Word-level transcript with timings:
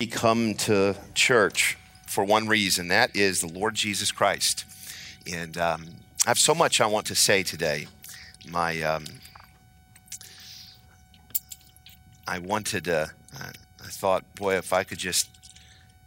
We 0.00 0.06
come 0.06 0.54
to 0.54 0.94
church 1.14 1.76
for 2.06 2.22
one 2.22 2.46
reason 2.46 2.86
that 2.86 3.16
is 3.16 3.40
the 3.40 3.48
Lord 3.48 3.74
Jesus 3.74 4.12
Christ. 4.12 4.64
And 5.28 5.58
um, 5.58 5.86
I 6.24 6.30
have 6.30 6.38
so 6.38 6.54
much 6.54 6.80
I 6.80 6.86
want 6.86 7.06
to 7.06 7.16
say 7.16 7.42
today. 7.42 7.88
My, 8.48 8.80
um, 8.82 9.06
I 12.28 12.38
wanted 12.38 12.84
to, 12.84 13.10
uh, 13.36 13.50
I 13.84 13.88
thought, 13.88 14.22
boy, 14.36 14.54
if 14.54 14.72
I 14.72 14.84
could 14.84 14.98
just 14.98 15.30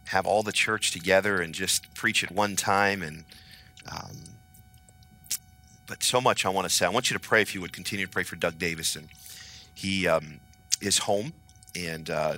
have 0.06 0.24
all 0.24 0.42
the 0.42 0.52
church 0.52 0.92
together 0.92 1.42
and 1.42 1.52
just 1.52 1.92
preach 1.92 2.24
at 2.24 2.32
one 2.32 2.56
time 2.56 3.02
and 3.02 3.24
um, 3.92 4.16
but 5.86 6.02
so 6.02 6.18
much 6.18 6.46
I 6.46 6.48
want 6.48 6.66
to 6.66 6.74
say. 6.74 6.86
I 6.86 6.88
want 6.88 7.10
you 7.10 7.18
to 7.18 7.22
pray 7.22 7.42
if 7.42 7.54
you 7.54 7.60
would 7.60 7.74
continue 7.74 8.06
to 8.06 8.10
pray 8.10 8.22
for 8.22 8.36
Doug 8.36 8.58
Davison. 8.58 9.10
He 9.74 10.08
um, 10.08 10.40
is 10.80 10.96
home, 10.96 11.34
and 11.76 12.08
uh, 12.08 12.36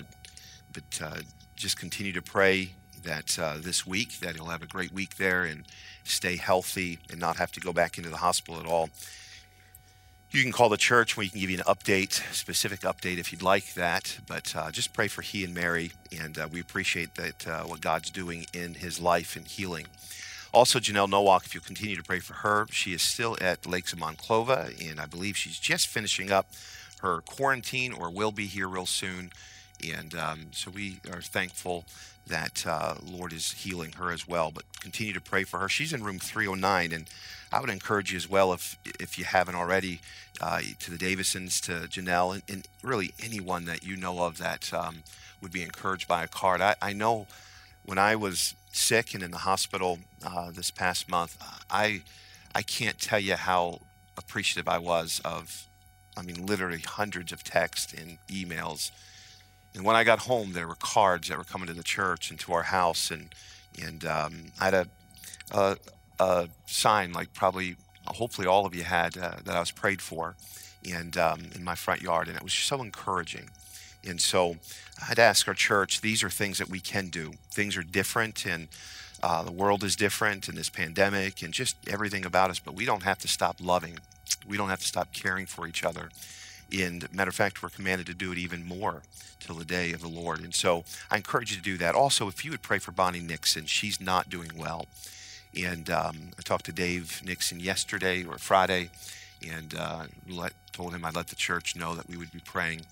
but 0.73 1.01
uh, 1.01 1.19
just 1.65 1.79
continue 1.79 2.13
to 2.13 2.21
pray 2.21 2.69
that 3.05 3.39
uh, 3.39 3.55
this 3.59 3.87
week 3.87 4.21
that 4.21 4.35
he'll 4.35 4.53
have 4.53 4.63
a 4.63 4.67
great 4.67 4.93
week 4.93 5.17
there 5.17 5.45
and 5.45 5.65
stay 6.05 6.37
healthy 6.37 6.99
and 7.11 7.19
not 7.19 7.39
have 7.39 7.51
to 7.51 7.59
go 7.59 7.73
back 7.73 7.97
into 7.97 8.11
the 8.11 8.19
hospital 8.19 8.61
at 8.61 8.67
all. 8.67 8.91
You 10.31 10.43
can 10.43 10.53
call 10.53 10.69
the 10.69 10.77
church 10.77 11.17
we 11.17 11.31
can 11.31 11.41
give 11.41 11.49
you 11.49 11.57
an 11.57 11.65
update, 11.65 12.13
specific 12.35 12.81
update 12.81 13.17
if 13.17 13.33
you'd 13.33 13.41
like 13.41 13.73
that. 13.75 14.19
But 14.29 14.55
uh, 14.55 14.71
just 14.73 14.93
pray 14.93 15.09
for 15.09 15.23
he 15.23 15.43
and 15.43 15.55
Mary, 15.55 15.93
and 16.15 16.37
uh, 16.37 16.49
we 16.53 16.61
appreciate 16.61 17.15
that 17.15 17.49
uh, 17.49 17.63
what 17.63 17.81
God's 17.81 18.11
doing 18.11 18.45
in 18.53 18.75
his 18.75 19.01
life 19.01 19.35
and 19.35 19.47
healing. 19.47 19.87
Also, 20.53 20.79
Janelle 20.79 21.09
Nowak, 21.09 21.47
if 21.47 21.55
you'll 21.55 21.65
continue 21.65 21.97
to 21.97 22.03
pray 22.03 22.19
for 22.19 22.35
her, 22.35 22.67
she 22.71 22.93
is 22.93 23.01
still 23.01 23.39
at 23.41 23.65
Lakes 23.65 23.95
of 23.95 24.01
Monclova, 24.01 24.69
and 24.87 25.01
I 25.01 25.07
believe 25.07 25.39
she's 25.39 25.59
just 25.59 25.87
finishing 25.87 26.31
up 26.31 26.47
her 27.01 27.23
quarantine 27.23 27.95
or 27.95 28.11
will 28.11 28.33
be 28.33 28.49
here 28.49 28.69
real 28.69 28.85
soon. 28.85 29.31
And 29.93 30.15
um, 30.15 30.47
so 30.53 30.71
we 30.71 30.99
are 31.13 31.21
thankful 31.21 31.85
that 32.27 32.67
uh, 32.67 32.95
Lord 33.05 33.33
is 33.33 33.53
healing 33.53 33.93
her 33.93 34.11
as 34.11 34.27
well. 34.27 34.51
But 34.51 34.65
continue 34.81 35.13
to 35.13 35.21
pray 35.21 35.45
for 35.45 35.59
her. 35.61 35.69
She's 35.69 35.93
in 35.93 36.03
room 36.03 36.19
309, 36.19 36.93
and 36.93 37.07
I 37.53 37.61
would 37.61 37.71
encourage 37.71 38.13
you 38.13 38.17
as 38.17 38.29
well, 38.29 38.53
if 38.53 38.79
if 38.99 39.19
you 39.19 39.25
haven't 39.25 39.55
already, 39.55 40.01
uh, 40.41 40.61
to 40.81 40.91
the 40.91 40.99
Davisons, 40.99 41.61
to 41.63 41.89
Janelle, 41.89 42.35
and, 42.35 42.43
and, 42.49 42.69
really 42.83 43.13
anyone 43.23 43.65
that 43.67 43.85
you 43.85 43.97
know 43.97 44.25
of 44.25 44.39
that 44.39 44.73
um, 44.73 45.03
would 45.41 45.53
be 45.53 45.63
encouraged 45.63 46.09
by 46.09 46.25
a 46.25 46.29
card. 46.29 46.61
I, 46.61 46.75
I, 46.83 46.93
know 46.93 47.27
when 47.85 47.99
I 47.99 48.17
was 48.17 48.55
sick 48.73 49.15
and 49.15 49.23
in 49.23 49.31
the 49.31 49.39
hospital 49.39 50.01
uh, 50.25 50.51
this 50.51 50.71
past 50.71 51.09
month, 51.09 51.37
I 51.71 52.03
I 52.55 52.63
can't 52.63 52.99
tell 52.99 53.21
you 53.21 53.37
how 53.37 53.81
appreciative 54.17 54.69
I 54.69 54.79
was 54.79 55.21
of, 55.25 55.67
I 56.17 56.23
mean, 56.23 56.47
literally 56.47 56.79
hundreds 56.79 57.33
of 57.33 57.43
texts 57.43 57.93
and 57.93 58.19
emails 58.29 58.91
and 59.75 59.85
when 59.85 59.97
I 59.97 60.05
got 60.05 60.21
home, 60.21 60.53
there 60.53 60.69
were 60.69 60.77
cards 60.77 61.29
that 61.29 61.39
were 61.39 61.45
coming 61.45 61.67
to 61.67 61.75
the 61.75 61.83
church 61.83 62.31
and 62.31 62.39
to 62.41 62.53
our 62.53 62.63
house, 62.63 63.11
and 63.11 63.35
and 63.83 64.05
um, 64.05 64.53
I 64.61 64.67
had 64.67 64.75
a, 64.75 64.87
a, 65.53 65.77
a 66.21 66.49
sign 66.67 67.13
like 67.13 67.33
probably 67.33 67.77
hopefully 68.07 68.47
all 68.47 68.67
of 68.67 68.75
you 68.75 68.85
had 68.85 69.17
uh, 69.19 69.37
that 69.45 69.57
I 69.57 69.61
was 69.61 69.73
prayed 69.73 70.01
for, 70.01 70.37
and 70.89 71.17
um, 71.17 71.47
in 71.55 71.65
my 71.65 71.75
front 71.75 72.03
yard, 72.03 72.29
and 72.29 72.37
it 72.37 72.43
was 72.43 72.53
so 72.53 72.83
encouraging. 72.83 73.51
And 74.07 74.21
so 74.21 74.57
I'd 75.09 75.19
ask 75.19 75.49
our 75.49 75.55
church, 75.55 76.03
these 76.03 76.23
are 76.23 76.31
things 76.31 76.59
that 76.59 76.69
we 76.69 76.79
can 76.79 77.09
do. 77.09 77.33
Things 77.51 77.77
are 77.77 77.83
different, 77.83 78.47
and 78.47 78.69
uh, 79.23 79.43
the 79.43 79.53
world 79.53 79.83
is 79.83 79.97
different, 79.97 80.47
and 80.49 80.57
this 80.57 80.69
pandemic, 80.69 81.43
and 81.43 81.53
just 81.53 81.77
everything 81.89 82.25
about 82.25 82.51
us. 82.51 82.59
But 82.59 82.75
we 82.75 82.85
don't 82.85 83.03
have 83.03 83.19
to 83.21 83.29
stop 83.29 83.57
loving. 83.61 83.99
We 84.47 84.57
don't 84.57 84.69
have 84.69 84.81
to 84.81 84.87
stop 84.87 85.13
caring 85.13 85.47
for 85.47 85.67
each 85.67 85.83
other. 85.83 86.11
And 86.73 87.13
matter 87.13 87.29
of 87.29 87.35
fact, 87.35 87.63
we're 87.63 87.69
commanded 87.69 88.07
to 88.07 88.15
do 88.15 88.33
it 88.33 88.39
even 88.39 88.65
more 88.65 89.03
till 89.41 89.57
the 89.57 89.65
day 89.65 89.93
of 89.93 90.01
the 90.01 90.09
Lord. 90.09 90.41
And 90.41 90.55
so 90.55 90.85
I 91.11 91.17
encourage 91.17 91.51
you 91.51 91.57
to 91.57 91.63
do 91.63 91.77
that. 91.79 91.95
Also, 91.95 92.29
if 92.29 92.45
you 92.45 92.51
would 92.51 92.63
pray 92.63 92.79
for 92.79 92.93
Bonnie 92.93 93.21
Nixon, 93.21 93.67
she's 93.67 94.01
not 94.01 94.31
doing 94.31 94.51
well. 94.57 94.87
And 95.57 95.89
um, 95.91 96.31
I 96.39 96.43
talked 96.43 96.67
to 96.67 96.73
Dave 96.73 97.23
Nixon 97.25 97.61
yesterday 97.61 98.25
or 98.25 98.39
Friday 98.39 98.91
and 99.47 99.75
uh, 99.79 100.05
let, 100.29 100.53
told 100.73 100.95
him 100.95 101.05
I'd 101.05 101.15
let 101.15 101.29
the 101.29 101.37
church 101.37 101.77
know 101.77 101.95
that 101.95 102.09
we 102.09 102.17
would 102.17 102.33
be 102.33 102.41
praying. 102.41 102.83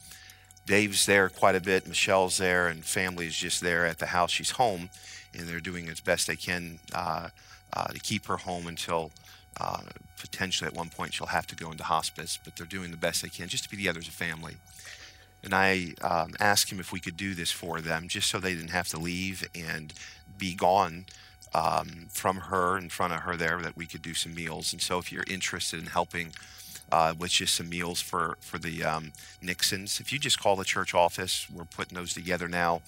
Dave's 0.66 1.06
there 1.06 1.28
quite 1.28 1.56
a 1.56 1.61
bit. 1.61 1.88
Michelle's 1.88 2.38
there, 2.38 2.69
and 2.69 2.84
family 2.84 3.27
is 3.27 3.34
just 3.34 3.61
there 3.61 3.84
at 3.84 3.99
the 3.99 4.06
house. 4.06 4.31
She's 4.31 4.50
home, 4.50 4.91
and 5.34 5.49
they're 5.49 5.61
doing 5.61 5.88
as 5.88 6.00
best 6.00 6.27
they 6.27 6.37
can 6.37 6.78
uh, 6.94 7.28
uh, 7.72 7.88
to 7.88 7.99
keep 7.99 8.27
her 8.27 8.37
home 8.37 8.66
until 8.66 9.11
uh, 9.61 9.83
potentially 10.19 10.69
at 10.69 10.75
one 10.75 10.89
point 10.89 11.15
she'll 11.15 11.27
have 11.27 11.47
to 11.49 11.57
go 11.57 11.71
into 11.71 11.85
hospice, 11.85 12.39
but 12.43 12.57
they're 12.57 12.67
doing 12.67 12.91
the 12.91 12.97
best 12.97 13.23
they 13.23 13.29
can 13.29 13.49
just 13.49 13.65
to 13.65 13.71
be 13.71 13.77
together 13.77 14.01
as 14.01 14.09
a 14.09 14.13
family. 14.13 14.57
And 15.45 15.55
I 15.55 15.95
um, 16.03 16.35
asked 16.39 16.71
him 16.71 16.79
if 16.79 16.93
we 16.93 17.01
could 17.01 17.17
do 17.17 17.35
this 17.35 17.51
for 17.51 17.81
them 17.81 18.09
just 18.09 18.31
so 18.31 18.39
they 18.39 18.55
didn't 18.55 18.71
have 18.71 18.89
to 18.89 18.99
leave 18.99 19.47
and 19.55 19.93
be 20.39 20.55
gone 20.55 21.07
um, 21.55 22.07
from 22.09 22.37
her 22.37 22.79
in 22.79 22.89
front 22.89 23.12
of 23.12 23.21
her 23.21 23.37
there, 23.37 23.61
that 23.61 23.77
we 23.77 23.87
could 23.87 24.03
do 24.03 24.15
some 24.15 24.35
meals. 24.35 24.73
And 24.73 24.81
so 24.81 24.99
if 24.99 25.12
you're 25.12 25.25
interested 25.29 25.81
in 25.81 25.87
helping 25.87 26.33
uh, 26.91 27.15
with 27.19 27.33
just 27.33 27.55
some 27.55 27.69
meals 27.69 28.01
for, 28.01 28.37
for 28.41 28.59
the 28.59 28.85
um, 28.85 29.12
Nixons, 29.43 30.01
if 30.01 30.12
you 30.12 30.19
just 30.19 30.41
call 30.41 30.57
the 30.57 30.65
church 30.65 30.95
office, 30.95 31.49
we're 31.51 31.65
putting 31.65 31.97
those 31.97 32.15
together 32.15 32.49
now. 32.49 32.83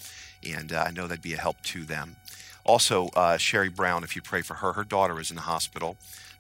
And 0.48 0.72
uh, 0.72 0.84
I 0.86 0.92
know 0.92 1.06
that'd 1.06 1.22
be 1.22 1.34
a 1.34 1.38
help 1.38 1.60
to 1.62 1.84
them. 1.84 2.16
Also, 2.64 3.08
uh, 3.14 3.36
Sherry 3.36 3.68
Brown, 3.68 4.04
if 4.04 4.16
you 4.16 4.22
pray 4.22 4.40
for 4.40 4.54
her, 4.54 4.72
her 4.72 4.84
daughter 4.84 5.20
is 5.20 5.30
in 5.30 5.36
the 5.36 5.42
hospital 5.42 5.96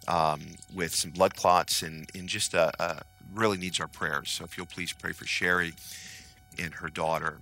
um, 0.08 0.40
with 0.74 0.94
some 0.94 1.10
blood 1.10 1.34
clots 1.34 1.82
and, 1.82 2.10
and 2.14 2.28
just 2.28 2.54
uh, 2.54 2.70
uh, 2.78 3.00
really 3.34 3.56
needs 3.56 3.80
our 3.80 3.88
prayers. 3.88 4.30
So 4.30 4.44
if 4.44 4.56
you'll 4.56 4.66
please 4.66 4.92
pray 4.92 5.12
for 5.12 5.26
Sherry 5.26 5.74
and 6.58 6.74
her 6.74 6.88
daughter. 6.88 7.38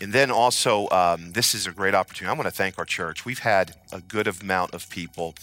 And 0.00 0.12
then 0.12 0.30
also, 0.30 0.88
um, 0.90 1.32
this 1.32 1.54
is 1.54 1.66
a 1.66 1.70
great 1.70 1.94
opportunity. 1.94 2.34
I 2.34 2.36
want 2.36 2.48
to 2.48 2.54
thank 2.54 2.78
our 2.78 2.84
church. 2.84 3.24
We've 3.24 3.40
had 3.40 3.76
a 3.92 4.00
good 4.00 4.26
amount 4.26 4.74
of 4.74 4.88
people 4.88 5.34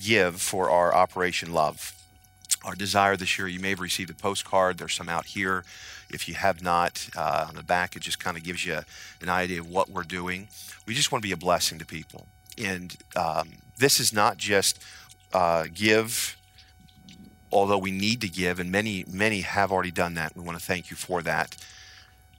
give 0.00 0.40
for 0.40 0.70
our 0.70 0.94
Operation 0.94 1.52
Love. 1.52 1.94
Our 2.64 2.74
desire 2.74 3.16
this 3.16 3.38
year, 3.38 3.46
you 3.46 3.60
may 3.60 3.70
have 3.70 3.80
received 3.80 4.10
a 4.10 4.14
postcard. 4.14 4.78
There's 4.78 4.94
some 4.94 5.08
out 5.08 5.26
here. 5.26 5.64
If 6.10 6.26
you 6.26 6.34
have 6.34 6.62
not, 6.62 7.08
uh, 7.16 7.46
on 7.48 7.54
the 7.54 7.62
back, 7.62 7.94
it 7.94 8.00
just 8.00 8.18
kind 8.18 8.36
of 8.36 8.42
gives 8.42 8.64
you 8.64 8.80
an 9.20 9.28
idea 9.28 9.60
of 9.60 9.70
what 9.70 9.90
we're 9.90 10.02
doing. 10.02 10.48
We 10.86 10.94
just 10.94 11.12
want 11.12 11.22
to 11.22 11.28
be 11.28 11.32
a 11.32 11.36
blessing 11.36 11.78
to 11.78 11.86
people. 11.86 12.26
And 12.56 12.96
um, 13.14 13.50
this 13.76 14.00
is 14.00 14.12
not 14.12 14.38
just 14.38 14.82
uh, 15.32 15.66
give, 15.72 16.36
although 17.52 17.78
we 17.78 17.90
need 17.90 18.20
to 18.20 18.28
give, 18.28 18.58
and 18.58 18.70
many, 18.70 19.04
many 19.10 19.40
have 19.40 19.72
already 19.72 19.90
done 19.90 20.14
that. 20.14 20.36
We 20.36 20.42
want 20.42 20.58
to 20.58 20.64
thank 20.64 20.90
you 20.90 20.96
for 20.96 21.22
that. 21.22 21.56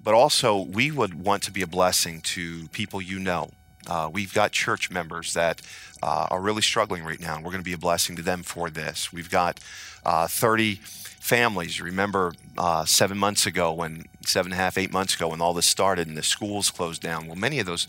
But 0.03 0.13
also, 0.13 0.57
we 0.57 0.91
would 0.91 1.23
want 1.23 1.43
to 1.43 1.51
be 1.51 1.61
a 1.61 1.67
blessing 1.67 2.21
to 2.21 2.67
people 2.69 3.01
you 3.01 3.19
know. 3.19 3.49
Uh, 3.87 4.09
we've 4.11 4.33
got 4.33 4.51
church 4.51 4.91
members 4.91 5.33
that 5.33 5.61
uh, 6.01 6.27
are 6.29 6.41
really 6.41 6.61
struggling 6.61 7.03
right 7.03 7.19
now, 7.19 7.35
and 7.35 7.43
we're 7.43 7.51
going 7.51 7.61
to 7.61 7.65
be 7.69 7.73
a 7.73 7.77
blessing 7.77 8.15
to 8.15 8.21
them 8.21 8.43
for 8.43 8.69
this. 8.69 9.11
We've 9.11 9.29
got 9.29 9.59
uh, 10.05 10.27
30 10.27 10.75
families. 10.75 11.81
Remember 11.81 12.33
uh, 12.57 12.85
seven 12.85 13.17
months 13.17 13.45
ago, 13.45 13.73
when 13.73 14.05
seven 14.25 14.51
and 14.51 14.59
a 14.59 14.63
half, 14.63 14.77
eight 14.77 14.91
months 14.91 15.15
ago, 15.15 15.29
when 15.29 15.41
all 15.41 15.53
this 15.53 15.65
started 15.65 16.07
and 16.07 16.17
the 16.17 16.23
schools 16.23 16.69
closed 16.69 17.01
down? 17.01 17.27
Well, 17.27 17.35
many 17.35 17.59
of 17.59 17.65
those 17.65 17.87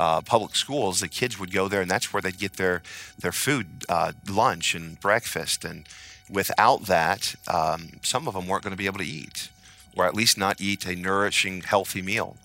uh, 0.00 0.22
public 0.22 0.56
schools, 0.56 1.00
the 1.00 1.08
kids 1.08 1.38
would 1.38 1.52
go 1.52 1.68
there, 1.68 1.82
and 1.82 1.90
that's 1.90 2.10
where 2.10 2.22
they'd 2.22 2.38
get 2.38 2.54
their 2.54 2.82
their 3.18 3.32
food, 3.32 3.66
uh, 3.86 4.12
lunch 4.26 4.74
and 4.74 4.98
breakfast. 4.98 5.62
And 5.62 5.86
without 6.30 6.86
that, 6.86 7.34
um, 7.46 8.00
some 8.02 8.26
of 8.26 8.32
them 8.32 8.46
weren't 8.46 8.64
going 8.64 8.72
to 8.72 8.78
be 8.78 8.86
able 8.86 9.00
to 9.00 9.04
eat, 9.20 9.50
or 9.94 10.06
at 10.06 10.14
least 10.14 10.38
not 10.38 10.58
eat 10.58 10.86
a 10.86 10.96
nourishing, 10.96 11.60
healthy 11.60 12.00
meal. 12.00 12.38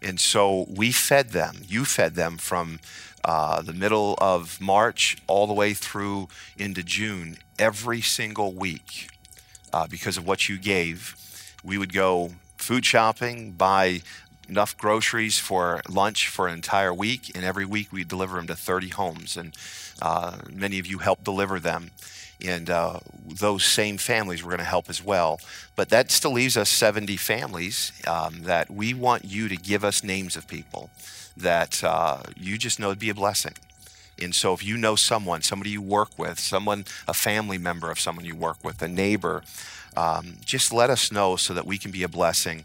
And 0.00 0.20
so 0.20 0.66
we 0.68 0.92
fed 0.92 1.30
them. 1.30 1.62
You 1.66 1.84
fed 1.84 2.14
them 2.14 2.38
from 2.38 2.78
uh, 3.24 3.62
the 3.62 3.72
middle 3.72 4.16
of 4.20 4.60
March 4.60 5.16
all 5.26 5.48
the 5.48 5.52
way 5.52 5.74
through 5.74 6.28
into 6.56 6.84
June 6.84 7.36
every 7.58 8.00
single 8.00 8.52
week 8.52 9.08
uh, 9.72 9.88
because 9.88 10.16
of 10.16 10.24
what 10.24 10.48
you 10.48 10.56
gave. 10.56 11.16
We 11.64 11.78
would 11.78 11.92
go 11.92 12.30
food 12.62 12.86
shopping, 12.86 13.52
buy 13.52 14.02
enough 14.48 14.76
groceries 14.76 15.38
for 15.38 15.80
lunch 15.88 16.28
for 16.28 16.46
an 16.46 16.54
entire 16.54 16.92
week, 16.92 17.30
and 17.34 17.44
every 17.44 17.64
week 17.64 17.92
we 17.92 18.04
deliver 18.04 18.36
them 18.36 18.46
to 18.48 18.56
30 18.56 18.88
homes. 18.88 19.36
And 19.36 19.56
uh, 20.00 20.38
many 20.52 20.78
of 20.78 20.86
you 20.86 20.98
help 20.98 21.24
deliver 21.24 21.60
them. 21.60 21.90
And 22.44 22.68
uh, 22.70 22.98
those 23.24 23.64
same 23.64 23.98
families 23.98 24.42
we're 24.42 24.50
going 24.50 24.58
to 24.58 24.64
help 24.64 24.90
as 24.90 25.02
well. 25.02 25.40
But 25.76 25.90
that 25.90 26.10
still 26.10 26.32
leaves 26.32 26.56
us 26.56 26.68
70 26.68 27.16
families 27.16 27.92
um, 28.06 28.42
that 28.42 28.68
we 28.70 28.94
want 28.94 29.24
you 29.24 29.48
to 29.48 29.56
give 29.56 29.84
us 29.84 30.02
names 30.02 30.36
of 30.36 30.48
people 30.48 30.90
that 31.36 31.82
uh, 31.84 32.22
you 32.36 32.58
just 32.58 32.78
know 32.78 32.88
would 32.88 32.98
be 32.98 33.10
a 33.10 33.14
blessing. 33.14 33.54
And 34.20 34.34
so 34.34 34.52
if 34.52 34.64
you 34.64 34.76
know 34.76 34.96
someone, 34.96 35.42
somebody 35.42 35.70
you 35.70 35.82
work 35.82 36.18
with, 36.18 36.38
someone, 36.38 36.84
a 37.08 37.14
family 37.14 37.58
member 37.58 37.90
of 37.90 37.98
someone 37.98 38.24
you 38.24 38.36
work 38.36 38.58
with, 38.62 38.82
a 38.82 38.88
neighbor, 38.88 39.42
um, 39.96 40.36
just 40.44 40.72
let 40.72 40.90
us 40.90 41.12
know 41.12 41.36
so 41.36 41.54
that 41.54 41.66
we 41.66 41.78
can 41.78 41.90
be 41.90 42.02
a 42.02 42.08
blessing. 42.08 42.64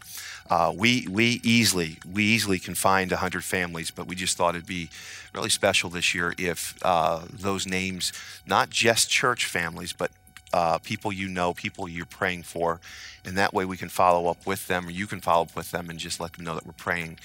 Uh, 0.50 0.72
we, 0.74 1.06
we 1.10 1.40
easily 1.42 1.98
we 2.10 2.24
easily 2.24 2.58
can 2.58 2.74
find 2.74 3.10
100 3.10 3.44
families, 3.44 3.90
but 3.90 4.06
we 4.06 4.14
just 4.14 4.36
thought 4.36 4.54
it'd 4.54 4.66
be 4.66 4.88
really 5.34 5.50
special 5.50 5.90
this 5.90 6.14
year 6.14 6.34
if 6.38 6.78
uh, 6.82 7.20
those 7.30 7.66
names, 7.66 8.12
not 8.46 8.70
just 8.70 9.10
church 9.10 9.44
families, 9.44 9.92
but 9.92 10.10
uh, 10.52 10.78
people 10.78 11.12
you 11.12 11.28
know, 11.28 11.52
people 11.52 11.88
you're 11.88 12.06
praying 12.06 12.42
for, 12.42 12.80
and 13.24 13.36
that 13.36 13.52
way 13.52 13.66
we 13.66 13.76
can 13.76 13.90
follow 13.90 14.30
up 14.30 14.46
with 14.46 14.66
them, 14.66 14.86
or 14.86 14.90
you 14.90 15.06
can 15.06 15.20
follow 15.20 15.42
up 15.42 15.54
with 15.54 15.70
them 15.70 15.90
and 15.90 15.98
just 15.98 16.20
let 16.20 16.32
them 16.32 16.44
know 16.44 16.54
that 16.54 16.64
we're 16.64 16.72
praying. 16.72 17.18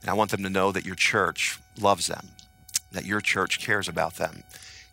And 0.00 0.10
I 0.10 0.14
want 0.14 0.32
them 0.32 0.42
to 0.42 0.50
know 0.50 0.72
that 0.72 0.84
your 0.84 0.96
church 0.96 1.60
loves 1.80 2.08
them, 2.08 2.30
that 2.90 3.04
your 3.04 3.20
church 3.20 3.60
cares 3.60 3.88
about 3.88 4.16
them, 4.16 4.42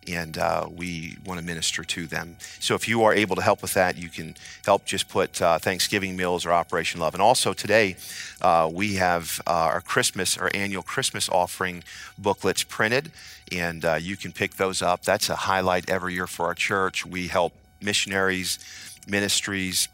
and 0.08 0.38
uh, 0.38 0.66
we 0.70 1.16
want 1.24 1.40
to 1.40 1.46
minister 1.46 1.84
to 1.84 2.06
them. 2.06 2.36
So 2.60 2.74
if 2.74 2.88
you 2.88 3.02
are 3.04 3.14
able 3.14 3.36
to 3.36 3.42
help 3.42 3.62
with 3.62 3.74
that, 3.74 3.96
you 3.96 4.08
can 4.08 4.36
help 4.64 4.84
just 4.84 5.08
put 5.08 5.40
uh, 5.40 5.58
Thanksgiving 5.58 6.16
meals 6.16 6.46
or 6.46 6.52
Operation 6.52 7.00
Love. 7.00 7.14
And 7.14 7.22
also 7.22 7.52
today, 7.52 7.96
uh, 8.40 8.70
we 8.72 8.94
have 8.94 9.40
uh, 9.46 9.50
our 9.50 9.80
Christmas, 9.80 10.36
our 10.38 10.50
annual 10.54 10.82
Christmas 10.82 11.28
offering 11.28 11.84
booklets 12.18 12.62
printed, 12.62 13.10
and 13.52 13.84
uh, 13.84 13.94
you 13.94 14.16
can 14.16 14.32
pick 14.32 14.54
those 14.54 14.82
up. 14.82 15.02
That's 15.02 15.28
a 15.28 15.36
highlight 15.36 15.88
every 15.88 16.14
year 16.14 16.26
for 16.26 16.46
our 16.46 16.54
church. 16.54 17.06
We 17.06 17.28
help 17.28 17.52
missionaries, 17.80 18.58
ministries, 19.06 19.88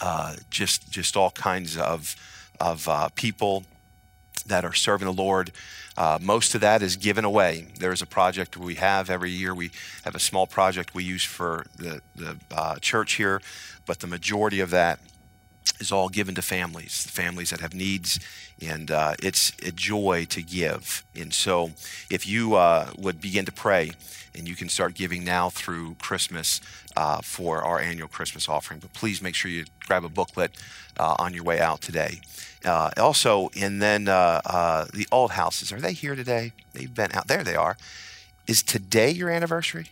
uh, 0.00 0.36
just 0.50 0.90
just 0.90 1.16
all 1.16 1.30
kinds 1.30 1.76
of 1.76 2.14
of 2.60 2.88
people 3.14 3.64
that 4.46 4.64
are 4.64 4.74
serving 4.74 5.06
the 5.06 5.12
Lord. 5.12 5.52
Uh, 5.96 6.18
most 6.20 6.54
of 6.54 6.60
that 6.60 6.82
is 6.82 6.96
given 6.96 7.24
away. 7.24 7.66
There 7.78 7.92
is 7.92 8.02
a 8.02 8.06
project 8.06 8.56
we 8.56 8.74
have 8.74 9.08
every 9.08 9.30
year. 9.30 9.54
We 9.54 9.70
have 10.04 10.14
a 10.14 10.20
small 10.20 10.46
project 10.46 10.94
we 10.94 11.04
use 11.04 11.24
for 11.24 11.66
the, 11.76 12.00
the 12.14 12.36
uh, 12.50 12.76
church 12.76 13.14
here, 13.14 13.40
but 13.86 14.00
the 14.00 14.06
majority 14.06 14.60
of 14.60 14.70
that 14.70 15.00
is 15.80 15.92
all 15.92 16.08
given 16.08 16.34
to 16.34 16.42
families, 16.42 17.06
families 17.06 17.50
that 17.50 17.60
have 17.60 17.74
needs, 17.74 18.18
and 18.60 18.90
uh, 18.90 19.14
it's 19.22 19.52
a 19.62 19.70
joy 19.70 20.26
to 20.30 20.42
give. 20.42 21.04
And 21.14 21.32
so, 21.32 21.72
if 22.10 22.26
you 22.26 22.54
uh, 22.54 22.90
would 22.96 23.20
begin 23.20 23.44
to 23.44 23.52
pray, 23.52 23.92
and 24.36 24.46
you 24.46 24.54
can 24.54 24.68
start 24.68 24.94
giving 24.94 25.24
now 25.24 25.48
through 25.48 25.94
Christmas 25.94 26.60
uh, 26.96 27.20
for 27.22 27.62
our 27.62 27.80
annual 27.80 28.08
Christmas 28.08 28.48
offering. 28.48 28.80
But 28.80 28.92
please 28.92 29.22
make 29.22 29.34
sure 29.34 29.50
you 29.50 29.64
grab 29.80 30.04
a 30.04 30.08
booklet 30.08 30.52
uh, 30.98 31.16
on 31.18 31.32
your 31.32 31.44
way 31.44 31.60
out 31.60 31.80
today. 31.80 32.20
Uh, 32.66 32.90
also, 32.96 33.48
and 33.56 33.80
then 33.80 34.08
uh, 34.08 34.40
uh, 34.44 34.86
the 34.92 35.06
old 35.12 35.32
houses, 35.32 35.72
are 35.72 35.80
they 35.80 35.92
here 35.92 36.16
today? 36.16 36.52
They've 36.72 36.92
been 36.92 37.12
out. 37.14 37.28
There 37.28 37.44
they 37.44 37.54
are. 37.54 37.76
Is 38.48 38.62
today 38.62 39.10
your 39.10 39.30
anniversary? 39.30 39.90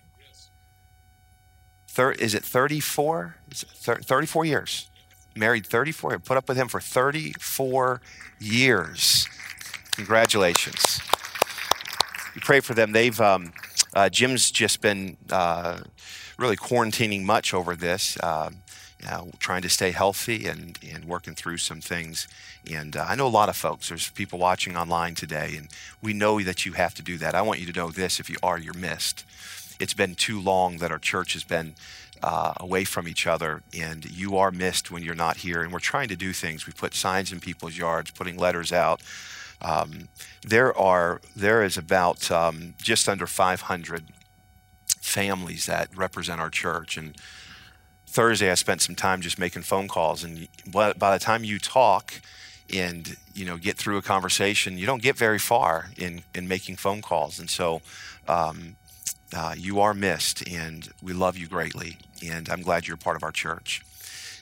Thir- 1.88 2.12
is 2.12 2.34
it 2.34 2.42
34? 2.44 3.36
Is 3.52 3.62
it 3.62 3.68
thir- 3.70 4.00
34 4.00 4.44
years. 4.44 4.88
Married 5.36 5.66
34. 5.66 6.18
Put 6.18 6.36
up 6.36 6.48
with 6.48 6.56
him 6.56 6.68
for 6.68 6.80
34 6.80 8.00
years. 8.40 9.28
Congratulations. 9.92 11.00
You 12.34 12.40
pray 12.40 12.58
for 12.58 12.74
them. 12.74 12.90
They've 12.90 13.20
um, 13.20 13.52
uh, 13.94 14.08
Jim's 14.08 14.50
just 14.50 14.80
been 14.80 15.16
uh, 15.30 15.80
really 16.36 16.56
quarantining 16.56 17.22
much 17.22 17.54
over 17.54 17.76
this. 17.76 18.18
Um, 18.22 18.56
uh, 19.08 19.24
trying 19.38 19.62
to 19.62 19.68
stay 19.68 19.90
healthy 19.90 20.46
and, 20.46 20.78
and 20.88 21.04
working 21.04 21.34
through 21.34 21.58
some 21.58 21.80
things. 21.80 22.28
And 22.70 22.96
uh, 22.96 23.06
I 23.08 23.14
know 23.14 23.26
a 23.26 23.28
lot 23.28 23.48
of 23.48 23.56
folks, 23.56 23.88
there's 23.88 24.10
people 24.10 24.38
watching 24.38 24.76
online 24.76 25.14
today, 25.14 25.54
and 25.56 25.68
we 26.02 26.12
know 26.12 26.40
that 26.40 26.64
you 26.64 26.72
have 26.72 26.94
to 26.94 27.02
do 27.02 27.18
that. 27.18 27.34
I 27.34 27.42
want 27.42 27.60
you 27.60 27.66
to 27.72 27.78
know 27.78 27.90
this 27.90 28.20
if 28.20 28.30
you 28.30 28.36
are, 28.42 28.58
you're 28.58 28.74
missed. 28.74 29.24
It's 29.78 29.94
been 29.94 30.14
too 30.14 30.40
long 30.40 30.78
that 30.78 30.90
our 30.90 30.98
church 30.98 31.32
has 31.32 31.44
been 31.44 31.74
uh, 32.22 32.54
away 32.58 32.84
from 32.84 33.06
each 33.06 33.26
other, 33.26 33.62
and 33.76 34.04
you 34.10 34.36
are 34.36 34.50
missed 34.50 34.90
when 34.90 35.02
you're 35.02 35.14
not 35.14 35.38
here. 35.38 35.62
And 35.62 35.72
we're 35.72 35.78
trying 35.80 36.08
to 36.08 36.16
do 36.16 36.32
things. 36.32 36.66
We 36.66 36.72
put 36.72 36.94
signs 36.94 37.32
in 37.32 37.40
people's 37.40 37.76
yards, 37.76 38.10
putting 38.10 38.36
letters 38.38 38.72
out. 38.72 39.02
Um, 39.60 40.08
there 40.42 40.76
are 40.76 41.20
there 41.36 41.62
is 41.62 41.76
about 41.76 42.30
um, 42.30 42.74
just 42.78 43.08
under 43.08 43.26
500 43.26 44.04
families 45.00 45.66
that 45.66 45.94
represent 45.96 46.40
our 46.40 46.50
church, 46.50 46.96
and 46.96 47.14
Thursday, 48.14 48.48
I 48.48 48.54
spent 48.54 48.80
some 48.80 48.94
time 48.94 49.22
just 49.22 49.40
making 49.40 49.62
phone 49.62 49.88
calls, 49.88 50.22
and 50.22 50.46
by 50.72 50.92
the 50.92 51.18
time 51.18 51.42
you 51.42 51.58
talk 51.58 52.14
and 52.72 53.16
you 53.34 53.44
know 53.44 53.56
get 53.56 53.76
through 53.76 53.96
a 53.96 54.02
conversation, 54.02 54.78
you 54.78 54.86
don't 54.86 55.02
get 55.02 55.16
very 55.16 55.40
far 55.40 55.90
in 55.96 56.22
in 56.32 56.46
making 56.46 56.76
phone 56.76 57.02
calls, 57.02 57.40
and 57.40 57.50
so 57.50 57.82
um, 58.28 58.76
uh, 59.36 59.56
you 59.58 59.80
are 59.80 59.94
missed, 59.94 60.48
and 60.48 60.90
we 61.02 61.12
love 61.12 61.36
you 61.36 61.48
greatly, 61.48 61.96
and 62.24 62.48
I'm 62.48 62.62
glad 62.62 62.86
you're 62.86 62.96
part 62.96 63.16
of 63.16 63.24
our 63.24 63.32
church. 63.32 63.82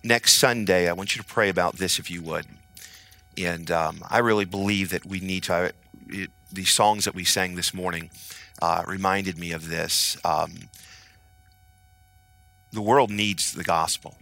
Next 0.04 0.34
Sunday, 0.34 0.86
I 0.86 0.92
want 0.92 1.16
you 1.16 1.22
to 1.22 1.26
pray 1.26 1.48
about 1.48 1.76
this 1.76 1.98
if 1.98 2.10
you 2.10 2.20
would, 2.20 2.44
and 3.38 3.70
um, 3.70 4.04
I 4.10 4.18
really 4.18 4.44
believe 4.44 4.90
that 4.90 5.06
we 5.06 5.20
need 5.20 5.44
to. 5.44 5.72
It, 6.08 6.30
these 6.52 6.70
songs 6.70 7.06
that 7.06 7.14
we 7.14 7.24
sang 7.24 7.54
this 7.54 7.72
morning 7.72 8.10
uh, 8.60 8.82
reminded 8.86 9.38
me 9.38 9.52
of 9.52 9.70
this. 9.70 10.18
Um, 10.26 10.68
the 12.72 12.82
world 12.82 13.10
needs 13.10 13.52
the 13.52 13.64
gospel. 13.64 14.16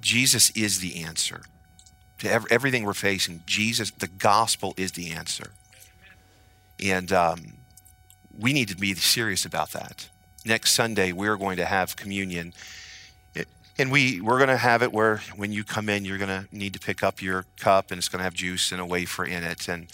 Jesus 0.00 0.50
is 0.50 0.80
the 0.80 1.02
answer 1.02 1.42
to 2.18 2.30
everything 2.50 2.84
we're 2.84 2.94
facing. 2.94 3.42
Jesus, 3.46 3.90
the 3.90 4.06
gospel 4.06 4.74
is 4.76 4.92
the 4.92 5.12
answer. 5.12 5.50
And 6.82 7.12
um, 7.12 7.54
we 8.38 8.52
need 8.52 8.68
to 8.68 8.76
be 8.76 8.94
serious 8.94 9.44
about 9.44 9.70
that. 9.72 10.08
Next 10.44 10.72
Sunday, 10.72 11.12
we're 11.12 11.36
going 11.36 11.56
to 11.56 11.64
have 11.64 11.96
communion. 11.96 12.52
And 13.76 13.90
we, 13.90 14.20
we're 14.20 14.38
going 14.38 14.50
to 14.50 14.56
have 14.56 14.82
it 14.82 14.92
where 14.92 15.20
when 15.34 15.50
you 15.52 15.64
come 15.64 15.88
in, 15.88 16.04
you're 16.04 16.18
going 16.18 16.28
to 16.28 16.46
need 16.56 16.74
to 16.74 16.78
pick 16.78 17.02
up 17.02 17.20
your 17.20 17.44
cup 17.58 17.90
and 17.90 17.98
it's 17.98 18.08
going 18.08 18.20
to 18.20 18.24
have 18.24 18.34
juice 18.34 18.70
and 18.70 18.80
a 18.80 18.86
wafer 18.86 19.24
in 19.24 19.42
it. 19.42 19.68
And 19.68 19.88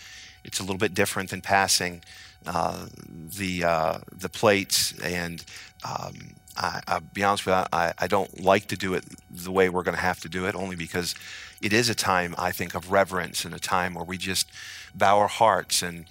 it's 0.45 0.61
a 0.61 0.63
little 0.63 0.77
bit 0.77 0.93
different 0.93 1.31
than 1.31 1.41
passing 1.41 2.03
uh, 2.47 2.87
the, 3.09 3.65
uh, 3.65 3.99
the 4.13 4.29
plates. 4.29 4.99
And 5.01 5.43
um, 5.83 6.35
I, 6.61 6.95
will 6.95 7.01
be 7.13 7.25
honest 7.25 7.47
with 7.47 7.55
you, 7.55 7.65
I, 7.73 7.93
I 7.99 8.07
don't 8.07 8.43
like 8.43 8.67
to 8.67 8.77
do 8.77 8.95
it 8.95 9.05
the 9.31 9.51
way 9.51 9.69
we're 9.69 9.83
going 9.83 9.97
to 9.97 10.03
have 10.03 10.21
to 10.21 10.29
do 10.29 10.47
it, 10.47 10.55
only 10.55 10.77
because 10.77 11.15
it 11.63 11.73
is 11.73 11.89
a 11.89 11.95
time, 11.95 12.35
I 12.39 12.53
think, 12.53 12.75
of 12.75 12.93
reverence 12.93 13.45
and 13.45 13.55
a 13.55 13.59
time 13.59 13.95
where 13.95 14.05
we 14.05 14.19
just 14.19 14.51
bow 14.95 15.19
our 15.19 15.29
hearts 15.29 15.83
and 15.83 16.05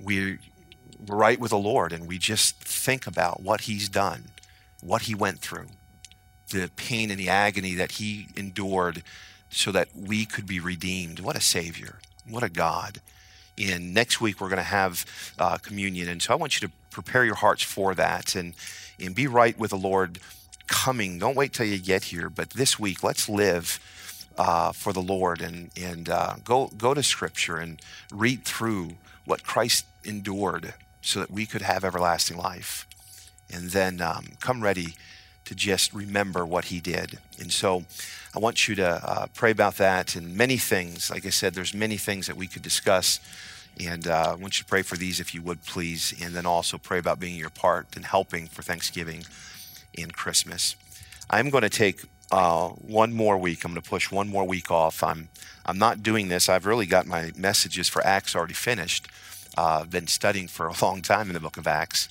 we, 0.00 0.38
we're 1.06 1.16
right 1.16 1.40
with 1.40 1.50
the 1.50 1.58
Lord 1.58 1.92
and 1.92 2.06
we 2.06 2.18
just 2.18 2.62
think 2.62 3.06
about 3.06 3.42
what 3.42 3.62
He's 3.62 3.88
done, 3.88 4.26
what 4.80 5.02
He 5.02 5.14
went 5.14 5.40
through, 5.40 5.66
the 6.50 6.70
pain 6.76 7.10
and 7.10 7.18
the 7.18 7.28
agony 7.28 7.74
that 7.74 7.92
He 7.92 8.28
endured 8.36 9.02
so 9.50 9.72
that 9.72 9.88
we 9.94 10.24
could 10.24 10.46
be 10.46 10.60
redeemed. 10.60 11.20
What 11.20 11.36
a 11.36 11.40
Savior. 11.40 11.98
What 12.28 12.42
a 12.42 12.48
God. 12.48 13.00
And 13.58 13.92
next 13.92 14.20
week, 14.20 14.40
we're 14.40 14.48
going 14.48 14.58
to 14.58 14.62
have 14.62 15.04
uh, 15.38 15.58
communion. 15.58 16.08
And 16.08 16.22
so 16.22 16.32
I 16.32 16.36
want 16.36 16.60
you 16.60 16.68
to 16.68 16.74
prepare 16.90 17.24
your 17.24 17.34
hearts 17.34 17.62
for 17.62 17.94
that. 17.94 18.34
And 18.34 18.54
and 19.00 19.14
be 19.14 19.26
right 19.26 19.58
with 19.58 19.70
the 19.70 19.76
Lord 19.76 20.18
coming. 20.66 21.18
Don't 21.18 21.36
wait 21.36 21.52
till 21.52 21.66
you 21.66 21.78
get 21.78 22.04
here, 22.04 22.30
but 22.30 22.50
this 22.50 22.78
week, 22.78 23.02
let's 23.02 23.28
live 23.28 23.80
uh, 24.36 24.72
for 24.72 24.92
the 24.92 25.02
Lord 25.02 25.40
and 25.40 25.70
and 25.76 26.08
uh, 26.08 26.34
go 26.44 26.70
go 26.78 26.94
to 26.94 27.02
Scripture 27.02 27.56
and 27.56 27.80
read 28.12 28.44
through 28.44 28.90
what 29.24 29.42
Christ 29.42 29.84
endured, 30.04 30.74
so 31.02 31.20
that 31.20 31.30
we 31.30 31.44
could 31.44 31.62
have 31.62 31.84
everlasting 31.84 32.36
life, 32.36 32.86
and 33.52 33.70
then 33.70 34.00
um, 34.00 34.24
come 34.40 34.62
ready 34.62 34.94
to 35.44 35.54
just 35.54 35.92
remember 35.92 36.46
what 36.46 36.66
He 36.66 36.80
did. 36.80 37.18
And 37.40 37.50
so, 37.52 37.84
I 38.34 38.38
want 38.38 38.68
you 38.68 38.74
to 38.76 38.88
uh, 38.88 39.26
pray 39.34 39.50
about 39.50 39.76
that 39.76 40.14
and 40.14 40.36
many 40.36 40.58
things. 40.58 41.10
Like 41.10 41.26
I 41.26 41.30
said, 41.30 41.54
there's 41.54 41.74
many 41.74 41.96
things 41.96 42.26
that 42.26 42.36
we 42.36 42.46
could 42.46 42.62
discuss. 42.62 43.20
And 43.84 44.08
uh, 44.08 44.32
I 44.32 44.34
want 44.34 44.58
you 44.58 44.64
to 44.64 44.68
pray 44.68 44.82
for 44.82 44.96
these 44.96 45.20
if 45.20 45.34
you 45.34 45.42
would, 45.42 45.64
please. 45.64 46.14
And 46.22 46.34
then 46.34 46.46
also 46.46 46.78
pray 46.78 46.98
about 46.98 47.20
being 47.20 47.36
your 47.36 47.50
part 47.50 47.94
and 47.94 48.04
helping 48.04 48.46
for 48.46 48.62
Thanksgiving 48.62 49.24
and 49.96 50.12
Christmas. 50.12 50.76
I'm 51.30 51.50
going 51.50 51.62
to 51.62 51.68
take 51.68 52.02
uh, 52.32 52.68
one 52.68 53.12
more 53.12 53.38
week. 53.38 53.64
I'm 53.64 53.72
going 53.72 53.82
to 53.82 53.88
push 53.88 54.10
one 54.10 54.28
more 54.28 54.44
week 54.44 54.70
off. 54.70 55.02
I'm, 55.02 55.28
I'm 55.64 55.78
not 55.78 56.02
doing 56.02 56.28
this. 56.28 56.48
I've 56.48 56.66
really 56.66 56.86
got 56.86 57.06
my 57.06 57.32
messages 57.36 57.88
for 57.88 58.04
Acts 58.04 58.34
already 58.34 58.54
finished. 58.54 59.08
Uh, 59.56 59.80
I've 59.82 59.90
been 59.90 60.06
studying 60.06 60.48
for 60.48 60.68
a 60.68 60.74
long 60.82 61.02
time 61.02 61.28
in 61.28 61.34
the 61.34 61.40
book 61.40 61.56
of 61.56 61.66
Acts. 61.66 62.08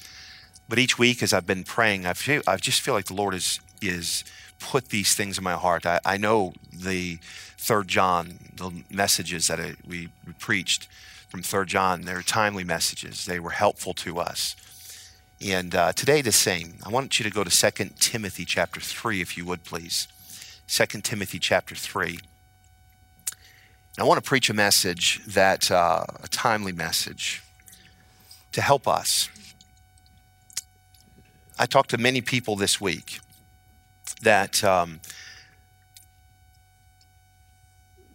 But 0.69 0.79
each 0.79 0.99
week, 0.99 1.23
as 1.23 1.33
I've 1.33 1.47
been 1.47 1.63
praying, 1.63 2.05
I, 2.05 2.13
feel, 2.13 2.41
I 2.47 2.57
just 2.57 2.81
feel 2.81 2.93
like 2.93 3.05
the 3.05 3.13
Lord 3.13 3.33
is, 3.33 3.59
is 3.81 4.23
put 4.59 4.89
these 4.89 5.15
things 5.15 5.37
in 5.37 5.43
my 5.43 5.53
heart. 5.53 5.85
I, 5.85 5.99
I 6.05 6.17
know 6.17 6.53
the 6.73 7.19
third 7.57 7.87
John, 7.87 8.39
the 8.55 8.83
messages 8.89 9.47
that 9.47 9.59
I, 9.59 9.75
we, 9.87 10.09
we 10.25 10.33
preached 10.33 10.87
from 11.27 11.43
3 11.43 11.65
John. 11.65 12.01
They're 12.01 12.21
timely 12.21 12.63
messages, 12.63 13.25
they 13.25 13.39
were 13.39 13.51
helpful 13.51 13.93
to 13.95 14.19
us. 14.19 14.55
And 15.45 15.75
uh, 15.75 15.93
today, 15.93 16.21
the 16.21 16.31
same. 16.31 16.79
I 16.83 16.89
want 16.89 17.19
you 17.19 17.23
to 17.23 17.29
go 17.29 17.43
to 17.43 17.71
2 17.71 17.89
Timothy 17.99 18.43
chapter 18.43 18.79
3, 18.79 19.21
if 19.21 19.37
you 19.37 19.45
would, 19.45 19.63
please. 19.63 20.07
2 20.67 21.01
Timothy 21.01 21.37
chapter 21.37 21.75
3. 21.75 22.09
And 22.09 22.19
I 23.99 24.03
want 24.03 24.23
to 24.23 24.27
preach 24.27 24.49
a 24.49 24.53
message 24.53 25.23
that, 25.25 25.69
uh, 25.69 26.05
a 26.23 26.27
timely 26.29 26.71
message 26.71 27.43
to 28.51 28.61
help 28.61 28.87
us. 28.87 29.29
I 31.59 31.67
talked 31.67 31.91
to 31.91 31.97
many 31.97 32.21
people 32.21 32.55
this 32.55 32.81
week 32.81 33.19
that 34.23 34.63
um, 34.63 34.99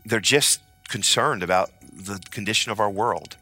they're 0.04 0.20
just 0.20 0.60
concerned 0.92 1.42
about 1.42 1.70
the 1.80 2.20
condition 2.30 2.70
of 2.70 2.78
our 2.78 2.90
world. 2.90 3.36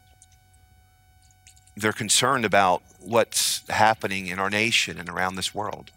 They're 1.76 1.92
concerned 1.92 2.44
about 2.44 2.82
what's 3.00 3.68
happening 3.68 4.28
in 4.28 4.38
our 4.38 4.48
nation 4.48 5.00
and 5.00 5.08
around 5.08 5.34
this 5.34 5.52
world. 5.52 5.90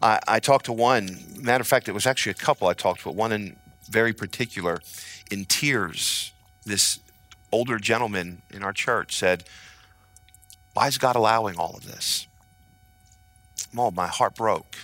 I, 0.00 0.20
I 0.28 0.38
talked 0.38 0.66
to 0.66 0.72
one, 0.72 1.18
matter 1.40 1.60
of 1.60 1.66
fact, 1.66 1.88
it 1.88 1.92
was 1.92 2.06
actually 2.06 2.30
a 2.30 2.34
couple 2.46 2.68
I 2.68 2.74
talked 2.74 3.00
to, 3.00 3.06
but 3.06 3.16
one 3.16 3.32
in 3.32 3.56
very 3.90 4.12
particular, 4.12 4.80
in 5.28 5.44
tears 5.44 6.32
this 6.64 7.00
older 7.50 7.78
gentleman 7.78 8.42
in 8.52 8.62
our 8.62 8.72
church 8.72 9.16
said, 9.16 9.42
Why 10.72 10.86
is 10.86 10.98
God 10.98 11.16
allowing 11.16 11.56
all 11.56 11.74
of 11.76 11.84
this? 11.84 12.28
Oh, 13.76 13.90
my 13.90 14.06
heart 14.06 14.36
broke. 14.36 14.76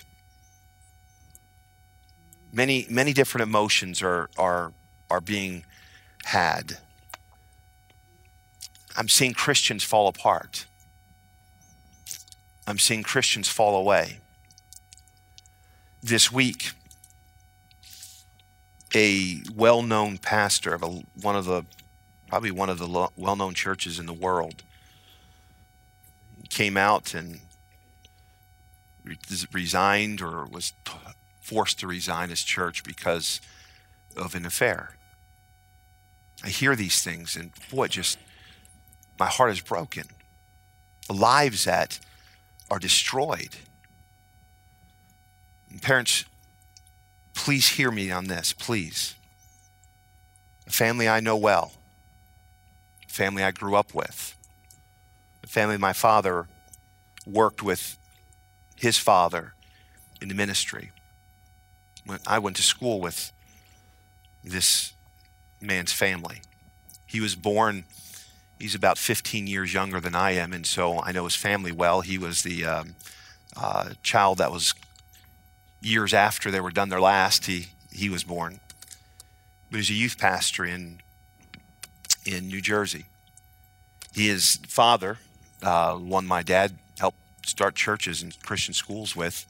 Many, 2.52 2.86
many 2.90 3.12
different 3.12 3.44
emotions 3.44 4.02
are, 4.02 4.28
are, 4.36 4.72
are 5.10 5.20
being 5.20 5.64
had. 6.24 6.78
I'm 8.96 9.08
seeing 9.08 9.32
Christians 9.32 9.82
fall 9.82 10.08
apart. 10.08 10.66
I'm 12.66 12.78
seeing 12.78 13.02
Christians 13.02 13.48
fall 13.48 13.76
away. 13.76 14.18
This 16.02 16.30
week, 16.30 16.72
a 18.94 19.40
well 19.54 19.82
known 19.82 20.18
pastor 20.18 20.74
of 20.74 20.82
a, 20.82 21.02
one 21.20 21.36
of 21.36 21.44
the, 21.44 21.64
probably 22.28 22.50
one 22.50 22.70
of 22.70 22.78
the 22.78 23.08
well 23.16 23.36
known 23.36 23.54
churches 23.54 23.98
in 23.98 24.06
the 24.06 24.12
world, 24.12 24.62
came 26.48 26.76
out 26.76 27.14
and 27.14 27.40
resigned 29.52 30.20
or 30.20 30.44
was 30.44 30.72
forced 31.40 31.80
to 31.80 31.86
resign 31.86 32.28
his 32.28 32.42
church 32.42 32.84
because 32.84 33.40
of 34.16 34.34
an 34.34 34.44
affair. 34.44 34.96
I 36.42 36.48
hear 36.48 36.74
these 36.74 37.02
things 37.02 37.36
and 37.36 37.52
boy, 37.70 37.88
just 37.88 38.18
my 39.18 39.26
heart 39.26 39.50
is 39.50 39.60
broken. 39.60 40.04
The 41.06 41.14
lives 41.14 41.64
that 41.64 41.98
are 42.70 42.78
destroyed. 42.78 43.56
And 45.70 45.82
parents, 45.82 46.24
please 47.34 47.68
hear 47.68 47.90
me 47.90 48.10
on 48.10 48.26
this, 48.26 48.52
please. 48.52 49.14
A 50.66 50.70
family 50.70 51.08
I 51.08 51.20
know 51.20 51.36
well, 51.36 51.72
a 53.06 53.12
family 53.12 53.42
I 53.42 53.50
grew 53.50 53.74
up 53.74 53.92
with, 53.92 54.36
a 55.42 55.46
family 55.46 55.76
my 55.76 55.92
father 55.92 56.46
worked 57.26 57.62
with 57.62 57.98
his 58.76 58.96
father 58.96 59.54
in 60.22 60.28
the 60.28 60.34
ministry. 60.34 60.92
When 62.06 62.20
I 62.26 62.38
went 62.38 62.56
to 62.56 62.62
school 62.62 63.00
with 63.00 63.32
this 64.42 64.92
man's 65.60 65.92
family. 65.92 66.42
He 67.06 67.20
was 67.20 67.34
born, 67.34 67.84
he's 68.58 68.74
about 68.74 68.98
15 68.98 69.46
years 69.46 69.74
younger 69.74 70.00
than 70.00 70.14
I 70.14 70.32
am, 70.32 70.52
and 70.52 70.66
so 70.66 71.00
I 71.00 71.12
know 71.12 71.24
his 71.24 71.36
family 71.36 71.72
well. 71.72 72.00
He 72.00 72.18
was 72.18 72.42
the 72.42 72.64
um, 72.64 72.94
uh, 73.56 73.90
child 74.02 74.38
that 74.38 74.52
was 74.52 74.74
years 75.80 76.14
after 76.14 76.50
they 76.50 76.60
were 76.60 76.70
done 76.70 76.88
their 76.88 77.00
last, 77.00 77.46
he, 77.46 77.68
he 77.92 78.08
was 78.08 78.24
born. 78.24 78.60
But 79.70 79.78
he's 79.78 79.90
a 79.90 79.94
youth 79.94 80.18
pastor 80.18 80.64
in, 80.64 81.00
in 82.24 82.48
New 82.48 82.60
Jersey. 82.60 83.06
His 84.12 84.56
father, 84.66 85.18
uh, 85.62 85.94
one 85.96 86.26
my 86.26 86.42
dad 86.42 86.76
helped 86.98 87.18
start 87.46 87.74
churches 87.74 88.22
and 88.22 88.40
Christian 88.42 88.74
schools 88.74 89.14
with, 89.14 89.46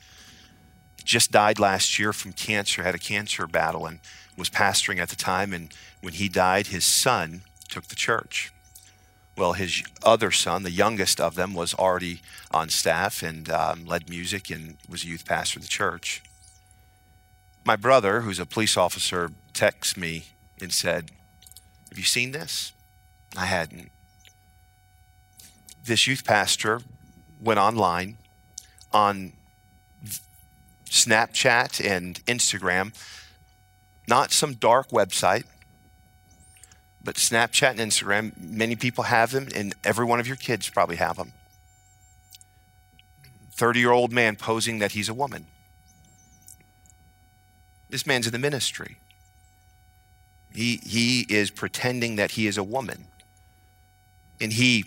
just 1.04 1.32
died 1.32 1.58
last 1.58 1.98
year 1.98 2.12
from 2.12 2.32
cancer, 2.32 2.82
had 2.82 2.94
a 2.94 2.98
cancer 2.98 3.46
battle, 3.46 3.86
and 3.86 4.00
was 4.36 4.50
pastoring 4.50 4.98
at 4.98 5.08
the 5.08 5.16
time. 5.16 5.52
And 5.52 5.72
when 6.00 6.14
he 6.14 6.28
died, 6.28 6.68
his 6.68 6.84
son 6.84 7.42
took 7.68 7.86
the 7.86 7.96
church. 7.96 8.52
Well, 9.36 9.52
his 9.54 9.82
other 10.02 10.30
son, 10.30 10.62
the 10.62 10.70
youngest 10.70 11.20
of 11.20 11.34
them, 11.34 11.54
was 11.54 11.74
already 11.74 12.20
on 12.50 12.68
staff 12.68 13.22
and 13.22 13.48
um, 13.50 13.86
led 13.86 14.10
music 14.10 14.50
and 14.50 14.76
was 14.88 15.04
a 15.04 15.06
youth 15.06 15.24
pastor 15.24 15.58
of 15.58 15.62
the 15.62 15.68
church. 15.68 16.22
My 17.64 17.76
brother, 17.76 18.22
who's 18.22 18.38
a 18.38 18.46
police 18.46 18.76
officer, 18.76 19.30
texted 19.54 19.96
me 19.96 20.24
and 20.60 20.72
said, 20.72 21.10
Have 21.88 21.98
you 21.98 22.04
seen 22.04 22.32
this? 22.32 22.72
I 23.36 23.46
hadn't. 23.46 23.90
This 25.84 26.06
youth 26.06 26.24
pastor 26.24 26.80
went 27.40 27.58
online 27.58 28.18
on 28.92 29.32
Snapchat 30.86 31.84
and 31.84 32.22
Instagram, 32.26 32.94
not 34.08 34.32
some 34.32 34.54
dark 34.54 34.90
website, 34.90 35.44
but 37.02 37.16
Snapchat 37.16 37.70
and 37.70 37.80
Instagram, 37.80 38.32
many 38.38 38.76
people 38.76 39.04
have 39.04 39.30
them, 39.30 39.48
and 39.54 39.74
every 39.84 40.04
one 40.04 40.20
of 40.20 40.26
your 40.26 40.36
kids 40.36 40.68
probably 40.68 40.96
have 40.96 41.16
them. 41.16 41.32
30 43.52 43.80
year 43.80 43.90
old 43.90 44.12
man 44.12 44.36
posing 44.36 44.78
that 44.78 44.92
he's 44.92 45.08
a 45.08 45.14
woman. 45.14 45.46
This 47.88 48.06
man's 48.06 48.26
in 48.26 48.32
the 48.32 48.38
ministry. 48.38 48.96
He, 50.54 50.80
he 50.82 51.26
is 51.28 51.50
pretending 51.50 52.16
that 52.16 52.32
he 52.32 52.46
is 52.46 52.56
a 52.56 52.62
woman. 52.62 53.06
And 54.40 54.52
he 54.52 54.84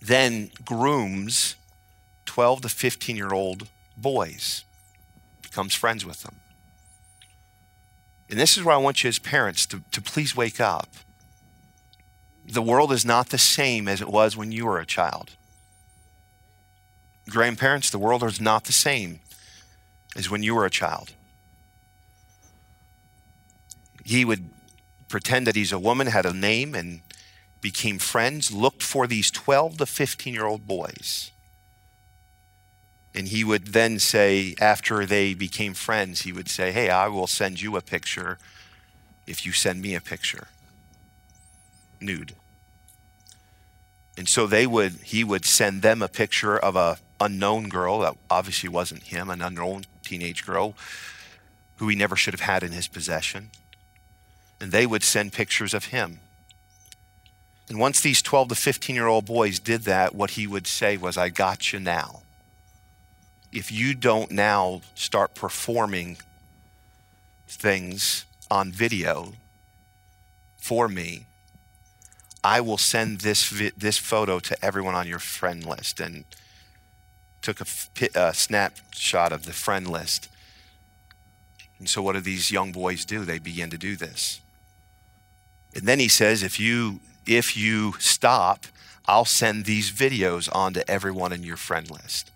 then 0.00 0.50
grooms 0.64 1.56
12 2.24 2.62
to 2.62 2.68
15 2.68 3.16
year 3.16 3.32
old 3.32 3.68
boys, 3.96 4.64
becomes 5.42 5.74
friends 5.74 6.06
with 6.06 6.22
them. 6.22 6.40
And 8.30 8.38
this 8.38 8.56
is 8.56 8.64
where 8.64 8.74
I 8.74 8.78
want 8.78 9.02
you 9.02 9.08
as 9.08 9.18
parents 9.18 9.64
to, 9.66 9.82
to 9.90 10.02
please 10.02 10.36
wake 10.36 10.60
up. 10.60 10.88
The 12.46 12.62
world 12.62 12.92
is 12.92 13.04
not 13.04 13.30
the 13.30 13.38
same 13.38 13.88
as 13.88 14.00
it 14.00 14.08
was 14.08 14.36
when 14.36 14.52
you 14.52 14.66
were 14.66 14.78
a 14.78 14.86
child. 14.86 15.32
Grandparents, 17.28 17.90
the 17.90 17.98
world 17.98 18.22
is 18.22 18.40
not 18.40 18.64
the 18.64 18.72
same 18.72 19.20
as 20.16 20.30
when 20.30 20.42
you 20.42 20.54
were 20.54 20.64
a 20.64 20.70
child. 20.70 21.12
He 24.04 24.24
would 24.24 24.50
pretend 25.08 25.46
that 25.46 25.56
he's 25.56 25.72
a 25.72 25.78
woman, 25.78 26.06
had 26.06 26.24
a 26.24 26.32
name, 26.32 26.74
and 26.74 27.00
became 27.60 27.98
friends, 27.98 28.50
looked 28.50 28.82
for 28.82 29.06
these 29.06 29.30
12 29.30 29.78
to 29.78 29.86
15 29.86 30.32
year 30.34 30.46
old 30.46 30.66
boys. 30.66 31.30
And 33.18 33.26
he 33.26 33.42
would 33.42 33.72
then 33.72 33.98
say, 33.98 34.54
after 34.60 35.04
they 35.04 35.34
became 35.34 35.74
friends, 35.74 36.22
he 36.22 36.30
would 36.30 36.48
say, 36.48 36.70
Hey, 36.70 36.88
I 36.88 37.08
will 37.08 37.26
send 37.26 37.60
you 37.60 37.76
a 37.76 37.80
picture 37.80 38.38
if 39.26 39.44
you 39.44 39.50
send 39.50 39.82
me 39.82 39.96
a 39.96 40.00
picture. 40.00 40.46
Nude. 42.00 42.34
And 44.16 44.28
so 44.28 44.46
they 44.46 44.68
would, 44.68 44.92
he 45.02 45.24
would 45.24 45.44
send 45.44 45.82
them 45.82 46.00
a 46.00 46.06
picture 46.06 46.56
of 46.56 46.76
a 46.76 46.98
unknown 47.20 47.68
girl 47.68 47.98
that 47.98 48.16
obviously 48.30 48.68
wasn't 48.68 49.02
him, 49.02 49.30
an 49.30 49.42
unknown 49.42 49.86
teenage 50.04 50.46
girl 50.46 50.74
who 51.78 51.88
he 51.88 51.96
never 51.96 52.14
should 52.14 52.34
have 52.34 52.48
had 52.48 52.62
in 52.62 52.70
his 52.70 52.86
possession. 52.86 53.50
And 54.60 54.70
they 54.70 54.86
would 54.86 55.02
send 55.02 55.32
pictures 55.32 55.74
of 55.74 55.86
him. 55.86 56.20
And 57.68 57.80
once 57.80 58.00
these 58.00 58.22
12 58.22 58.50
to 58.50 58.54
15 58.54 58.94
year 58.94 59.08
old 59.08 59.26
boys 59.26 59.58
did 59.58 59.82
that, 59.82 60.14
what 60.14 60.30
he 60.30 60.46
would 60.46 60.68
say 60.68 60.96
was, 60.96 61.16
I 61.16 61.30
got 61.30 61.72
you 61.72 61.80
now 61.80 62.22
if 63.52 63.72
you 63.72 63.94
don't 63.94 64.30
now 64.30 64.82
start 64.94 65.34
performing 65.34 66.18
things 67.46 68.24
on 68.50 68.70
video 68.70 69.32
for 70.56 70.88
me, 70.88 71.24
I 72.44 72.60
will 72.60 72.78
send 72.78 73.20
this 73.20 73.48
vi- 73.48 73.72
this 73.76 73.98
photo 73.98 74.38
to 74.38 74.64
everyone 74.64 74.94
on 74.94 75.08
your 75.08 75.18
friend 75.18 75.64
list. 75.64 76.00
And 76.00 76.24
took 77.40 77.60
a, 77.60 78.08
a 78.14 78.34
snapshot 78.34 79.32
of 79.32 79.44
the 79.44 79.52
friend 79.52 79.88
list. 79.88 80.28
And 81.78 81.88
so, 81.88 82.02
what 82.02 82.14
do 82.14 82.20
these 82.20 82.50
young 82.50 82.72
boys 82.72 83.04
do? 83.04 83.24
They 83.24 83.38
begin 83.38 83.70
to 83.70 83.78
do 83.78 83.96
this. 83.96 84.40
And 85.74 85.84
then 85.84 85.98
he 85.98 86.08
says, 86.08 86.42
if 86.42 86.58
you 86.58 87.00
if 87.26 87.56
you 87.56 87.94
stop, 87.98 88.66
I'll 89.06 89.24
send 89.24 89.64
these 89.64 89.90
videos 89.92 90.54
on 90.54 90.74
to 90.74 90.90
everyone 90.90 91.32
in 91.32 91.42
your 91.42 91.56
friend 91.56 91.90
list 91.90 92.30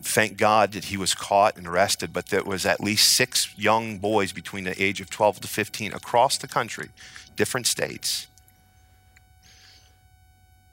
thank 0.00 0.36
God 0.36 0.72
that 0.72 0.86
he 0.86 0.96
was 0.96 1.14
caught 1.14 1.56
and 1.56 1.66
arrested, 1.66 2.12
but 2.12 2.26
there 2.26 2.44
was 2.44 2.64
at 2.64 2.80
least 2.80 3.12
six 3.12 3.56
young 3.58 3.98
boys 3.98 4.32
between 4.32 4.64
the 4.64 4.80
age 4.82 5.00
of 5.00 5.10
12 5.10 5.40
to 5.40 5.48
15 5.48 5.92
across 5.92 6.38
the 6.38 6.48
country, 6.48 6.90
different 7.36 7.66
states. 7.66 8.26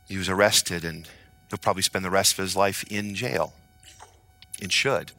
He 0.08 0.18
was 0.18 0.30
arrested 0.30 0.86
and 0.86 1.08
he'll 1.50 1.58
probably 1.58 1.82
spend 1.82 2.06
the 2.06 2.10
rest 2.10 2.34
of 2.34 2.44
his 2.44 2.56
life 2.56 2.84
in 2.92 3.16
jail 3.16 3.54
and 4.62 4.72
should 4.72 5.12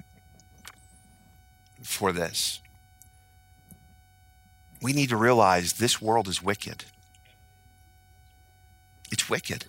for 1.83 2.13
this. 2.13 2.61
We 4.81 4.93
need 4.93 5.09
to 5.09 5.17
realize 5.17 5.75
this 5.75 6.01
world 6.01 6.29
is 6.29 6.43
wicked. 6.43 6.85
It's 9.11 9.29
wicked 9.29 9.67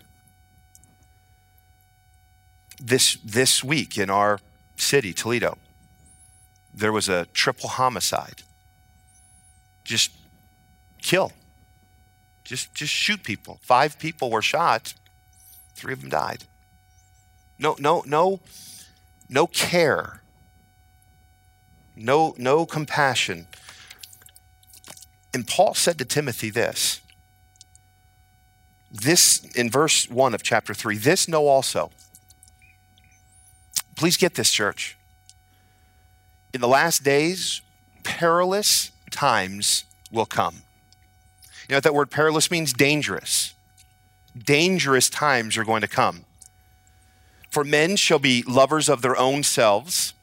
this 2.79 3.17
this 3.23 3.63
week 3.63 3.97
in 3.97 4.09
our 4.09 4.39
city, 4.75 5.13
Toledo, 5.13 5.57
there 6.73 6.91
was 6.91 7.09
a 7.09 7.25
triple 7.27 7.69
homicide. 7.69 8.43
Just 9.83 10.11
kill. 11.01 11.31
Just 12.43 12.73
just 12.73 12.93
shoot 12.93 13.23
people. 13.23 13.59
Five 13.61 13.99
people 13.99 14.29
were 14.29 14.41
shot. 14.41 14.93
Three 15.75 15.93
of 15.93 16.01
them 16.01 16.09
died. 16.09 16.43
No 17.59 17.75
no 17.79 18.03
no 18.05 18.39
no 19.29 19.47
care. 19.47 20.21
No 21.95 22.35
no 22.37 22.65
compassion. 22.65 23.47
And 25.33 25.47
Paul 25.47 25.73
said 25.73 25.97
to 25.99 26.05
Timothy 26.05 26.49
this 26.49 27.01
This, 28.91 29.43
in 29.55 29.69
verse 29.69 30.09
1 30.09 30.33
of 30.33 30.41
chapter 30.41 30.73
3, 30.73 30.97
this 30.97 31.27
know 31.27 31.47
also. 31.47 31.91
Please 33.97 34.15
get 34.15 34.35
this, 34.35 34.51
church. 34.51 34.95
In 36.53 36.61
the 36.61 36.67
last 36.67 37.03
days, 37.03 37.61
perilous 38.03 38.91
times 39.11 39.83
will 40.11 40.27
come. 40.27 40.61
You 41.67 41.73
know 41.73 41.77
what 41.77 41.83
that 41.83 41.93
word 41.93 42.11
perilous 42.11 42.49
means? 42.49 42.71
Dangerous. 42.71 43.53
Dangerous 44.37 45.09
times 45.09 45.57
are 45.57 45.65
going 45.65 45.81
to 45.81 45.87
come. 45.87 46.25
For 47.49 47.63
men 47.63 47.95
shall 47.95 48.19
be 48.19 48.43
lovers 48.43 48.87
of 48.87 49.01
their 49.01 49.17
own 49.17 49.41
selves, 49.41 50.13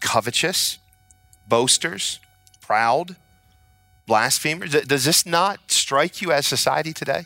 covetous, 0.00 0.78
boasters, 1.48 2.20
proud, 2.60 3.16
blasphemers. 4.06 4.72
Does 4.72 5.04
this 5.06 5.24
not 5.24 5.70
strike 5.70 6.20
you 6.20 6.30
as 6.30 6.46
society 6.46 6.92
today? 6.92 7.24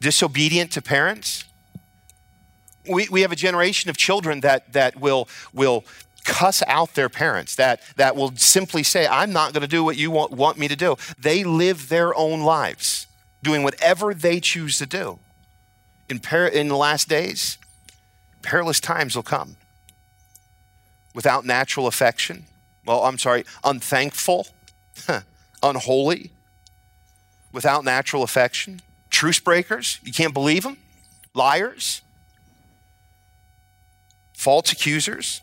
Disobedient 0.00 0.70
to 0.72 0.80
parents? 0.80 1.44
We, 2.88 3.08
we 3.10 3.20
have 3.22 3.32
a 3.32 3.36
generation 3.36 3.90
of 3.90 3.96
children 3.96 4.40
that, 4.40 4.72
that 4.72 5.00
will, 5.00 5.28
will 5.52 5.84
cuss 6.24 6.62
out 6.66 6.94
their 6.94 7.08
parents, 7.08 7.56
that, 7.56 7.80
that 7.96 8.14
will 8.14 8.36
simply 8.36 8.82
say, 8.82 9.06
I'm 9.06 9.32
not 9.32 9.52
going 9.52 9.62
to 9.62 9.68
do 9.68 9.82
what 9.82 9.96
you 9.96 10.10
want, 10.10 10.32
want 10.32 10.58
me 10.58 10.68
to 10.68 10.76
do. 10.76 10.96
They 11.18 11.42
live 11.42 11.88
their 11.88 12.14
own 12.14 12.42
lives, 12.42 13.06
doing 13.42 13.62
whatever 13.62 14.12
they 14.12 14.40
choose 14.40 14.78
to 14.78 14.86
do. 14.86 15.18
In, 16.08 16.18
per, 16.18 16.46
in 16.46 16.68
the 16.68 16.76
last 16.76 17.08
days, 17.08 17.58
perilous 18.42 18.80
times 18.80 19.16
will 19.16 19.22
come. 19.22 19.56
Without 21.14 21.44
natural 21.44 21.86
affection, 21.86 22.44
well, 22.86 23.04
I'm 23.04 23.18
sorry, 23.18 23.44
unthankful, 23.64 24.46
unholy, 25.62 26.30
without 27.52 27.84
natural 27.84 28.22
affection, 28.22 28.80
truce 29.10 29.40
breakers, 29.40 29.98
you 30.02 30.12
can't 30.12 30.34
believe 30.34 30.62
them, 30.62 30.76
liars, 31.34 32.02
false 34.38 34.70
accusers, 34.70 35.42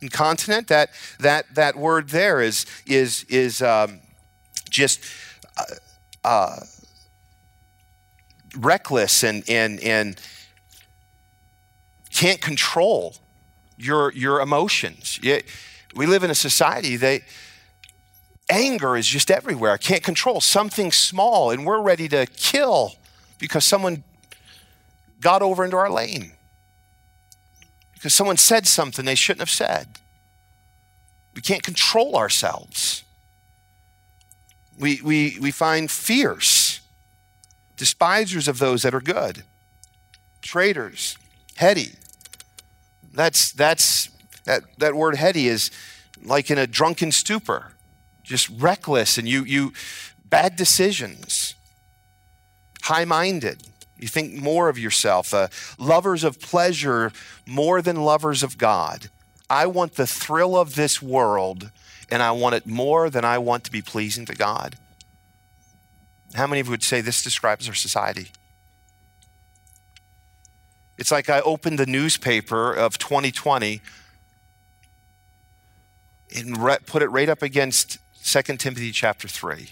incontinent. 0.00 0.66
That 0.66 0.90
that 1.20 1.54
that 1.54 1.76
word 1.76 2.08
there 2.08 2.42
is 2.42 2.66
is 2.84 3.24
is 3.28 3.62
um, 3.62 4.00
just 4.68 5.00
uh, 5.56 5.62
uh, 6.24 6.56
reckless 8.58 9.22
and 9.22 9.44
and 9.48 9.80
and 9.80 10.20
can't 12.10 12.40
control 12.40 13.14
your 13.78 14.12
your 14.12 14.40
emotions. 14.40 15.20
We 15.94 16.06
live 16.06 16.24
in 16.24 16.30
a 16.30 16.34
society 16.34 16.96
that 16.96 17.22
anger 18.50 18.96
is 18.96 19.06
just 19.06 19.30
everywhere. 19.30 19.70
I 19.72 19.78
can't 19.78 20.02
control 20.02 20.40
something 20.40 20.90
small, 20.90 21.52
and 21.52 21.64
we're 21.64 21.80
ready 21.80 22.08
to 22.08 22.26
kill 22.26 22.96
because 23.38 23.64
someone 23.64 24.02
got 25.20 25.42
over 25.42 25.64
into 25.64 25.76
our 25.76 25.90
lane 25.90 26.32
because 27.96 28.12
someone 28.12 28.36
said 28.36 28.66
something 28.66 29.06
they 29.06 29.14
shouldn't 29.14 29.40
have 29.40 29.50
said. 29.50 29.88
We 31.34 31.40
can't 31.40 31.62
control 31.62 32.14
ourselves. 32.14 33.04
We, 34.78 35.00
we, 35.02 35.38
we 35.40 35.50
find 35.50 35.90
fierce, 35.90 36.80
despisers 37.78 38.48
of 38.48 38.58
those 38.58 38.82
that 38.82 38.94
are 38.94 39.00
good, 39.00 39.44
traitors, 40.42 41.16
heady. 41.56 41.92
That's, 43.14 43.50
that's, 43.52 44.10
that, 44.44 44.64
that 44.78 44.94
word 44.94 45.16
heady 45.16 45.48
is 45.48 45.70
like 46.22 46.50
in 46.50 46.58
a 46.58 46.66
drunken 46.66 47.12
stupor, 47.12 47.72
just 48.22 48.50
reckless 48.50 49.16
and 49.16 49.26
you, 49.26 49.42
you 49.44 49.72
bad 50.26 50.54
decisions, 50.54 51.54
high 52.82 53.06
minded 53.06 53.66
you 53.98 54.08
think 54.08 54.34
more 54.34 54.68
of 54.68 54.78
yourself, 54.78 55.32
uh, 55.32 55.48
lovers 55.78 56.24
of 56.24 56.40
pleasure 56.40 57.12
more 57.46 57.80
than 57.80 57.96
lovers 57.96 58.42
of 58.42 58.58
God. 58.58 59.08
I 59.48 59.66
want 59.66 59.94
the 59.94 60.06
thrill 60.06 60.56
of 60.56 60.74
this 60.74 61.00
world, 61.00 61.70
and 62.10 62.22
I 62.22 62.32
want 62.32 62.54
it 62.54 62.66
more 62.66 63.08
than 63.08 63.24
I 63.24 63.38
want 63.38 63.64
to 63.64 63.72
be 63.72 63.80
pleasing 63.80 64.26
to 64.26 64.34
God. 64.34 64.76
How 66.34 66.46
many 66.46 66.60
of 66.60 66.66
you 66.66 66.72
would 66.72 66.82
say 66.82 67.00
this 67.00 67.22
describes 67.22 67.68
our 67.68 67.74
society? 67.74 68.28
It's 70.98 71.10
like 71.10 71.30
I 71.30 71.40
opened 71.40 71.78
the 71.78 71.86
newspaper 71.86 72.72
of 72.72 72.98
2020 72.98 73.80
and 76.36 76.58
re- 76.58 76.78
put 76.84 77.02
it 77.02 77.08
right 77.08 77.28
up 77.28 77.42
against 77.42 77.98
2 78.24 78.42
Timothy 78.56 78.90
chapter 78.92 79.28
3 79.28 79.70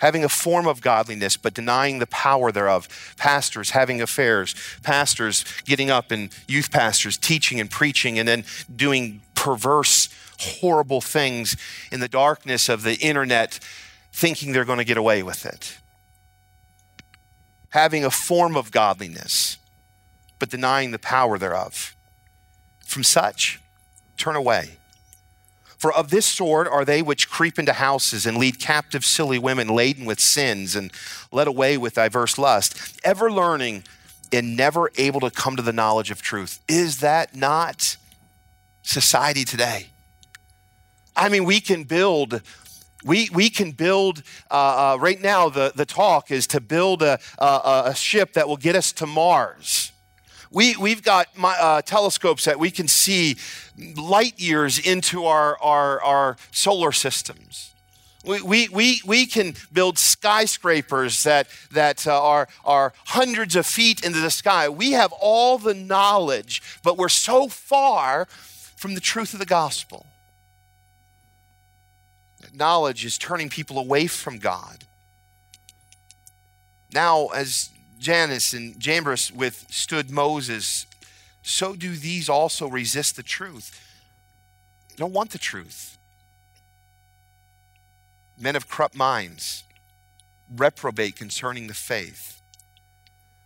having 0.00 0.24
a 0.24 0.28
form 0.28 0.66
of 0.66 0.80
godliness 0.80 1.36
but 1.36 1.54
denying 1.54 1.98
the 1.98 2.06
power 2.06 2.50
thereof, 2.52 3.14
pastors 3.16 3.70
having 3.70 4.02
affairs, 4.02 4.54
pastors 4.82 5.44
getting 5.64 5.90
up 5.90 6.10
and 6.10 6.30
youth 6.48 6.70
pastors 6.70 7.16
teaching 7.16 7.60
and 7.60 7.70
preaching 7.70 8.18
and 8.18 8.28
then 8.28 8.44
doing 8.74 9.22
perverse, 9.34 10.08
horrible 10.38 11.00
things 11.00 11.56
in 11.90 12.00
the 12.00 12.08
darkness 12.08 12.68
of 12.68 12.82
the 12.82 12.96
internet, 12.96 13.58
thinking 14.12 14.52
they're 14.52 14.64
going 14.64 14.78
to 14.78 14.84
get 14.84 14.96
away 14.96 15.22
with 15.22 15.46
it. 15.46 15.78
Having 17.70 18.04
a 18.04 18.10
form 18.10 18.56
of 18.56 18.70
godliness 18.70 19.58
but 20.40 20.48
denying 20.48 20.90
the 20.90 20.98
power 20.98 21.38
thereof. 21.38 21.94
From 22.84 23.04
such, 23.04 23.60
turn 24.16 24.34
away. 24.34 24.79
For 25.80 25.90
of 25.94 26.10
this 26.10 26.26
sort 26.26 26.68
are 26.68 26.84
they 26.84 27.00
which 27.00 27.30
creep 27.30 27.58
into 27.58 27.72
houses 27.72 28.26
and 28.26 28.36
lead 28.36 28.60
captive 28.60 29.02
silly 29.02 29.38
women 29.38 29.66
laden 29.66 30.04
with 30.04 30.20
sins 30.20 30.76
and 30.76 30.92
led 31.32 31.48
away 31.48 31.78
with 31.78 31.94
diverse 31.94 32.36
lust, 32.36 33.00
ever 33.02 33.32
learning 33.32 33.84
and 34.30 34.58
never 34.58 34.90
able 34.98 35.20
to 35.20 35.30
come 35.30 35.56
to 35.56 35.62
the 35.62 35.72
knowledge 35.72 36.10
of 36.10 36.20
truth. 36.20 36.60
Is 36.68 37.00
that 37.00 37.34
not 37.34 37.96
society 38.82 39.42
today? 39.46 39.86
I 41.16 41.30
mean, 41.30 41.46
we 41.46 41.60
can 41.60 41.84
build 41.84 42.42
we, 43.02 43.30
we 43.32 43.48
can 43.48 43.70
build, 43.70 44.22
uh, 44.50 44.92
uh, 44.92 44.98
right 45.00 45.18
now, 45.18 45.48
the, 45.48 45.72
the 45.74 45.86
talk 45.86 46.30
is 46.30 46.46
to 46.48 46.60
build 46.60 47.02
a, 47.02 47.18
a, 47.38 47.82
a, 47.86 47.94
ship 47.94 48.34
that 48.34 48.46
will 48.46 48.58
get 48.58 48.76
us 48.76 48.92
to 48.92 49.06
Mars. 49.06 49.92
We, 50.52 50.76
we've 50.76 51.02
got 51.02 51.36
my, 51.38 51.56
uh, 51.60 51.82
telescopes 51.82 52.44
that 52.44 52.58
we 52.58 52.70
can 52.70 52.88
see 52.88 53.36
light 53.96 54.38
years 54.40 54.78
into 54.78 55.26
our, 55.26 55.56
our, 55.62 56.02
our 56.02 56.36
solar 56.50 56.90
systems. 56.90 57.72
We, 58.24 58.42
we, 58.42 58.68
we, 58.68 59.00
we 59.06 59.26
can 59.26 59.54
build 59.72 59.98
skyscrapers 59.98 61.22
that, 61.22 61.46
that 61.72 62.06
uh, 62.06 62.22
are, 62.22 62.48
are 62.64 62.92
hundreds 63.06 63.56
of 63.56 63.64
feet 63.64 64.04
into 64.04 64.20
the 64.20 64.30
sky. 64.30 64.68
We 64.68 64.92
have 64.92 65.12
all 65.12 65.56
the 65.56 65.72
knowledge, 65.72 66.62
but 66.82 66.98
we're 66.98 67.08
so 67.08 67.48
far 67.48 68.26
from 68.26 68.94
the 68.94 69.00
truth 69.00 69.32
of 69.32 69.38
the 69.38 69.46
gospel. 69.46 70.06
knowledge 72.52 73.04
is 73.04 73.16
turning 73.16 73.48
people 73.48 73.78
away 73.78 74.06
from 74.06 74.38
God. 74.38 74.84
Now, 76.92 77.28
as 77.28 77.70
Jannes 78.00 78.54
and 78.54 78.80
Jambres 78.80 79.30
withstood 79.30 80.10
Moses 80.10 80.86
so 81.42 81.74
do 81.74 81.94
these 81.94 82.28
also 82.28 82.66
resist 82.66 83.16
the 83.16 83.22
truth. 83.22 83.78
They 84.88 84.96
don't 84.96 85.12
want 85.12 85.30
the 85.30 85.38
truth. 85.38 85.98
Men 88.38 88.56
of 88.56 88.68
corrupt 88.68 88.94
minds 88.94 89.64
reprobate 90.54 91.16
concerning 91.16 91.66
the 91.66 91.74
faith. 91.74 92.40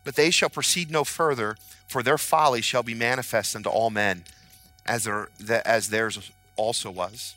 But 0.04 0.16
they 0.16 0.30
shall 0.30 0.50
proceed 0.50 0.90
no 0.90 1.04
further, 1.04 1.56
for 1.86 2.02
their 2.02 2.18
folly 2.18 2.60
shall 2.60 2.82
be 2.82 2.94
manifest 2.94 3.56
unto 3.56 3.68
all 3.68 3.90
men, 3.90 4.24
as, 4.86 5.04
their, 5.04 5.28
as 5.64 5.88
theirs 5.88 6.30
also 6.56 6.90
was. 6.90 7.34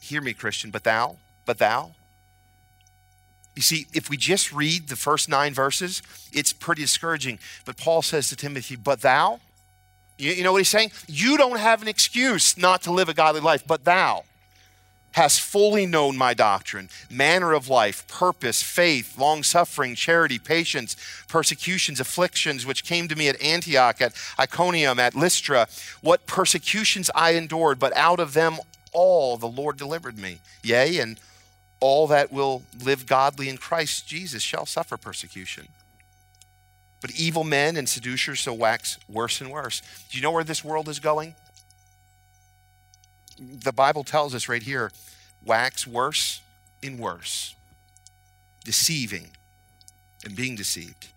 Hear 0.00 0.20
me, 0.20 0.32
Christian, 0.32 0.70
but 0.70 0.84
thou, 0.84 1.16
but 1.44 1.58
thou, 1.58 1.92
you 3.54 3.62
see, 3.62 3.86
if 3.92 4.08
we 4.08 4.16
just 4.16 4.52
read 4.52 4.88
the 4.88 4.96
first 4.96 5.28
nine 5.28 5.52
verses, 5.52 6.02
it's 6.32 6.52
pretty 6.52 6.82
discouraging. 6.82 7.38
But 7.64 7.76
Paul 7.76 8.02
says 8.02 8.28
to 8.30 8.36
Timothy, 8.36 8.76
But 8.76 9.02
thou, 9.02 9.40
you, 10.18 10.42
know 10.42 10.52
what 10.52 10.58
he's 10.58 10.68
saying? 10.68 10.92
You 11.06 11.36
don't 11.36 11.58
have 11.58 11.82
an 11.82 11.88
excuse 11.88 12.56
not 12.56 12.82
to 12.82 12.92
live 12.92 13.08
a 13.08 13.14
godly 13.14 13.40
life, 13.40 13.66
but 13.66 13.84
thou 13.84 14.24
hast 15.12 15.42
fully 15.42 15.84
known 15.84 16.16
my 16.16 16.32
doctrine, 16.32 16.88
manner 17.10 17.52
of 17.52 17.68
life, 17.68 18.06
purpose, 18.08 18.62
faith, 18.62 19.18
long 19.18 19.42
suffering, 19.42 19.94
charity, 19.94 20.38
patience, 20.38 20.96
persecutions, 21.28 22.00
afflictions, 22.00 22.64
which 22.64 22.84
came 22.84 23.08
to 23.08 23.16
me 23.16 23.28
at 23.28 23.40
Antioch, 23.42 24.00
at 24.00 24.14
Iconium, 24.38 24.98
at 24.98 25.14
Lystra, 25.14 25.68
what 26.00 26.26
persecutions 26.26 27.10
I 27.14 27.32
endured, 27.32 27.78
but 27.78 27.94
out 27.94 28.20
of 28.20 28.32
them 28.32 28.56
all 28.92 29.36
the 29.36 29.48
Lord 29.48 29.76
delivered 29.76 30.18
me. 30.18 30.38
Yea, 30.62 30.98
and 30.98 31.18
all 31.82 32.06
that 32.06 32.32
will 32.32 32.62
live 32.84 33.06
godly 33.06 33.48
in 33.48 33.56
Christ 33.56 34.06
Jesus 34.06 34.40
shall 34.40 34.66
suffer 34.66 34.96
persecution. 34.96 35.66
But 37.00 37.10
evil 37.10 37.42
men 37.42 37.76
and 37.76 37.88
seducers 37.88 38.38
shall 38.38 38.56
wax 38.56 38.98
worse 39.08 39.40
and 39.40 39.50
worse. 39.50 39.82
Do 40.08 40.16
you 40.16 40.22
know 40.22 40.30
where 40.30 40.44
this 40.44 40.64
world 40.64 40.88
is 40.88 41.00
going? 41.00 41.34
The 43.36 43.72
Bible 43.72 44.04
tells 44.04 44.32
us 44.32 44.48
right 44.48 44.62
here 44.62 44.92
wax 45.44 45.84
worse 45.84 46.40
and 46.84 47.00
worse, 47.00 47.56
deceiving 48.64 49.30
and 50.24 50.36
being 50.36 50.54
deceived. 50.54 51.08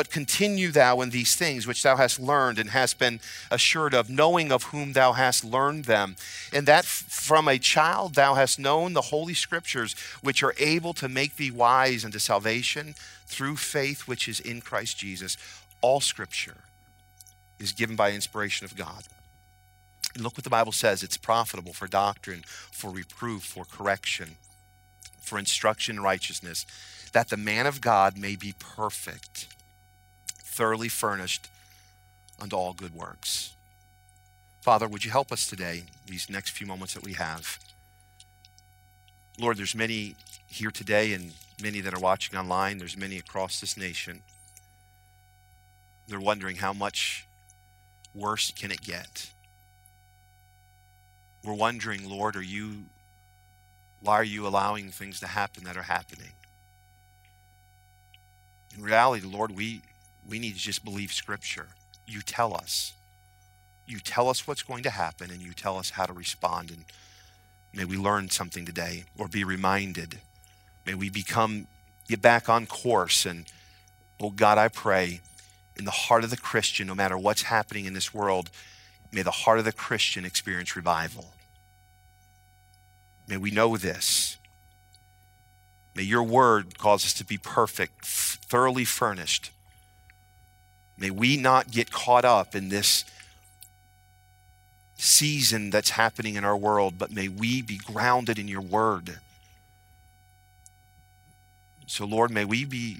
But 0.00 0.08
continue 0.08 0.70
thou 0.70 1.02
in 1.02 1.10
these 1.10 1.36
things 1.36 1.66
which 1.66 1.82
thou 1.82 1.96
hast 1.96 2.18
learned 2.18 2.58
and 2.58 2.70
hast 2.70 2.98
been 2.98 3.20
assured 3.50 3.92
of, 3.92 4.08
knowing 4.08 4.50
of 4.50 4.62
whom 4.62 4.94
thou 4.94 5.12
hast 5.12 5.44
learned 5.44 5.84
them, 5.84 6.16
and 6.54 6.66
that 6.66 6.86
from 6.86 7.46
a 7.46 7.58
child 7.58 8.14
thou 8.14 8.32
hast 8.32 8.58
known 8.58 8.94
the 8.94 9.02
holy 9.12 9.34
scriptures, 9.34 9.92
which 10.22 10.42
are 10.42 10.54
able 10.58 10.94
to 10.94 11.06
make 11.06 11.36
thee 11.36 11.50
wise 11.50 12.02
unto 12.02 12.18
salvation 12.18 12.94
through 13.26 13.56
faith 13.56 14.08
which 14.08 14.26
is 14.26 14.40
in 14.40 14.62
Christ 14.62 14.96
Jesus. 14.96 15.36
All 15.82 16.00
scripture 16.00 16.56
is 17.58 17.72
given 17.72 17.94
by 17.94 18.12
inspiration 18.12 18.64
of 18.64 18.74
God. 18.74 19.04
And 20.14 20.24
look 20.24 20.38
what 20.38 20.44
the 20.44 20.48
Bible 20.48 20.72
says 20.72 21.02
it's 21.02 21.18
profitable 21.18 21.74
for 21.74 21.86
doctrine, 21.86 22.42
for 22.46 22.90
reproof, 22.90 23.42
for 23.42 23.66
correction, 23.66 24.36
for 25.20 25.38
instruction 25.38 25.96
in 25.96 26.02
righteousness, 26.02 26.64
that 27.12 27.28
the 27.28 27.36
man 27.36 27.66
of 27.66 27.82
God 27.82 28.16
may 28.16 28.34
be 28.34 28.54
perfect 28.58 29.46
thoroughly 30.60 30.90
furnished 30.90 31.48
unto 32.38 32.54
all 32.54 32.74
good 32.74 32.94
works. 32.94 33.54
Father, 34.60 34.86
would 34.86 35.06
you 35.06 35.10
help 35.10 35.32
us 35.32 35.46
today, 35.46 35.84
these 36.04 36.28
next 36.28 36.50
few 36.50 36.66
moments 36.66 36.92
that 36.92 37.02
we 37.02 37.14
have? 37.14 37.58
Lord, 39.38 39.56
there's 39.56 39.74
many 39.74 40.16
here 40.48 40.70
today 40.70 41.14
and 41.14 41.32
many 41.62 41.80
that 41.80 41.94
are 41.94 41.98
watching 41.98 42.38
online. 42.38 42.76
There's 42.76 42.94
many 42.94 43.16
across 43.16 43.58
this 43.58 43.74
nation. 43.74 44.20
They're 46.06 46.20
wondering 46.20 46.56
how 46.56 46.74
much 46.74 47.26
worse 48.14 48.50
can 48.50 48.70
it 48.70 48.82
get? 48.82 49.30
We're 51.42 51.54
wondering, 51.54 52.06
Lord, 52.06 52.36
are 52.36 52.42
you 52.42 52.84
why 54.02 54.16
are 54.16 54.24
you 54.24 54.46
allowing 54.46 54.90
things 54.90 55.20
to 55.20 55.26
happen 55.26 55.64
that 55.64 55.78
are 55.78 55.84
happening? 55.84 56.32
In 58.76 58.82
reality, 58.82 59.26
Lord, 59.26 59.56
we 59.56 59.80
we 60.28 60.38
need 60.38 60.54
to 60.54 60.60
just 60.60 60.84
believe 60.84 61.12
Scripture. 61.12 61.68
You 62.06 62.22
tell 62.22 62.54
us. 62.54 62.94
You 63.86 63.98
tell 63.98 64.28
us 64.28 64.46
what's 64.46 64.62
going 64.62 64.82
to 64.84 64.90
happen 64.90 65.30
and 65.30 65.40
you 65.40 65.52
tell 65.52 65.76
us 65.76 65.90
how 65.90 66.06
to 66.06 66.12
respond. 66.12 66.70
And 66.70 66.84
may 67.74 67.84
we 67.84 67.96
learn 67.96 68.30
something 68.30 68.64
today 68.64 69.04
or 69.18 69.28
be 69.28 69.44
reminded. 69.44 70.18
May 70.86 70.94
we 70.94 71.10
become, 71.10 71.66
get 72.08 72.22
back 72.22 72.48
on 72.48 72.66
course. 72.66 73.26
And 73.26 73.46
oh 74.20 74.30
God, 74.30 74.58
I 74.58 74.68
pray 74.68 75.20
in 75.76 75.84
the 75.84 75.90
heart 75.90 76.24
of 76.24 76.30
the 76.30 76.36
Christian, 76.36 76.86
no 76.86 76.94
matter 76.94 77.18
what's 77.18 77.42
happening 77.42 77.84
in 77.84 77.94
this 77.94 78.14
world, 78.14 78.50
may 79.10 79.22
the 79.22 79.30
heart 79.30 79.58
of 79.58 79.64
the 79.64 79.72
Christian 79.72 80.24
experience 80.24 80.76
revival. 80.76 81.32
May 83.26 83.38
we 83.38 83.50
know 83.50 83.76
this. 83.76 84.36
May 85.94 86.02
your 86.02 86.22
word 86.22 86.78
cause 86.78 87.04
us 87.04 87.14
to 87.14 87.24
be 87.24 87.38
perfect, 87.38 88.04
thoroughly 88.04 88.84
furnished 88.84 89.50
May 91.00 91.10
we 91.10 91.38
not 91.38 91.70
get 91.70 91.90
caught 91.90 92.26
up 92.26 92.54
in 92.54 92.68
this 92.68 93.06
season 94.96 95.70
that's 95.70 95.90
happening 95.90 96.34
in 96.34 96.44
our 96.44 96.56
world, 96.56 96.98
but 96.98 97.10
may 97.10 97.26
we 97.26 97.62
be 97.62 97.78
grounded 97.78 98.38
in 98.38 98.46
your 98.46 98.60
word. 98.60 99.18
So, 101.86 102.04
Lord, 102.04 102.30
may 102.30 102.44
we 102.44 102.66
be 102.66 102.98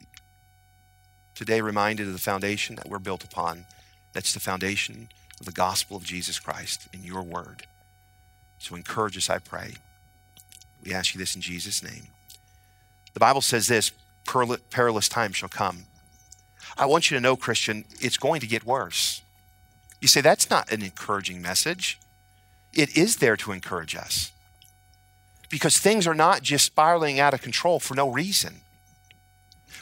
today 1.34 1.60
reminded 1.60 2.06
of 2.06 2.14
the 2.14 2.18
foundation 2.18 2.74
that 2.76 2.88
we're 2.88 2.98
built 2.98 3.22
upon. 3.22 3.66
That's 4.14 4.32
the 4.32 4.40
foundation 4.40 5.10
of 5.38 5.44
the 5.44 5.52
gospel 5.52 5.96
of 5.96 6.04
Jesus 6.04 6.40
Christ 6.40 6.88
in 6.94 7.04
your 7.04 7.22
word. 7.22 7.66
So, 8.58 8.74
encourage 8.74 9.18
us, 9.18 9.28
I 9.28 9.38
pray. 9.38 9.74
We 10.82 10.94
ask 10.94 11.14
you 11.14 11.18
this 11.18 11.36
in 11.36 11.42
Jesus' 11.42 11.82
name. 11.82 12.08
The 13.12 13.20
Bible 13.20 13.42
says 13.42 13.66
this 13.66 13.92
perilous 14.24 15.08
times 15.08 15.36
shall 15.36 15.50
come. 15.50 15.84
I 16.80 16.86
want 16.86 17.10
you 17.10 17.16
to 17.18 17.20
know, 17.20 17.36
Christian, 17.36 17.84
it's 18.00 18.16
going 18.16 18.40
to 18.40 18.46
get 18.46 18.64
worse. 18.64 19.20
You 20.00 20.08
say, 20.08 20.22
that's 20.22 20.48
not 20.48 20.72
an 20.72 20.82
encouraging 20.82 21.42
message. 21.42 21.98
It 22.72 22.96
is 22.96 23.16
there 23.16 23.36
to 23.36 23.52
encourage 23.52 23.94
us 23.94 24.32
because 25.50 25.78
things 25.78 26.06
are 26.06 26.14
not 26.14 26.40
just 26.40 26.64
spiraling 26.64 27.20
out 27.20 27.34
of 27.34 27.42
control 27.42 27.80
for 27.80 27.94
no 27.94 28.08
reason. 28.08 28.62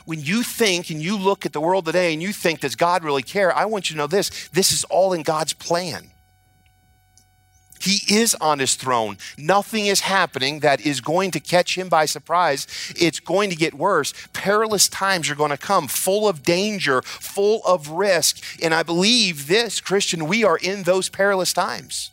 When 0.07 0.21
you 0.21 0.43
think 0.43 0.91
and 0.91 1.01
you 1.01 1.17
look 1.17 1.47
at 1.47 1.53
the 1.53 1.61
world 1.61 1.87
today 1.87 2.13
and 2.13 2.21
you 2.21 2.33
think, 2.33 2.61
does 2.61 2.75
God 2.75 3.05
really 3.05 3.23
care? 3.23 3.55
I 3.55 3.67
want 3.67 3.91
you 3.91 3.95
to 3.95 3.99
know 3.99 4.07
this 4.09 4.49
this 4.49 4.73
is 4.73 4.83
all 4.85 5.13
in 5.13 5.23
God's 5.23 5.53
plan. 5.53 6.11
He 7.81 8.03
is 8.13 8.35
on 8.41 8.59
his 8.59 8.75
throne. 8.75 9.19
Nothing 9.37 9.87
is 9.87 10.01
happening 10.01 10.61
that 10.61 10.81
is 10.81 11.01
going 11.01 11.31
to 11.33 11.41
catch 11.41 11.77
him 11.77 11.89
by 11.89 12.07
surprise. 12.07 12.67
It's 12.97 13.21
going 13.21 13.51
to 13.51 13.57
get 13.57 13.75
worse. 13.75 14.13
Perilous 14.33 14.89
times 14.89 15.31
are 15.31 15.35
going 15.35 15.51
to 15.51 15.59
come, 15.59 15.89
full 15.89 16.29
of 16.29 16.43
danger, 16.43 17.03
full 17.03 17.63
of 17.65 17.91
risk. 17.91 18.43
And 18.63 18.75
I 18.75 18.83
believe 18.83 19.47
this, 19.49 19.81
Christian, 19.81 20.27
we 20.27 20.45
are 20.45 20.57
in 20.57 20.83
those 20.83 21.09
perilous 21.09 21.53
times. 21.53 22.11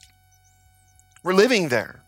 We're 1.24 1.34
living 1.34 1.70
there. 1.70 2.02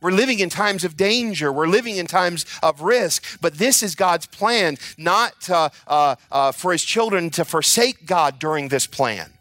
We're 0.00 0.12
living 0.12 0.38
in 0.38 0.48
times 0.48 0.82
of 0.84 0.96
danger. 0.96 1.52
We're 1.52 1.66
living 1.66 1.96
in 1.96 2.06
times 2.06 2.46
of 2.62 2.80
risk. 2.80 3.38
But 3.40 3.58
this 3.58 3.82
is 3.82 3.94
God's 3.94 4.26
plan, 4.26 4.78
not 4.96 5.48
uh, 5.50 5.68
uh, 5.86 6.16
uh, 6.32 6.52
for 6.52 6.72
his 6.72 6.82
children 6.82 7.30
to 7.30 7.44
forsake 7.44 8.06
God 8.06 8.38
during 8.38 8.68
this 8.68 8.86
plan. 8.86 9.34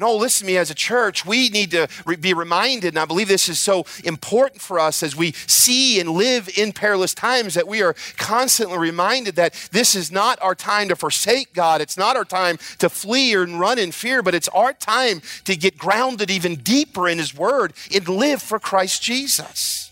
And 0.00 0.08
oh, 0.08 0.16
listen 0.16 0.46
to 0.46 0.52
me, 0.54 0.56
as 0.56 0.70
a 0.70 0.74
church, 0.74 1.26
we 1.26 1.50
need 1.50 1.72
to 1.72 1.86
re- 2.06 2.16
be 2.16 2.32
reminded, 2.32 2.94
and 2.94 2.98
I 2.98 3.04
believe 3.04 3.28
this 3.28 3.50
is 3.50 3.58
so 3.58 3.84
important 4.02 4.62
for 4.62 4.80
us 4.80 5.02
as 5.02 5.14
we 5.14 5.32
see 5.32 6.00
and 6.00 6.08
live 6.08 6.48
in 6.56 6.72
perilous 6.72 7.12
times, 7.12 7.52
that 7.52 7.68
we 7.68 7.82
are 7.82 7.94
constantly 8.16 8.78
reminded 8.78 9.36
that 9.36 9.52
this 9.72 9.94
is 9.94 10.10
not 10.10 10.40
our 10.40 10.54
time 10.54 10.88
to 10.88 10.96
forsake 10.96 11.52
God. 11.52 11.82
It's 11.82 11.98
not 11.98 12.16
our 12.16 12.24
time 12.24 12.56
to 12.78 12.88
flee 12.88 13.34
and 13.34 13.60
run 13.60 13.78
in 13.78 13.92
fear, 13.92 14.22
but 14.22 14.34
it's 14.34 14.48
our 14.48 14.72
time 14.72 15.20
to 15.44 15.54
get 15.54 15.76
grounded 15.76 16.30
even 16.30 16.54
deeper 16.54 17.06
in 17.06 17.18
His 17.18 17.34
Word 17.34 17.74
and 17.94 18.08
live 18.08 18.40
for 18.40 18.58
Christ 18.58 19.02
Jesus. 19.02 19.90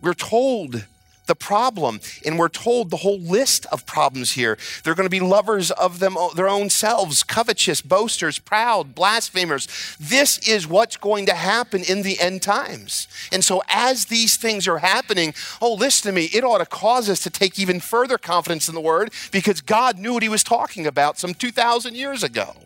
We're 0.00 0.14
told 0.14 0.84
the 1.30 1.34
problem. 1.36 2.00
And 2.26 2.38
we're 2.38 2.48
told 2.48 2.90
the 2.90 2.98
whole 2.98 3.20
list 3.20 3.64
of 3.66 3.86
problems 3.86 4.32
here. 4.32 4.58
They're 4.82 4.96
going 4.96 5.06
to 5.06 5.10
be 5.10 5.20
lovers 5.20 5.70
of 5.70 6.00
them, 6.00 6.16
their 6.34 6.48
own 6.48 6.70
selves, 6.70 7.22
covetous, 7.22 7.80
boasters, 7.80 8.40
proud, 8.40 8.96
blasphemers. 8.96 9.68
This 10.00 10.38
is 10.46 10.66
what's 10.66 10.96
going 10.96 11.26
to 11.26 11.34
happen 11.34 11.84
in 11.84 12.02
the 12.02 12.18
end 12.18 12.42
times. 12.42 13.06
And 13.32 13.44
so, 13.44 13.62
as 13.68 14.06
these 14.06 14.36
things 14.36 14.66
are 14.66 14.78
happening, 14.78 15.32
oh, 15.62 15.74
listen 15.74 16.08
to 16.08 16.14
me, 16.14 16.24
it 16.24 16.42
ought 16.42 16.58
to 16.58 16.66
cause 16.66 17.08
us 17.08 17.20
to 17.20 17.30
take 17.30 17.58
even 17.60 17.78
further 17.78 18.18
confidence 18.18 18.68
in 18.68 18.74
the 18.74 18.80
word 18.80 19.12
because 19.30 19.60
God 19.60 19.98
knew 19.98 20.14
what 20.14 20.24
he 20.24 20.28
was 20.28 20.42
talking 20.42 20.84
about 20.84 21.16
some 21.16 21.32
2,000 21.32 21.94
years 21.94 22.24
ago. 22.24 22.56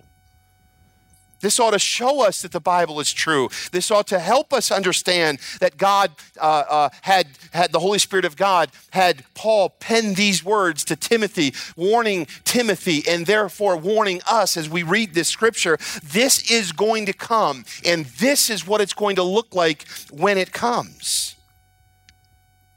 This 1.45 1.61
ought 1.61 1.73
to 1.73 1.79
show 1.79 2.27
us 2.27 2.41
that 2.41 2.53
the 2.53 2.61
Bible 2.61 3.01
is 3.01 3.13
true. 3.13 3.51
This 3.71 3.91
ought 3.91 4.07
to 4.07 4.19
help 4.19 4.55
us 4.55 4.71
understand 4.71 5.41
that 5.61 5.77
God 5.77 6.11
uh, 6.41 6.65
uh, 6.67 6.89
had, 7.03 7.27
had 7.53 7.71
the 7.71 7.81
Holy 7.81 7.99
Spirit 7.99 8.25
of 8.25 8.35
God 8.35 8.71
had 8.93 9.25
Paul 9.35 9.69
pen 9.69 10.15
these 10.15 10.43
words 10.43 10.85
to 10.85 10.97
Timothy, 10.97 11.53
warning 11.77 12.27
Timothy, 12.45 13.03
and 13.07 13.27
therefore 13.27 13.77
warning 13.77 14.23
us 14.27 14.57
as 14.57 14.71
we 14.71 14.83
read 14.83 15.13
this 15.13 15.29
scripture. 15.29 15.77
This 16.03 16.51
is 16.51 16.73
going 16.73 17.05
to 17.05 17.13
come, 17.13 17.67
and 17.85 18.07
this 18.07 18.49
is 18.49 18.67
what 18.67 18.81
it's 18.81 18.95
going 18.95 19.17
to 19.17 19.23
look 19.23 19.55
like 19.55 19.87
when 20.11 20.39
it 20.39 20.51
comes. 20.51 21.37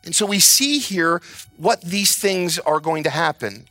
And 0.03 0.13
so 0.13 0.25
we 0.25 0.39
see 0.39 0.79
here 0.79 1.21
what 1.55 1.79
these 1.83 2.17
things 2.17 2.59
are 2.59 2.81
going 2.81 3.03
to 3.03 3.09
happen. 3.11 3.65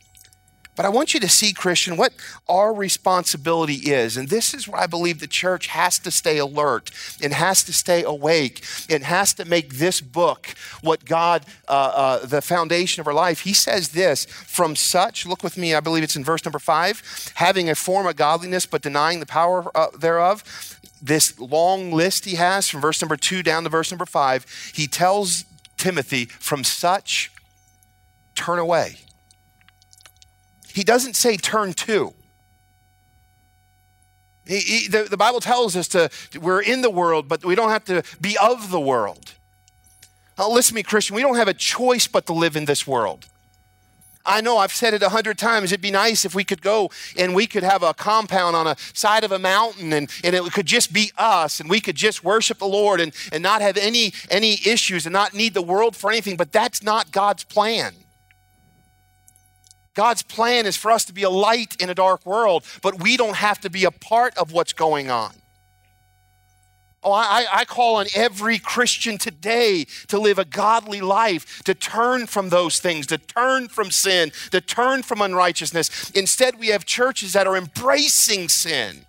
But 0.77 0.85
I 0.85 0.89
want 0.89 1.15
you 1.15 1.19
to 1.21 1.27
see, 1.27 1.53
Christian, 1.53 1.97
what 1.97 2.13
our 2.47 2.71
responsibility 2.71 3.91
is. 3.91 4.15
And 4.15 4.29
this 4.29 4.53
is 4.53 4.67
where 4.67 4.79
I 4.79 4.85
believe 4.85 5.19
the 5.19 5.27
church 5.27 5.67
has 5.67 5.97
to 5.99 6.11
stay 6.11 6.37
alert 6.37 6.91
and 7.21 7.33
has 7.33 7.63
to 7.63 7.73
stay 7.73 8.03
awake 8.03 8.63
and 8.87 9.03
has 9.03 9.33
to 9.33 9.45
make 9.45 9.73
this 9.73 10.01
book 10.01 10.53
what 10.81 11.03
God, 11.03 11.45
uh, 11.67 11.71
uh, 12.21 12.25
the 12.27 12.43
foundation 12.43 13.01
of 13.01 13.07
our 13.07 13.13
life. 13.13 13.41
He 13.41 13.53
says 13.53 13.89
this 13.89 14.25
from 14.25 14.75
such, 14.75 15.25
look 15.25 15.41
with 15.41 15.57
me, 15.57 15.73
I 15.73 15.79
believe 15.79 16.03
it's 16.03 16.15
in 16.15 16.23
verse 16.23 16.45
number 16.45 16.59
five, 16.59 17.01
having 17.33 17.71
a 17.71 17.75
form 17.75 18.05
of 18.05 18.15
godliness 18.15 18.67
but 18.67 18.83
denying 18.83 19.19
the 19.19 19.25
power 19.25 19.75
uh, 19.75 19.87
thereof. 19.97 20.79
This 21.01 21.39
long 21.39 21.91
list 21.91 22.25
he 22.25 22.35
has 22.35 22.69
from 22.69 22.81
verse 22.81 23.01
number 23.01 23.17
two 23.17 23.41
down 23.41 23.63
to 23.63 23.69
verse 23.69 23.91
number 23.91 24.05
five, 24.05 24.45
he 24.75 24.85
tells 24.85 25.43
Timothy, 25.75 26.25
from 26.25 26.63
such, 26.63 27.31
turn 28.35 28.59
away. 28.59 28.97
He 30.77 30.83
doesn't 30.83 31.15
say 31.15 31.37
turn 31.37 31.73
to. 31.73 32.13
He, 34.45 34.59
he, 34.59 34.87
the, 34.87 35.07
the, 35.09 35.17
Bible 35.17 35.39
tells 35.39 35.75
us 35.75 35.87
to 35.87 36.11
we're 36.39 36.61
in 36.61 36.81
the 36.81 36.91
world, 36.91 37.27
but 37.27 37.43
we 37.43 37.55
don't 37.55 37.71
have 37.71 37.83
to 37.85 38.03
be 38.21 38.37
of 38.39 38.69
the 38.69 38.79
world. 38.79 39.33
Now, 40.37 40.51
listen 40.51 40.73
to 40.73 40.75
me, 40.75 40.83
Christian. 40.83 41.15
We 41.15 41.23
don't 41.23 41.35
have 41.35 41.47
a 41.47 41.55
choice 41.55 42.05
but 42.05 42.27
to 42.27 42.33
live 42.33 42.55
in 42.55 42.65
this 42.65 42.85
world. 42.85 43.25
I 44.23 44.39
know 44.41 44.59
I've 44.59 44.71
said 44.71 44.93
it 44.93 45.01
a 45.01 45.09
hundred 45.09 45.39
times. 45.39 45.71
It'd 45.71 45.81
be 45.81 45.89
nice 45.89 46.25
if 46.25 46.35
we 46.35 46.43
could 46.43 46.61
go 46.61 46.91
and 47.17 47.33
we 47.33 47.47
could 47.47 47.63
have 47.63 47.81
a 47.81 47.95
compound 47.95 48.55
on 48.55 48.67
a 48.67 48.75
side 48.93 49.23
of 49.23 49.31
a 49.31 49.39
mountain 49.39 49.93
and, 49.93 50.11
and 50.23 50.35
it 50.35 50.43
could 50.53 50.67
just 50.67 50.93
be 50.93 51.11
us 51.17 51.59
and 51.59 51.71
we 51.71 51.79
could 51.79 51.95
just 51.95 52.23
worship 52.23 52.59
the 52.59 52.67
Lord 52.67 53.01
and, 53.01 53.15
and 53.31 53.41
not 53.41 53.63
have 53.63 53.77
any, 53.77 54.13
any 54.29 54.59
issues 54.63 55.07
and 55.07 55.13
not 55.13 55.33
need 55.33 55.55
the 55.55 55.61
world 55.63 55.95
for 55.95 56.11
anything. 56.11 56.37
But 56.37 56.51
that's 56.51 56.83
not 56.83 57.11
God's 57.11 57.45
plan. 57.45 57.95
God's 59.97 60.21
plan 60.21 60.67
is 60.67 60.77
for 60.77 60.91
us 60.91 61.05
to 61.05 61.13
be 61.13 61.23
a 61.23 61.29
light 61.29 61.75
in 61.81 61.89
a 61.89 61.95
dark 61.95 62.23
world, 62.23 62.63
but 62.83 63.01
we 63.01 63.17
don't 63.17 63.35
have 63.35 63.59
to 63.61 63.69
be 63.71 63.83
a 63.83 63.89
part 63.89 64.37
of 64.37 64.51
what's 64.51 64.71
going 64.71 65.09
on. 65.09 65.33
Oh, 67.01 67.11
I, 67.11 67.45
I, 67.51 67.65
call 67.65 67.95
on 67.95 68.05
every 68.15 68.59
Christian 68.59 69.17
today 69.17 69.87
to 70.09 70.19
live 70.19 70.37
a 70.37 70.45
godly 70.45 71.01
life, 71.01 71.63
to 71.63 71.73
turn 71.73 72.27
from 72.27 72.49
those 72.49 72.79
things, 72.79 73.07
to 73.07 73.17
turn 73.17 73.69
from 73.69 73.89
sin, 73.89 74.31
to 74.51 74.61
turn 74.61 75.01
from 75.01 75.21
unrighteousness. 75.21 76.11
Instead, 76.11 76.59
we 76.59 76.67
have 76.67 76.85
churches 76.85 77.33
that 77.33 77.47
are 77.47 77.57
embracing 77.57 78.49
sin. 78.49 79.07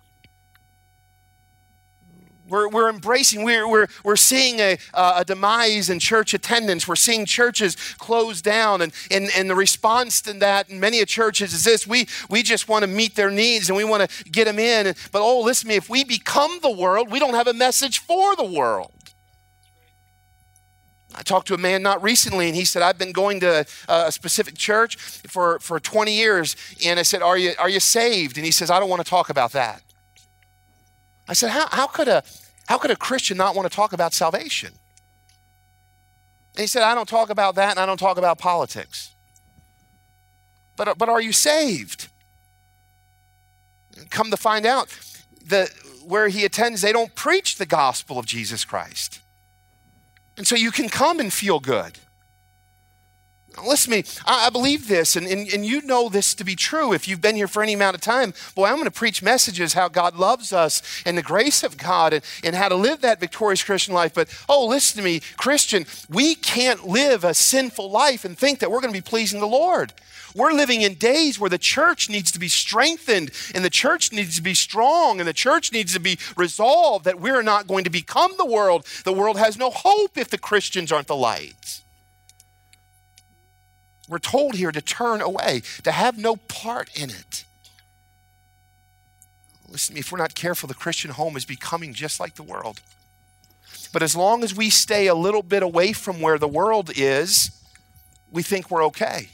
We're, 2.49 2.67
we're 2.69 2.89
embracing, 2.89 3.43
we're, 3.43 3.67
we're, 3.67 3.87
we're 4.03 4.15
seeing 4.15 4.59
a, 4.59 4.77
a 4.93 5.23
demise 5.25 5.89
in 5.89 5.99
church 5.99 6.33
attendance. 6.33 6.87
We're 6.87 6.95
seeing 6.95 7.25
churches 7.25 7.75
close 7.97 8.41
down. 8.41 8.81
And, 8.81 8.93
and, 9.11 9.29
and 9.35 9.49
the 9.49 9.55
response 9.55 10.21
to 10.23 10.33
that 10.33 10.69
in 10.69 10.79
many 10.79 11.01
of 11.01 11.07
churches 11.07 11.53
is 11.53 11.63
this 11.63 11.87
we, 11.87 12.07
we 12.29 12.43
just 12.43 12.67
want 12.67 12.83
to 12.83 12.87
meet 12.87 13.15
their 13.15 13.31
needs 13.31 13.69
and 13.69 13.77
we 13.77 13.83
want 13.83 14.09
to 14.09 14.23
get 14.25 14.45
them 14.45 14.59
in. 14.59 14.93
But 15.11 15.21
oh, 15.21 15.41
listen 15.41 15.65
to 15.65 15.69
me, 15.69 15.75
if 15.75 15.89
we 15.89 16.03
become 16.03 16.59
the 16.61 16.71
world, 16.71 17.11
we 17.11 17.19
don't 17.19 17.33
have 17.35 17.47
a 17.47 17.53
message 17.53 17.99
for 17.99 18.35
the 18.35 18.43
world. 18.43 18.91
I 21.15 21.21
talked 21.21 21.47
to 21.47 21.53
a 21.53 21.57
man 21.57 21.81
not 21.81 22.01
recently, 22.03 22.47
and 22.47 22.55
he 22.55 22.63
said, 22.63 22.81
I've 22.81 22.97
been 22.97 23.11
going 23.11 23.39
to 23.41 23.65
a 23.87 24.11
specific 24.11 24.55
church 24.55 24.95
for, 24.95 25.59
for 25.59 25.79
20 25.79 26.13
years. 26.13 26.55
And 26.85 26.99
I 26.99 27.03
said, 27.03 27.21
are 27.21 27.37
you, 27.37 27.53
are 27.57 27.67
you 27.67 27.79
saved? 27.79 28.37
And 28.37 28.45
he 28.45 28.51
says, 28.51 28.69
I 28.69 28.79
don't 28.79 28.89
want 28.89 29.03
to 29.03 29.09
talk 29.09 29.29
about 29.29 29.51
that. 29.53 29.81
I 31.29 31.33
said, 31.33 31.51
how, 31.51 31.67
how, 31.71 31.85
could 31.85 32.07
a, 32.07 32.23
how 32.67 32.79
could 32.79 32.89
a 32.89 32.95
Christian 32.95 33.37
not 33.37 33.55
want 33.55 33.69
to 33.69 33.75
talk 33.75 33.93
about 33.93 34.13
salvation? 34.13 34.73
And 36.55 36.61
he 36.61 36.67
said, 36.67 36.81
I 36.81 36.95
don't 36.95 37.07
talk 37.07 37.29
about 37.29 37.53
that 37.55 37.69
and 37.69 37.79
I 37.79 37.85
don't 37.85 37.99
talk 37.99 38.17
about 38.17 38.39
politics. 38.39 39.11
But, 40.75 40.87
uh, 40.87 40.95
but 40.97 41.07
are 41.07 41.21
you 41.21 41.31
saved? 41.31 42.07
Come 44.09 44.31
to 44.31 44.37
find 44.37 44.65
out, 44.65 44.87
the, 45.45 45.69
where 46.03 46.29
he 46.29 46.45
attends, 46.45 46.81
they 46.81 46.91
don't 46.91 47.13
preach 47.13 47.57
the 47.57 47.65
gospel 47.67 48.17
of 48.17 48.25
Jesus 48.25 48.65
Christ. 48.65 49.19
And 50.35 50.47
so 50.47 50.55
you 50.55 50.71
can 50.71 50.89
come 50.89 51.19
and 51.19 51.31
feel 51.31 51.59
good. 51.59 51.99
Listen 53.65 53.91
to 53.91 53.97
me, 53.97 54.03
I, 54.25 54.47
I 54.47 54.49
believe 54.49 54.87
this, 54.87 55.15
and, 55.15 55.27
and, 55.27 55.47
and 55.49 55.65
you 55.65 55.81
know 55.81 56.09
this 56.09 56.33
to 56.35 56.43
be 56.43 56.55
true 56.55 56.93
if 56.93 57.07
you've 57.07 57.21
been 57.21 57.35
here 57.35 57.47
for 57.47 57.63
any 57.63 57.73
amount 57.73 57.95
of 57.95 58.01
time. 58.01 58.33
Boy, 58.55 58.65
I'm 58.65 58.75
going 58.75 58.85
to 58.85 58.91
preach 58.91 59.21
messages 59.21 59.73
how 59.73 59.87
God 59.87 60.15
loves 60.15 60.53
us 60.53 60.81
and 61.05 61.17
the 61.17 61.23
grace 61.23 61.63
of 61.63 61.77
God 61.77 62.13
and, 62.13 62.23
and 62.43 62.55
how 62.55 62.69
to 62.69 62.75
live 62.75 63.01
that 63.01 63.19
victorious 63.19 63.63
Christian 63.63 63.93
life. 63.93 64.13
But 64.13 64.29
oh, 64.47 64.67
listen 64.67 64.97
to 64.97 65.03
me, 65.03 65.21
Christian, 65.37 65.85
we 66.09 66.35
can't 66.35 66.87
live 66.87 67.23
a 67.23 67.33
sinful 67.33 67.89
life 67.89 68.25
and 68.25 68.37
think 68.37 68.59
that 68.59 68.71
we're 68.71 68.81
going 68.81 68.93
to 68.93 68.99
be 68.99 69.09
pleasing 69.09 69.39
the 69.39 69.47
Lord. 69.47 69.93
We're 70.35 70.53
living 70.53 70.81
in 70.81 70.93
days 70.95 71.39
where 71.39 71.49
the 71.49 71.57
church 71.57 72.09
needs 72.09 72.31
to 72.31 72.39
be 72.39 72.47
strengthened 72.47 73.31
and 73.55 73.65
the 73.65 73.69
church 73.69 74.11
needs 74.11 74.35
to 74.35 74.41
be 74.41 74.53
strong 74.53 75.19
and 75.19 75.27
the 75.27 75.33
church 75.33 75.71
needs 75.71 75.93
to 75.93 75.99
be 75.99 76.19
resolved 76.37 77.05
that 77.05 77.19
we're 77.19 77.41
not 77.41 77.67
going 77.67 77.83
to 77.85 77.89
become 77.89 78.31
the 78.37 78.45
world. 78.45 78.85
The 79.05 79.13
world 79.13 79.37
has 79.37 79.57
no 79.57 79.69
hope 79.71 80.17
if 80.17 80.29
the 80.29 80.37
Christians 80.37 80.91
aren't 80.91 81.07
the 81.07 81.15
light. 81.15 81.81
We're 84.09 84.17
told 84.17 84.55
here 84.55 84.71
to 84.71 84.81
turn 84.81 85.21
away, 85.21 85.61
to 85.83 85.91
have 85.91 86.17
no 86.17 86.35
part 86.35 86.89
in 86.99 87.11
it. 87.11 87.45
Listen 89.69 89.93
me, 89.93 89.99
if 89.99 90.11
we're 90.11 90.17
not 90.17 90.33
careful, 90.33 90.67
the 90.67 90.73
Christian 90.73 91.11
home 91.11 91.37
is 91.37 91.45
becoming 91.45 91.93
just 91.93 92.19
like 92.19 92.33
the 92.33 92.43
world. 92.43 92.81
But 93.93 94.01
as 94.01 94.15
long 94.15 94.43
as 94.43 94.55
we 94.55 94.71
stay 94.71 95.05
a 95.05 95.13
little 95.13 95.43
bit 95.43 95.61
away 95.61 95.93
from 95.93 96.21
where 96.21 96.39
the 96.39 96.47
world 96.47 96.91
is, 96.95 97.51
we 98.31 98.41
think 98.41 98.71
we're 98.71 98.83
okay. 98.85 99.29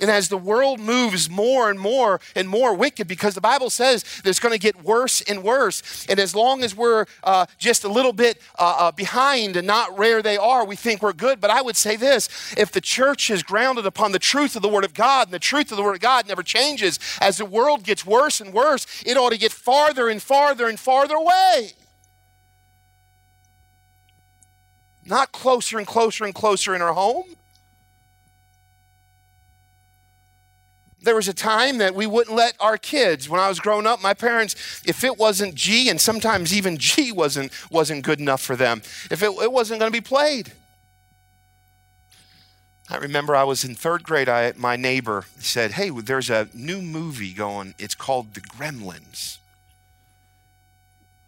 And 0.00 0.10
as 0.10 0.28
the 0.28 0.36
world 0.36 0.80
moves 0.80 1.28
more 1.28 1.70
and 1.70 1.78
more 1.78 2.20
and 2.34 2.48
more 2.48 2.74
wicked, 2.74 3.08
because 3.08 3.34
the 3.34 3.40
Bible 3.40 3.70
says 3.70 4.02
that 4.02 4.26
it's 4.26 4.40
going 4.40 4.52
to 4.52 4.58
get 4.58 4.84
worse 4.84 5.20
and 5.22 5.42
worse. 5.42 6.06
And 6.08 6.18
as 6.18 6.34
long 6.34 6.62
as 6.62 6.74
we're 6.74 7.06
uh, 7.24 7.46
just 7.58 7.84
a 7.84 7.88
little 7.88 8.12
bit 8.12 8.40
uh, 8.58 8.76
uh, 8.78 8.92
behind 8.92 9.56
and 9.56 9.66
not 9.66 9.96
where 9.98 10.22
they 10.22 10.36
are, 10.36 10.64
we 10.64 10.76
think 10.76 11.02
we're 11.02 11.12
good. 11.12 11.40
But 11.40 11.50
I 11.50 11.62
would 11.62 11.76
say 11.76 11.96
this 11.96 12.28
if 12.56 12.70
the 12.72 12.80
church 12.80 13.30
is 13.30 13.42
grounded 13.42 13.86
upon 13.86 14.12
the 14.12 14.18
truth 14.18 14.56
of 14.56 14.62
the 14.62 14.68
Word 14.68 14.84
of 14.84 14.94
God, 14.94 15.28
and 15.28 15.34
the 15.34 15.38
truth 15.38 15.70
of 15.70 15.76
the 15.76 15.82
Word 15.82 15.96
of 15.96 16.00
God 16.00 16.28
never 16.28 16.42
changes, 16.42 16.98
as 17.20 17.38
the 17.38 17.44
world 17.44 17.82
gets 17.82 18.06
worse 18.06 18.40
and 18.40 18.52
worse, 18.52 18.86
it 19.04 19.16
ought 19.16 19.30
to 19.30 19.38
get 19.38 19.52
farther 19.52 20.08
and 20.08 20.22
farther 20.22 20.68
and 20.68 20.78
farther 20.78 21.14
away. 21.14 21.72
Not 25.04 25.32
closer 25.32 25.78
and 25.78 25.86
closer 25.86 26.24
and 26.24 26.34
closer 26.34 26.74
in 26.74 26.82
our 26.82 26.92
home. 26.92 27.24
There 31.00 31.14
was 31.14 31.28
a 31.28 31.34
time 31.34 31.78
that 31.78 31.94
we 31.94 32.06
wouldn't 32.06 32.36
let 32.36 32.54
our 32.58 32.76
kids, 32.76 33.28
when 33.28 33.40
I 33.40 33.48
was 33.48 33.60
growing 33.60 33.86
up, 33.86 34.02
my 34.02 34.14
parents, 34.14 34.82
if 34.84 35.04
it 35.04 35.16
wasn't 35.16 35.54
G, 35.54 35.88
and 35.88 36.00
sometimes 36.00 36.52
even 36.52 36.76
G 36.76 37.12
wasn't, 37.12 37.52
wasn't 37.70 38.04
good 38.04 38.18
enough 38.18 38.40
for 38.40 38.56
them, 38.56 38.82
if 39.10 39.22
it, 39.22 39.30
it 39.40 39.52
wasn't 39.52 39.78
going 39.78 39.92
to 39.92 39.96
be 39.96 40.04
played. 40.04 40.52
I 42.90 42.96
remember 42.96 43.36
I 43.36 43.44
was 43.44 43.64
in 43.64 43.74
third 43.74 44.02
grade. 44.02 44.28
I, 44.28 44.52
my 44.56 44.76
neighbor 44.76 45.26
said, 45.38 45.72
Hey, 45.72 45.90
there's 45.90 46.30
a 46.30 46.48
new 46.54 46.80
movie 46.80 47.34
going. 47.34 47.74
It's 47.78 47.94
called 47.94 48.34
The 48.34 48.40
Gremlins. 48.40 49.38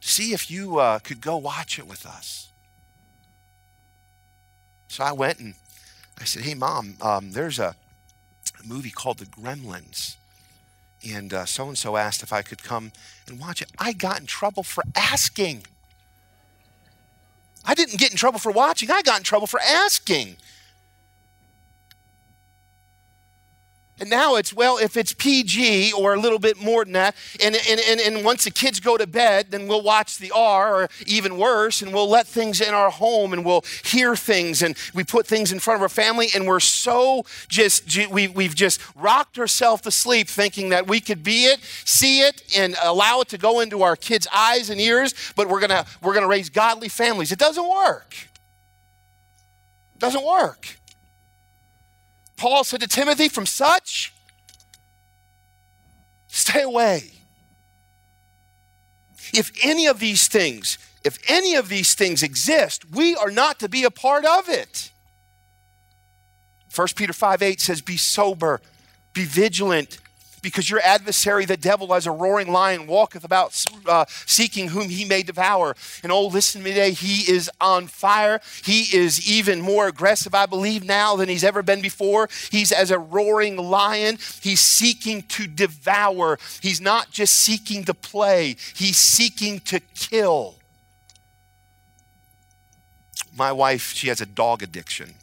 See 0.01 0.33
if 0.33 0.51
you 0.51 0.79
uh, 0.79 1.01
could 1.01 1.21
go 1.21 1.37
watch 1.37 1.79
it 1.79 1.87
with 1.87 2.07
us. 2.07 2.49
So 4.89 5.05
I 5.05 5.13
went 5.13 5.39
and 5.39 5.55
I 6.19 6.25
said, 6.25 6.43
Hey, 6.43 6.55
mom, 6.55 6.97
um, 7.03 7.33
there's 7.33 7.59
a 7.59 7.77
a 8.63 8.67
movie 8.67 8.91
called 8.91 9.19
The 9.19 9.27
Gremlins. 9.27 10.17
And 11.09 11.33
so 11.49 11.69
and 11.69 11.79
so 11.79 11.97
asked 11.97 12.23
if 12.23 12.33
I 12.33 12.43
could 12.43 12.63
come 12.63 12.93
and 13.27 13.41
watch 13.41 13.63
it. 13.63 13.71
I 13.79 13.93
got 13.93 14.21
in 14.21 14.27
trouble 14.27 14.63
for 14.63 14.85
asking. 14.95 15.65
I 17.65 17.75
didn't 17.75 17.99
get 17.99 18.11
in 18.11 18.17
trouble 18.17 18.39
for 18.39 18.53
watching, 18.53 18.91
I 18.91 19.03
got 19.03 19.19
in 19.19 19.25
trouble 19.25 19.47
for 19.47 19.61
asking. 19.61 20.37
And 24.01 24.09
now 24.09 24.37
it's, 24.37 24.55
well, 24.55 24.79
if 24.79 24.97
it's 24.97 25.13
PG 25.13 25.93
or 25.93 26.15
a 26.15 26.19
little 26.19 26.39
bit 26.39 26.59
more 26.59 26.85
than 26.85 26.95
that, 26.95 27.15
and, 27.43 27.55
and, 27.69 27.79
and, 27.87 28.01
and 28.01 28.25
once 28.25 28.45
the 28.45 28.51
kids 28.51 28.81
go 28.81 28.97
to 28.97 29.07
bed, 29.07 29.51
then 29.51 29.69
we'll 29.69 29.83
watch 29.83 30.17
the 30.17 30.33
R, 30.35 30.85
or 30.85 30.89
even 31.07 31.37
worse, 31.37 31.83
and 31.83 31.93
we'll 31.93 32.09
let 32.09 32.27
things 32.27 32.63
in 32.63 32.73
our 32.73 32.89
home 32.89 33.35
and 33.35 33.45
we'll 33.45 33.63
hear 33.85 34.17
things 34.17 34.63
and 34.63 34.75
we 34.95 35.05
put 35.05 35.27
things 35.27 35.53
in 35.53 35.59
front 35.59 35.77
of 35.77 35.83
our 35.83 35.91
family, 35.91 36.29
and 36.35 36.47
we're 36.47 36.61
so 36.61 37.27
just, 37.49 38.09
we, 38.09 38.27
we've 38.29 38.55
just 38.55 38.81
rocked 38.97 39.39
ourselves 39.39 39.83
to 39.83 39.91
sleep 39.91 40.29
thinking 40.29 40.71
that 40.71 40.87
we 40.87 40.99
could 40.99 41.23
be 41.23 41.45
it, 41.45 41.61
see 41.85 42.21
it, 42.21 42.43
and 42.57 42.77
allow 42.83 43.21
it 43.21 43.29
to 43.29 43.37
go 43.37 43.61
into 43.61 43.83
our 43.83 43.97
kids' 43.97 44.27
eyes 44.35 44.71
and 44.71 44.81
ears, 44.81 45.15
but 45.37 45.47
we're 45.47 45.61
gonna, 45.61 45.85
we're 46.03 46.15
gonna 46.15 46.27
raise 46.27 46.49
godly 46.49 46.89
families. 46.89 47.33
It 47.33 47.39
doesn't 47.39 47.69
work. 47.69 48.15
It 49.95 49.99
doesn't 49.99 50.25
work. 50.25 50.80
Paul 52.41 52.65
said 52.65 52.81
to 52.81 52.89
Timothy, 52.89 53.29
from 53.29 53.45
such, 53.45 54.15
stay 56.27 56.63
away. 56.63 57.13
If 59.35 59.53
any 59.63 59.87
of 59.87 60.01
these 60.01 60.27
things, 60.27 60.79
if 61.05 61.19
any 61.29 61.55
of 61.55 61.69
these 61.69 61.93
things 61.95 62.23
exist, 62.23 62.91
we 62.91 63.15
are 63.15 63.31
not 63.31 63.59
to 63.59 63.69
be 63.69 63.85
a 63.85 63.91
part 63.91 64.25
of 64.25 64.49
it. 64.49 64.91
1 66.75 66.89
Peter 66.97 67.13
5 67.13 67.43
8 67.43 67.61
says, 67.61 67.83
Be 67.83 67.99
sober, 67.99 68.63
be 69.13 69.27
vigilant, 69.27 69.99
because 70.41 70.69
your 70.71 70.81
adversary, 70.81 71.45
the 71.45 71.57
devil, 71.57 71.95
as 71.95 72.07
a 72.07 72.11
roaring 72.11 72.53
lion, 72.53 72.87
walketh 72.87 73.25
about 73.25 73.65
uh, 73.87 74.05
seeking 74.09 74.69
whom 74.69 74.89
he 74.89 75.05
may 75.05 75.23
devour. 75.23 75.77
And 76.03 76.11
oh, 76.13 76.27
listen 76.27 76.61
to 76.61 76.65
me 76.65 76.73
today, 76.73 76.93
he 76.93 77.31
is 77.31 77.51
on 77.61 77.87
fire. 77.87 78.41
He 78.65 78.97
is 78.97 79.31
even 79.31 79.61
more 79.61 79.89
aggressive, 79.89 80.35
I 80.35 80.47
believe, 80.47 80.85
now 80.85 81.17
than 81.17 81.29
he's 81.29 81.45
ever 81.45 81.63
been 81.63 81.81
before. 81.81 82.29
He's 82.51 82.73
as 82.73 82.91
a 82.91 82.99
roaring 82.99 83.57
lion, 83.57 84.19
he's 84.41 84.61
seeking 84.61 85.23
to 85.23 85.47
devour. 85.47 86.39
He's 86.61 86.81
not 86.81 87.11
just 87.11 87.35
seeking 87.35 87.85
to 87.85 87.95
play, 87.95 88.57
he's 88.75 88.97
seeking 88.97 89.61
to 89.61 89.81
kill. 89.81 90.57
My 93.37 93.53
wife, 93.53 93.93
she 93.95 94.09
has 94.09 94.21
a 94.21 94.27
dog 94.27 94.63
addiction. 94.63 95.15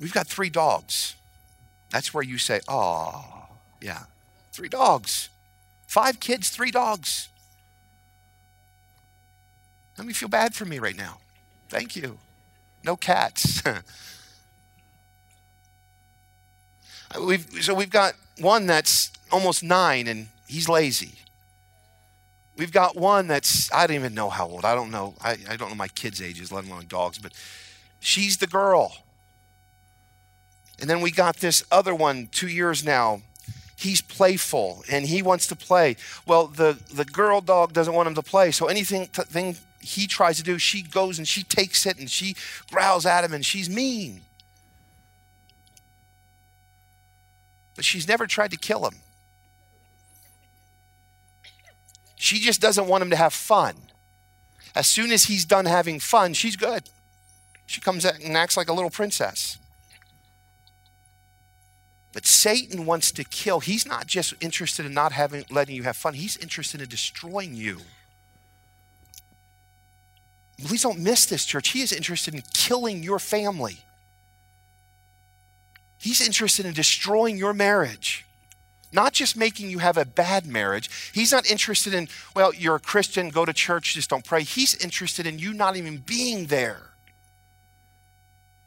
We've 0.00 0.12
got 0.12 0.26
three 0.26 0.50
dogs. 0.50 1.14
That's 1.92 2.14
where 2.14 2.24
you 2.24 2.38
say, 2.38 2.60
oh, 2.68 3.48
yeah, 3.80 4.04
three 4.50 4.68
dogs. 4.68 5.28
Five 5.86 6.20
kids, 6.20 6.48
three 6.48 6.70
dogs. 6.70 7.28
Let 9.98 10.06
me 10.06 10.14
feel 10.14 10.30
bad 10.30 10.54
for 10.54 10.64
me 10.64 10.78
right 10.78 10.96
now. 10.96 11.18
Thank 11.68 11.94
you. 11.94 12.18
No 12.82 12.96
cats. 12.96 13.62
We've, 17.20 17.46
so 17.62 17.74
we've 17.74 17.90
got 17.90 18.14
one 18.38 18.66
that's 18.66 19.12
almost 19.30 19.62
nine 19.62 20.08
and 20.08 20.28
he's 20.48 20.66
lazy. 20.66 21.12
We've 22.56 22.72
got 22.72 22.96
one 22.96 23.26
that's, 23.26 23.70
I 23.70 23.86
don't 23.86 23.96
even 23.96 24.14
know 24.14 24.30
how 24.30 24.46
old. 24.48 24.64
I 24.64 24.74
don't 24.74 24.90
know. 24.90 25.12
I, 25.20 25.36
I 25.46 25.56
don't 25.56 25.68
know 25.68 25.74
my 25.74 25.88
kids' 25.88 26.22
ages, 26.22 26.50
let 26.50 26.64
alone 26.64 26.86
dogs, 26.88 27.18
but 27.18 27.32
she's 28.00 28.38
the 28.38 28.46
girl. 28.46 28.96
And 30.82 30.90
then 30.90 31.00
we 31.00 31.12
got 31.12 31.36
this 31.36 31.62
other 31.70 31.94
one, 31.94 32.28
two 32.32 32.48
years 32.48 32.84
now. 32.84 33.22
He's 33.76 34.00
playful 34.00 34.82
and 34.90 35.06
he 35.06 35.22
wants 35.22 35.46
to 35.46 35.56
play. 35.56 35.94
Well, 36.26 36.48
the, 36.48 36.76
the 36.92 37.04
girl 37.04 37.40
dog 37.40 37.72
doesn't 37.72 37.94
want 37.94 38.08
him 38.08 38.16
to 38.16 38.22
play. 38.22 38.50
So 38.50 38.66
anything 38.66 39.06
thing 39.06 39.56
he 39.80 40.08
tries 40.08 40.38
to 40.38 40.42
do, 40.42 40.58
she 40.58 40.82
goes 40.82 41.18
and 41.18 41.28
she 41.28 41.44
takes 41.44 41.86
it 41.86 42.00
and 42.00 42.10
she 42.10 42.34
growls 42.68 43.06
at 43.06 43.22
him 43.22 43.32
and 43.32 43.46
she's 43.46 43.70
mean. 43.70 44.22
But 47.76 47.84
she's 47.84 48.08
never 48.08 48.26
tried 48.26 48.50
to 48.50 48.56
kill 48.56 48.84
him. 48.84 48.96
She 52.16 52.40
just 52.40 52.60
doesn't 52.60 52.88
want 52.88 53.02
him 53.02 53.10
to 53.10 53.16
have 53.16 53.32
fun. 53.32 53.76
As 54.74 54.88
soon 54.88 55.12
as 55.12 55.24
he's 55.24 55.44
done 55.44 55.66
having 55.66 56.00
fun, 56.00 56.34
she's 56.34 56.56
good. 56.56 56.90
She 57.66 57.80
comes 57.80 58.04
out 58.04 58.18
and 58.18 58.36
acts 58.36 58.56
like 58.56 58.68
a 58.68 58.72
little 58.72 58.90
princess. 58.90 59.58
But 62.12 62.26
Satan 62.26 62.84
wants 62.84 63.10
to 63.12 63.24
kill. 63.24 63.60
He's 63.60 63.86
not 63.86 64.06
just 64.06 64.34
interested 64.40 64.84
in 64.84 64.92
not 64.92 65.12
having 65.12 65.44
letting 65.50 65.74
you 65.74 65.84
have 65.84 65.96
fun. 65.96 66.14
He's 66.14 66.36
interested 66.36 66.80
in 66.82 66.88
destroying 66.88 67.54
you. 67.54 67.78
Please 70.62 70.82
don't 70.82 71.00
miss 71.00 71.26
this, 71.26 71.44
church. 71.44 71.70
He 71.70 71.80
is 71.80 71.92
interested 71.92 72.34
in 72.34 72.42
killing 72.52 73.02
your 73.02 73.18
family. 73.18 73.78
He's 75.98 76.20
interested 76.20 76.66
in 76.66 76.74
destroying 76.74 77.36
your 77.36 77.52
marriage 77.52 78.26
not 78.92 79.12
just 79.12 79.36
making 79.36 79.70
you 79.70 79.78
have 79.78 79.96
a 79.96 80.04
bad 80.04 80.46
marriage. 80.46 80.90
He's 81.14 81.32
not 81.32 81.50
interested 81.50 81.94
in, 81.94 82.08
well, 82.36 82.52
you're 82.54 82.76
a 82.76 82.80
Christian, 82.80 83.30
go 83.30 83.44
to 83.44 83.52
church, 83.52 83.94
just 83.94 84.10
don't 84.10 84.24
pray. 84.24 84.42
He's 84.42 84.74
interested 84.74 85.26
in 85.26 85.38
you 85.38 85.54
not 85.54 85.76
even 85.76 85.98
being 85.98 86.46
there. 86.46 86.91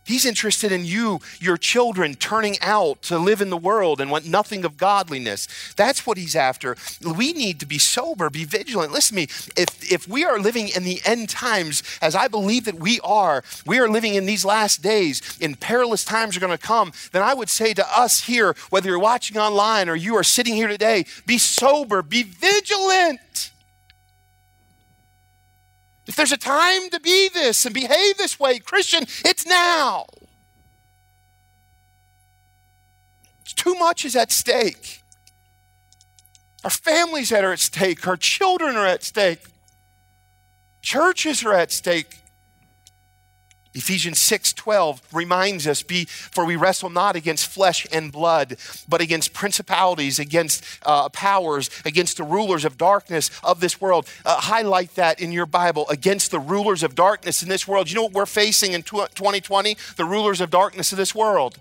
He's 0.05 0.25
interested 0.25 0.71
in 0.71 0.85
you, 0.85 1.19
your 1.39 1.57
children, 1.57 2.13
turning 2.15 2.57
out 2.61 3.01
to 3.03 3.17
live 3.17 3.41
in 3.41 3.49
the 3.49 3.57
world 3.57 3.99
and 3.99 4.11
want 4.11 4.27
nothing 4.27 4.63
of 4.63 4.77
godliness. 4.77 5.47
That's 5.75 6.05
what 6.05 6.17
he's 6.17 6.35
after. 6.35 6.77
We 7.03 7.33
need 7.33 7.59
to 7.59 7.65
be 7.65 7.79
sober, 7.79 8.29
be 8.29 8.45
vigilant. 8.45 8.91
Listen 8.91 9.15
to 9.15 9.21
me. 9.21 9.27
If, 9.57 9.91
if 9.91 10.07
we 10.07 10.23
are 10.23 10.39
living 10.39 10.69
in 10.69 10.83
the 10.83 11.01
end 11.05 11.29
times, 11.29 11.81
as 12.01 12.15
I 12.15 12.27
believe 12.27 12.65
that 12.65 12.75
we 12.75 12.99
are, 13.03 13.43
we 13.65 13.79
are 13.79 13.89
living 13.89 14.13
in 14.13 14.27
these 14.27 14.45
last 14.45 14.83
days, 14.83 15.37
and 15.41 15.59
perilous 15.59 16.05
times 16.05 16.37
are 16.37 16.39
going 16.39 16.55
to 16.55 16.63
come, 16.63 16.91
then 17.11 17.23
I 17.23 17.33
would 17.33 17.49
say 17.49 17.73
to 17.73 17.99
us 17.99 18.25
here, 18.25 18.55
whether 18.69 18.89
you're 18.89 18.99
watching 18.99 19.37
online 19.37 19.89
or 19.89 19.95
you 19.95 20.15
are 20.15 20.23
sitting 20.23 20.53
here 20.53 20.67
today, 20.67 21.05
be 21.25 21.39
sober, 21.39 22.03
be 22.03 22.21
vigilant. 22.21 23.51
If 26.07 26.15
there's 26.15 26.31
a 26.31 26.37
time 26.37 26.89
to 26.91 26.99
be 26.99 27.29
this 27.29 27.65
and 27.65 27.73
behave 27.73 28.17
this 28.17 28.39
way, 28.39 28.59
Christian, 28.59 29.03
it's 29.23 29.45
now. 29.45 30.05
It's 33.41 33.53
too 33.53 33.75
much 33.75 34.05
is 34.05 34.15
at 34.15 34.31
stake. 34.31 35.01
Our 36.63 36.69
families 36.69 37.31
are 37.31 37.51
at 37.51 37.59
stake, 37.59 38.07
our 38.07 38.17
children 38.17 38.75
are 38.75 38.87
at 38.87 39.03
stake, 39.03 39.41
churches 40.81 41.43
are 41.43 41.53
at 41.53 41.71
stake. 41.71 42.21
Ephesians 43.75 44.19
6:12 44.19 45.01
reminds 45.11 45.67
us, 45.67 45.83
"Be 45.83 46.05
for 46.05 46.45
we 46.45 46.55
wrestle 46.55 46.89
not 46.89 47.15
against 47.15 47.45
flesh 47.45 47.85
and 47.91 48.11
blood, 48.11 48.57
but 48.87 49.01
against 49.01 49.33
principalities, 49.33 50.17
against 50.17 50.63
uh, 50.83 51.09
powers, 51.09 51.69
against 51.83 52.17
the 52.17 52.23
rulers 52.23 52.65
of 52.65 52.77
darkness 52.77 53.29
of 53.43 53.59
this 53.59 53.79
world." 53.81 54.07
Uh, 54.25 54.39
highlight 54.39 54.95
that 54.95 55.19
in 55.19 55.31
your 55.31 55.45
Bible, 55.45 55.87
against 55.89 56.31
the 56.31 56.39
rulers 56.39 56.81
of 56.83 56.95
darkness 56.95 57.43
in 57.43 57.49
this 57.49 57.67
world. 57.67 57.89
You 57.89 57.95
know 57.95 58.03
what 58.03 58.13
we're 58.13 58.25
facing 58.25 58.71
in 58.71 58.81
2020? 58.81 59.77
The 59.97 60.05
rulers 60.05 60.41
of 60.41 60.49
darkness 60.49 60.91
of 60.91 60.97
this 60.97 61.13
world. 61.13 61.59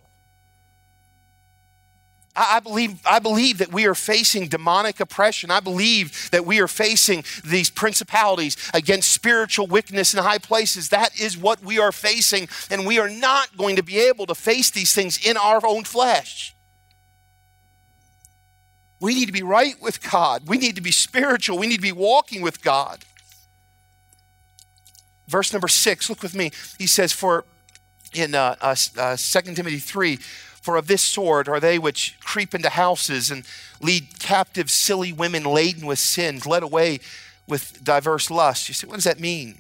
I 2.37 2.59
believe, 2.59 3.01
I 3.07 3.21
believe 3.21 3.59
that 3.59 3.73
we 3.73 3.87
are 3.87 3.95
facing 3.95 4.49
demonic 4.49 4.99
oppression. 4.99 5.53
I 5.53 5.61
believe 5.61 6.31
that 6.33 6.45
we 6.45 6.61
are 6.61 6.67
facing 6.67 7.25
these 7.45 7.71
principalities 7.71 8.57
against 8.75 9.13
spiritual 9.13 9.69
wickedness 9.69 10.15
in 10.15 10.23
high 10.23 10.39
places. 10.39 10.89
That 10.89 11.19
is 11.21 11.39
what 11.39 11.63
we 11.63 11.79
are 11.79 11.93
facing, 11.93 12.49
and 12.71 12.87
we 12.87 12.99
are 12.99 13.09
not 13.09 13.57
going 13.57 13.77
to 13.77 13.85
be 13.85 13.99
able 13.99 14.27
to 14.27 14.35
face 14.35 14.71
these 14.71 14.93
things 14.93 15.25
in 15.25 15.37
our 15.37 15.65
own 15.65 15.85
flesh. 15.85 16.55
We 19.01 19.15
need 19.15 19.27
to 19.27 19.33
be 19.33 19.43
right 19.43 19.81
with 19.81 20.03
God. 20.11 20.49
We 20.49 20.59
need 20.59 20.75
to 20.77 20.81
be 20.81 20.91
spiritual. 20.91 21.59
We 21.59 21.67
need 21.69 21.77
to 21.77 21.83
be 21.83 21.93
walking 21.93 22.43
with 22.43 22.63
God. 22.63 23.05
Verse 25.29 25.53
number 25.53 25.69
six, 25.69 26.09
look 26.09 26.23
with 26.23 26.35
me. 26.35 26.51
He 26.79 26.87
says, 26.87 27.13
For 27.13 27.45
in 28.13 28.35
uh, 28.35 28.57
uh, 28.61 28.75
uh, 28.99 29.17
2 29.17 29.55
Timothy 29.55 29.79
3, 29.79 30.19
for 30.65 30.77
of 30.77 30.87
this 30.87 31.03
sort 31.03 31.47
are 31.47 31.61
they 31.61 31.79
which 31.79 32.17
creep 32.21 32.55
into 32.55 32.71
houses 32.71 33.31
and 33.31 33.45
lead 33.83 34.19
captive 34.19 34.71
silly 34.71 35.13
women 35.13 35.45
laden 35.45 35.87
with 35.87 35.99
sins, 35.99 36.47
led 36.47 36.63
away 36.63 37.01
with 37.47 37.85
diverse 37.85 38.31
lusts. 38.31 38.67
You 38.69 38.75
say, 38.75 38.87
what 38.87 38.95
does 38.95 39.05
that 39.05 39.21
mean? 39.21 39.59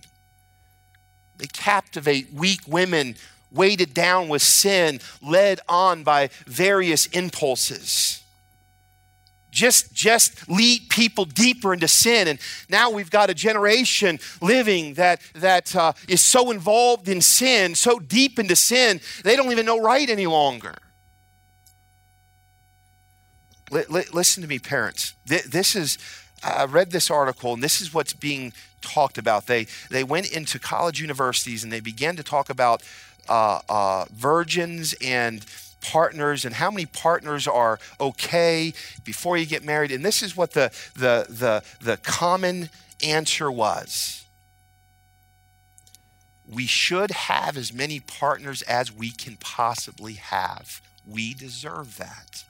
They 1.37 1.47
captivate 1.47 2.33
weak 2.33 2.61
women, 2.67 3.17
weighted 3.53 3.93
down 3.93 4.31
with 4.31 4.41
sin, 4.41 4.99
led 5.21 5.61
on 5.69 6.05
by 6.05 6.31
various 6.47 7.05
impulses. 7.09 8.23
Just, 9.51 9.93
just 9.93 10.49
lead 10.49 10.89
people 10.89 11.27
deeper 11.27 11.75
into 11.75 11.87
sin. 11.87 12.29
And 12.29 12.39
now 12.71 12.91
we've 12.91 13.11
got 13.11 13.29
a 13.29 13.35
generation 13.35 14.21
living 14.41 14.95
that, 14.95 15.21
that 15.35 15.77
uh, 15.77 15.93
is 16.09 16.23
so 16.23 16.51
involved 16.51 17.11
in 17.11 17.21
sin, 17.21 17.75
so 17.75 17.99
deep 17.99 18.39
into 18.39 18.57
sin, 18.57 19.03
they 19.23 19.37
don't 19.37 19.53
even 19.53 19.67
know 19.67 19.81
right 19.83 20.09
any 20.09 20.27
longer 20.27 20.75
listen 24.13 24.43
to 24.43 24.49
me, 24.49 24.59
parents. 24.59 25.15
This 25.27 25.75
is, 25.75 25.99
I 26.43 26.65
read 26.65 26.91
this 26.91 27.11
article, 27.11 27.55
and 27.55 27.63
this 27.63 27.81
is 27.81 27.93
what's 27.93 28.13
being 28.13 28.53
talked 28.81 29.19
about. 29.19 29.47
They, 29.47 29.67
they 29.91 30.05
went 30.05 30.31
into 30.31 30.59
college 30.59 31.01
universities 31.01 31.65
and 31.65 31.73
they 31.73 31.81
began 31.81 32.17
to 32.17 32.23
talk 32.23 32.51
about 32.51 32.83
uh, 33.29 33.61
uh, 33.69 34.05
virgins 34.13 34.95
and 35.01 35.45
partners 35.81 36.45
and 36.45 36.55
how 36.55 36.71
many 36.71 36.87
partners 36.87 37.47
are 37.47 37.79
okay 38.01 38.73
before 39.05 39.37
you 39.37 39.47
get 39.47 39.65
married. 39.65 39.91
And 39.91 40.05
this 40.05 40.23
is 40.23 40.37
what 40.37 40.53
the, 40.53 40.71
the, 40.95 41.27
the, 41.29 41.63
the 41.81 41.97
common 41.99 42.71
answer 43.03 43.51
was 43.51 44.25
we 46.47 46.67
should 46.67 47.11
have 47.11 47.57
as 47.57 47.73
many 47.73 48.01
partners 48.01 48.63
as 48.63 48.93
we 48.93 49.11
can 49.11 49.37
possibly 49.37 50.15
have. 50.15 50.83
We 51.07 51.35
deserve 51.35 51.97
that. 51.97 52.45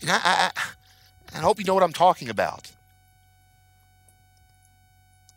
And 0.00 0.10
I, 0.10 0.18
I, 0.24 0.50
I 1.34 1.38
hope 1.38 1.58
you 1.58 1.64
know 1.64 1.74
what 1.74 1.82
I'm 1.82 1.92
talking 1.92 2.28
about. 2.28 2.70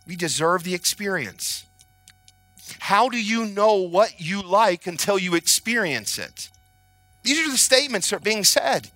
We 0.08 0.16
deserve 0.16 0.64
the 0.64 0.74
experience. 0.74 1.66
How 2.80 3.10
do 3.10 3.22
you 3.22 3.46
know 3.46 3.76
what 3.76 4.20
you 4.20 4.42
like 4.42 4.88
until 4.88 5.18
you 5.18 5.36
experience 5.36 6.18
it? 6.18 6.50
These 7.24 7.46
are 7.46 7.52
the 7.52 7.58
statements 7.58 8.10
that 8.10 8.18
are 8.18 8.20
being 8.20 8.44
said. 8.44 8.90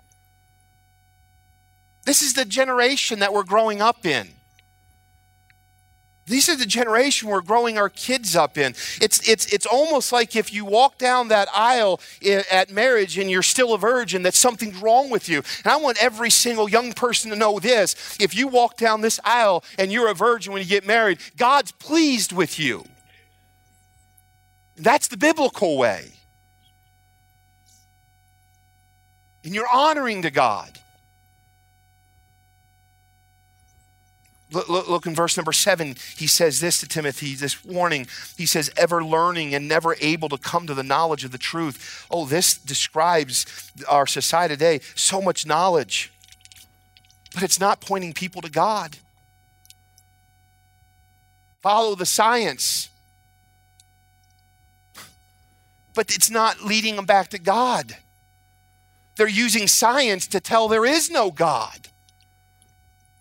This 2.06 2.22
is 2.22 2.34
the 2.34 2.46
generation 2.46 3.20
that 3.20 3.34
we're 3.34 3.44
growing 3.44 3.82
up 3.82 4.06
in. 4.06 4.30
These 6.28 6.50
are 6.50 6.56
the 6.56 6.66
generation 6.66 7.30
we're 7.30 7.42
growing 7.42 7.78
our 7.78 7.90
kids 7.90 8.36
up 8.36 8.58
in. 8.58 8.72
It's, 9.00 9.28
it's, 9.30 9.46
it's 9.54 9.68
almost 9.68 10.12
like 10.12 10.36
if 10.36 10.52
you 10.52 10.66
walk 10.66 10.98
down 10.98 11.28
that 11.28 11.48
aisle 11.54 12.02
eh, 12.24 12.42
at 12.52 12.72
marriage 12.72 13.20
and 13.20 13.30
you're 13.30 13.44
still 13.44 13.76
a 13.76 13.78
virgin, 13.78 14.24
that 14.24 14.34
something's 14.34 14.78
wrong 14.78 15.12
with 15.12 15.30
you. 15.30 15.44
And 15.64 15.72
I 15.72 15.76
want 15.76 16.02
every 16.02 16.32
single 16.32 16.68
young 16.68 16.94
person 16.94 17.30
to 17.30 17.38
know 17.38 17.60
this. 17.60 18.18
If 18.20 18.36
you 18.36 18.48
walk 18.48 18.78
down 18.78 19.02
this 19.02 19.20
aisle 19.24 19.64
and 19.78 19.92
you're 19.92 20.10
a 20.10 20.16
virgin 20.16 20.52
when 20.52 20.64
you 20.64 20.68
get 20.68 20.88
married, 20.88 21.20
God's 21.38 21.72
pleased 21.72 22.32
with 22.32 22.58
you. 22.58 22.86
That's 24.78 25.08
the 25.08 25.18
biblical 25.18 25.78
way. 25.78 26.12
And 29.44 29.54
you're 29.54 29.72
honoring 29.72 30.24
to 30.24 30.32
God. 30.32 30.80
Look, 34.56 34.90
look, 34.90 35.06
in 35.06 35.14
verse 35.14 35.38
number 35.38 35.52
seven. 35.52 35.96
He 36.16 36.28
says 36.28 36.62
this 36.62 36.80
to 36.80 36.88
Timothy, 36.88 37.36
this 37.36 37.64
warning. 37.66 38.08
He 38.38 38.46
says, 38.46 38.72
ever 38.78 39.04
learning 39.04 39.54
and 39.54 39.68
never 39.68 39.96
able 40.00 40.30
to 40.30 40.38
come 40.38 40.66
to 40.68 40.74
the 40.74 40.84
knowledge 40.84 41.26
of 41.26 41.32
the 41.32 41.38
truth. 41.38 42.08
Oh, 42.10 42.26
this 42.26 42.58
describes 42.58 43.72
our 43.90 44.08
society 44.08 44.56
today. 44.56 44.80
So 44.96 45.22
much 45.22 45.46
knowledge, 45.46 46.12
but 47.34 47.44
it's 47.44 47.60
not 47.60 47.82
pointing 47.82 48.14
people 48.14 48.42
to 48.42 48.50
God. 48.50 48.98
follow 51.66 51.96
the 51.96 52.06
science. 52.06 52.90
But 55.96 56.14
it's 56.14 56.30
not 56.30 56.62
leading 56.62 56.96
them 56.96 57.08
back 57.08 57.30
to 57.30 57.40
God. 57.40 57.98
They're 59.16 59.28
using 59.28 59.68
science 59.68 60.28
to 60.28 60.40
tell 60.40 60.68
there 60.68 60.86
is 60.86 61.10
no 61.10 61.32
God. 61.32 61.88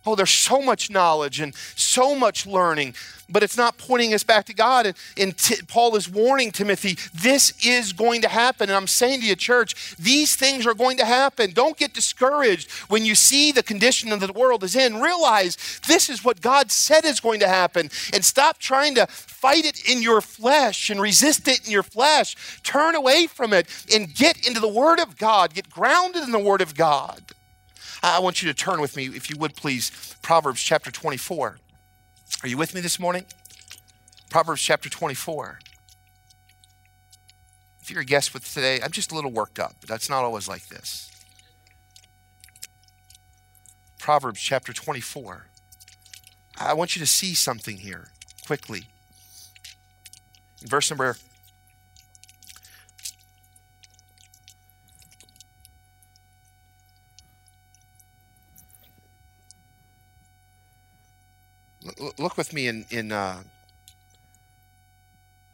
Oh, 0.07 0.15
there's 0.15 0.31
so 0.31 0.61
much 0.61 0.91
knowledge 0.91 1.41
and 1.41 1.55
so 1.55 2.15
much 2.15 2.47
learning, 2.47 2.95
but 3.31 3.43
it's 3.43 3.57
not 3.57 3.79
pointing 3.79 4.13
us 4.13 4.23
back 4.23 4.45
to 4.47 4.55
God. 4.55 4.85
And, 4.87 4.97
and 5.17 5.37
T- 5.37 5.63
Paul 5.67 5.97
is 5.97 6.11
warning 6.11 6.51
Timothy, 6.51 6.99
this 7.15 7.55
is 7.65 7.95
going 7.95 8.21
to 8.23 8.29
happen. 8.29 8.69
And 8.69 8.77
I'm 8.77 8.87
saying 8.87 9.21
to 9.21 9.27
you, 9.27 9.35
church, 9.35 9.97
these 9.97 10.37
things 10.37 10.67
are 10.67 10.75
going 10.75 10.99
to 10.99 11.07
happen. 11.07 11.53
Don't 11.53 11.79
get 11.79 11.95
discouraged 11.95 12.71
when 12.89 13.05
you 13.07 13.15
see 13.15 13.51
the 13.51 13.63
condition 13.63 14.11
that 14.11 14.21
the 14.21 14.33
world 14.33 14.63
is 14.63 14.77
in. 14.77 15.01
Realize 15.01 15.81
this 15.87 16.11
is 16.11 16.23
what 16.23 16.43
God 16.43 16.71
said 16.71 17.07
is 17.07 17.21
going 17.21 17.41
to 17.41 17.49
happen. 17.49 17.91
And 18.13 18.25
stop 18.25 18.59
trying 18.59 18.95
to 18.97 19.07
fight 19.07 19.65
it 19.65 19.89
in 19.89 20.03
your 20.03 20.21
flesh 20.21 20.91
and 20.91 21.01
resist 21.01 21.49
it 21.49 21.65
in 21.65 21.73
your 21.73 21.83
flesh. 21.83 22.61
Turn 22.63 22.95
away 22.95 23.27
from 23.27 23.55
it 23.55 23.69
and 23.93 24.15
get 24.15 24.47
into 24.47 24.61
the 24.61 24.69
Word 24.69 25.01
of 25.01 25.17
God. 25.17 25.55
Get 25.55 25.71
grounded 25.71 26.25
in 26.25 26.33
the 26.33 26.39
Word 26.39 26.61
of 26.61 26.75
God. 26.75 27.34
I 28.07 28.19
want 28.19 28.43
you 28.43 28.49
to 28.49 28.55
turn 28.55 28.83
with 28.83 28.97
me, 28.97 29.07
if 29.07 29.31
you 29.31 29.37
would 29.39 29.57
please, 29.57 30.15
Proverbs 30.21 30.63
chapter 30.63 30.91
24. 30.91 31.57
Are 32.43 32.49
you 32.49 32.59
with 32.59 32.75
me 32.75 32.83
this 32.83 33.01
morning? 33.01 33.25
Proverbs 34.29 34.61
chapter 34.61 34.91
24. 34.91 35.59
If 37.81 37.91
you're 37.91 38.03
a 38.03 38.05
guest 38.05 38.35
with 38.35 38.45
today, 38.53 38.79
I'm 38.83 38.91
just 38.91 39.11
a 39.11 39.15
little 39.15 39.31
worked 39.31 39.59
up, 39.59 39.77
but 39.81 39.89
that's 39.89 40.11
not 40.11 40.23
always 40.23 40.47
like 40.47 40.69
this. 40.69 41.11
Proverbs 43.99 44.39
chapter 44.39 44.75
24. 44.75 45.47
I 46.59 46.75
want 46.75 46.97
you 46.97 47.01
to 47.01 47.07
see 47.07 47.33
something 47.33 47.79
here 47.79 48.09
quickly. 48.47 48.83
In 50.61 50.69
verse 50.69 50.91
number 50.91 51.17
look 62.19 62.37
with 62.37 62.53
me 62.53 62.67
in, 62.69 62.87
in 62.91 63.12
uh, 63.12 63.43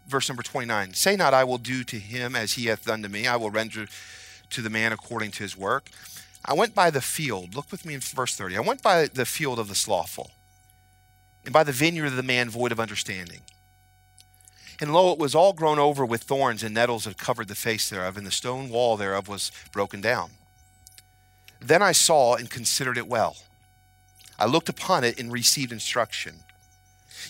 verse 0.07 0.29
number 0.29 0.43
29. 0.43 0.95
Say 0.95 1.17
not, 1.17 1.35
I 1.35 1.45
will 1.45 1.59
do 1.59 1.85
to 1.85 1.99
him 1.99 2.35
as 2.35 2.55
he 2.55 2.67
hath 2.67 2.85
done 2.85 3.03
to 3.03 3.09
me. 3.09 3.27
I 3.27 3.37
will 3.37 3.51
render 3.51 3.87
to 4.51 4.63
the 4.63 4.71
man 4.71 4.93
according 4.93 5.31
to 5.33 5.43
his 5.43 5.57
work. 5.57 5.91
I 6.45 6.55
went 6.55 6.75
by 6.75 6.91
the 6.91 7.01
field. 7.01 7.55
Look 7.55 7.71
with 7.71 7.85
me 7.85 7.95
in 7.95 8.01
verse 8.01 8.35
30. 8.35 8.57
I 8.57 8.61
went 8.61 8.83
by 8.83 9.07
the 9.07 9.27
field 9.27 9.59
of 9.59 9.69
the 9.69 9.75
slothful, 9.75 10.31
and 11.45 11.53
by 11.53 11.65
the 11.65 11.73
vineyard 11.73 12.07
of 12.07 12.17
the 12.17 12.23
man 12.23 12.51
void 12.51 12.73
of 12.73 12.81
understanding. 12.81 13.41
And 14.81 14.95
lo, 14.95 15.13
it 15.13 15.19
was 15.19 15.35
all 15.35 15.53
grown 15.53 15.79
over 15.79 16.07
with 16.07 16.23
thorns, 16.23 16.63
and 16.63 16.75
nettles 16.75 17.05
had 17.05 17.19
covered 17.19 17.49
the 17.49 17.55
face 17.55 17.91
thereof, 17.91 18.17
and 18.17 18.27
the 18.27 18.31
stone 18.31 18.71
wall 18.71 18.97
thereof 18.97 19.29
was 19.29 19.53
broken 19.73 20.01
down. 20.01 20.31
Then 21.61 21.83
I 21.83 21.93
saw 21.93 22.37
and 22.37 22.49
considered 22.49 22.97
it 22.97 23.07
well. 23.07 23.37
I 24.39 24.47
looked 24.47 24.71
upon 24.71 25.05
it 25.05 25.21
and 25.21 25.31
received 25.31 25.71
instruction. 25.71 26.37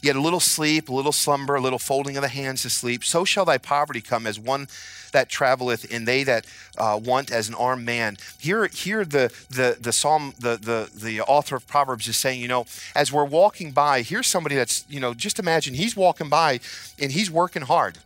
Yet 0.03 0.17
a 0.17 0.21
little 0.21 0.41
sleep, 0.41 0.89
a 0.89 0.95
little 0.95 1.13
slumber, 1.13 1.55
a 1.55 1.61
little 1.61 1.79
folding 1.79 2.17
of 2.17 2.23
the 2.23 2.29
hands 2.29 2.63
to 2.63 2.71
sleep, 2.71 3.05
so 3.05 3.25
shall 3.25 3.45
thy 3.45 3.59
poverty 3.59 4.01
come 4.01 4.27
as 4.27 4.39
one 4.39 4.69
that 5.13 5.29
traveleth, 5.29 5.93
and 5.93 6.07
they 6.07 6.23
that 6.25 6.47
uh, 6.79 6.99
want 7.03 7.31
as 7.31 7.49
an 7.49 7.55
armed 7.55 7.85
man. 7.85 8.17
Here, 8.39 8.67
here 8.69 9.05
the, 9.05 9.33
the, 9.51 9.77
the 9.81 9.93
psalm, 9.93 10.35
the, 10.39 10.57
the, 10.57 10.91
the 10.95 11.21
author 11.23 11.57
of 11.57 11.67
Proverbs 11.67 12.07
is 12.09 12.17
saying, 12.17 12.41
you 12.41 12.49
know, 12.49 12.67
as 12.95 13.13
we're 13.13 13.25
walking 13.25 13.73
by, 13.73 14.03
here's 14.03 14.27
somebody 14.27 14.55
that's, 14.55 14.85
you 14.89 15.01
know, 15.01 15.15
just 15.15 15.39
imagine 15.39 15.75
he's 15.75 15.97
walking 15.97 16.29
by 16.29 16.61
and 17.01 17.13
he's 17.13 17.31
working 17.31 17.63
hard. 17.63 17.99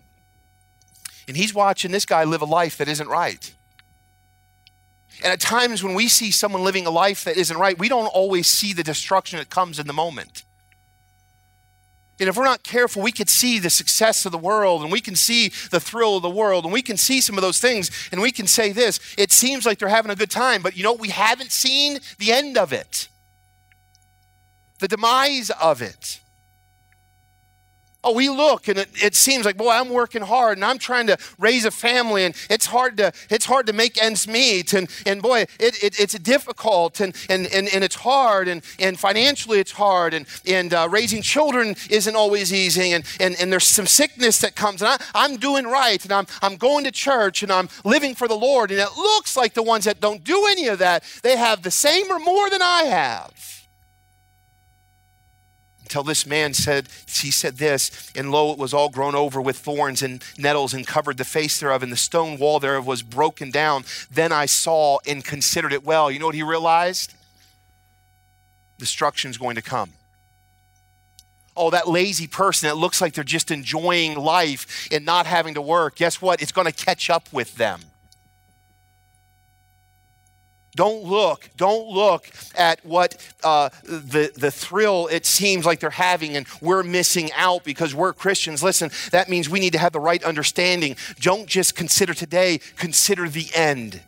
And 1.26 1.37
he's 1.37 1.55
watching 1.55 1.91
this 1.91 2.05
guy 2.05 2.24
live 2.24 2.43
a 2.43 2.47
life 2.47 2.78
that 2.78 2.89
isn't 2.89 3.09
right. 3.09 3.53
And 5.22 5.32
at 5.32 5.41
times 5.41 5.82
when 5.82 5.95
we 5.95 6.09
see 6.09 6.30
someone 6.30 6.64
living 6.64 6.87
a 6.87 6.91
life 6.91 7.24
that 7.24 7.37
isn't 7.37 7.57
right, 7.57 7.78
we 7.78 7.89
don't 7.89 8.07
always 8.07 8.47
see 8.47 8.72
the 8.72 8.82
destruction 8.82 9.39
that 9.39 9.49
comes 9.49 9.78
in 9.78 9.87
the 9.87 9.93
moment. 9.93 10.43
And 12.21 12.29
if 12.29 12.37
we're 12.37 12.45
not 12.45 12.62
careful, 12.62 13.03
we 13.03 13.11
could 13.11 13.29
see 13.29 13.59
the 13.59 13.71
success 13.71 14.25
of 14.25 14.33
the 14.33 14.39
world 14.39 14.83
and 14.83 14.93
we 14.93 15.01
can 15.01 15.17
see 15.17 15.49
the 15.71 15.81
thrill 15.81 16.17
of 16.17 16.23
the 16.23 16.31
world 16.31 16.65
and 16.65 16.73
we 16.73 16.83
can 16.83 16.97
see 16.97 17.21
some 17.21 17.37
of 17.37 17.43
those 17.43 17.59
things 17.59 17.91
and 18.12 18.21
we 18.21 18.31
can 18.31 18.47
say 18.47 18.71
this 18.73 19.01
it 19.19 19.33
seems 19.33 19.67
like 19.67 19.79
they're 19.79 19.89
having 19.89 20.12
a 20.12 20.17
good 20.17 20.31
time, 20.31 20.62
but 20.62 20.77
you 20.77 20.85
know, 20.85 20.93
we 20.93 21.09
haven't 21.09 21.51
seen 21.51 21.99
the 22.19 22.33
end 22.33 22.57
of 22.57 22.73
it, 22.73 23.09
the 24.79 24.89
demise 24.89 25.51
of 25.51 25.83
it. 25.83 26.21
Oh, 28.05 28.13
we 28.13 28.29
look 28.29 28.69
and 28.69 28.79
it, 28.79 28.89
it, 29.03 29.15
seems 29.15 29.47
like, 29.47 29.57
boy, 29.57 29.71
I'm 29.71 29.89
working 29.89 30.21
hard 30.21 30.59
and 30.59 30.65
I'm 30.65 30.79
trying 30.79 31.07
to 31.07 31.17
raise 31.39 31.65
a 31.65 31.71
family 31.71 32.25
and 32.25 32.35
it's 32.51 32.67
hard 32.67 32.99
to 32.99 33.13
it's 33.31 33.47
hard 33.47 33.67
to 33.69 33.73
make 33.73 34.03
ends 34.03 34.29
meet 34.29 34.75
and 34.75 34.91
and 35.07 35.23
boy, 35.23 35.47
it, 35.59 35.83
it 35.83 35.99
it's 35.99 36.19
difficult 36.19 37.01
and, 37.01 37.17
and 37.31 37.47
and 37.47 37.69
and 37.69 37.83
it's 37.83 37.95
hard 37.95 38.49
and 38.49 38.63
and 38.79 38.99
financially 38.99 39.59
it's 39.59 39.73
hard 39.73 40.13
and 40.13 40.27
and 40.47 40.75
uh, 40.75 40.87
raising 40.91 41.23
children 41.23 41.75
isn't 41.89 42.15
always 42.15 42.53
easy 42.53 42.93
and 42.93 43.05
and 43.21 43.37
and 43.41 43.51
there's 43.51 43.67
some 43.67 43.87
sickness 43.87 44.39
that 44.41 44.55
comes 44.55 44.83
and 44.83 44.91
I, 44.91 44.99
I'm 45.15 45.37
doing 45.37 45.65
right 45.65 46.03
and 46.05 46.13
I'm 46.13 46.27
I'm 46.43 46.57
going 46.57 46.85
to 46.85 46.93
church 46.93 47.43
and 47.43 47.51
I'm 47.51 47.71
living 47.85 48.15
for 48.15 48.29
the 48.29 48.37
Lord 48.37 48.71
and 48.71 48.81
it 48.81 48.97
looks 48.99 49.37
like 49.37 49.55
the 49.55 49.63
ones 49.63 49.85
that 49.85 50.01
don't 50.01 50.23
do 50.23 50.47
any 50.51 50.69
of 50.69 50.79
that 50.81 51.05
they 51.23 51.37
have 51.37 51.63
the 51.63 51.71
same 51.71 52.11
or 52.11 52.19
more 52.19 52.51
than 52.51 52.61
I 52.61 52.83
have 52.85 53.54
until 55.95 56.03
this 56.03 56.26
man 56.26 56.53
said, 56.53 56.88
he 57.07 57.30
said 57.30 57.59
this, 57.59 58.11
and 58.16 58.32
lo, 58.32 58.51
it 58.51 58.59
was 58.59 58.74
all 58.74 58.88
grown 58.88 59.14
over 59.14 59.40
with 59.40 59.57
thorns 59.57 60.03
and 60.03 60.24
nettles 60.36 60.74
and 60.74 60.84
covered 60.84 61.18
the 61.18 61.24
face 61.24 61.61
thereof, 61.61 61.84
and 61.84 61.92
the 61.92 61.97
stone 61.97 62.36
wall 62.36 62.59
thereof 62.59 62.84
was 62.84 63.01
broken 63.01 63.53
down. 63.53 63.84
Then 64.11 64.32
I 64.32 64.47
saw 64.47 64.99
and 65.07 65.24
considered 65.24 65.72
it 65.72 65.84
well. 65.84 66.11
You 66.11 66.18
know 66.18 66.26
what 66.26 66.34
he 66.34 66.42
realized? 66.42 67.14
Destruction's 68.76 69.38
going 69.38 69.55
to 69.55 69.62
come. 69.62 69.92
Oh, 71.57 71.70
that 71.70 71.86
lazy 71.86 72.26
person 72.26 72.68
that 72.68 72.74
looks 72.74 73.01
like 73.01 73.14
they're 73.14 73.22
just 73.22 73.53
enjoying 73.53 74.18
life 74.18 74.88
and 74.90 75.05
not 75.05 75.26
having 75.26 75.55
to 75.55 75.62
work, 75.62 75.95
guess 75.95 76.20
what? 76.20 76.42
It's 76.42 76.51
going 76.51 76.66
to 76.66 76.72
catch 76.72 77.09
up 77.09 77.32
with 77.32 77.55
them. 77.55 77.82
Don't 80.75 81.05
look, 81.05 81.49
don't 81.57 81.89
look 81.89 82.29
at 82.57 82.85
what 82.85 83.16
uh, 83.45 83.68
the, 83.85 84.33
the 84.37 84.51
thrill 84.51 85.07
it 85.07 85.25
seems 85.25 85.64
like 85.64 85.81
they're 85.81 85.91
having 85.91 86.37
and 86.37 86.47
we're 86.61 86.83
missing 86.83 87.31
out 87.37 87.64
because 87.64 87.95
we're 87.95 88.12
Christians. 88.12 88.62
Listen, 88.62 88.91
that 89.12 89.29
means 89.29 89.49
we 89.49 89.61
need 89.61 89.72
to 89.75 89.79
have 89.79 89.93
the 89.93 90.01
right 90.01 90.22
understanding. 90.25 90.97
Don't 91.20 91.47
just 91.47 91.77
consider 91.77 92.12
today, 92.12 92.59
consider 92.77 93.29
the 93.29 93.49
end. 93.55 94.01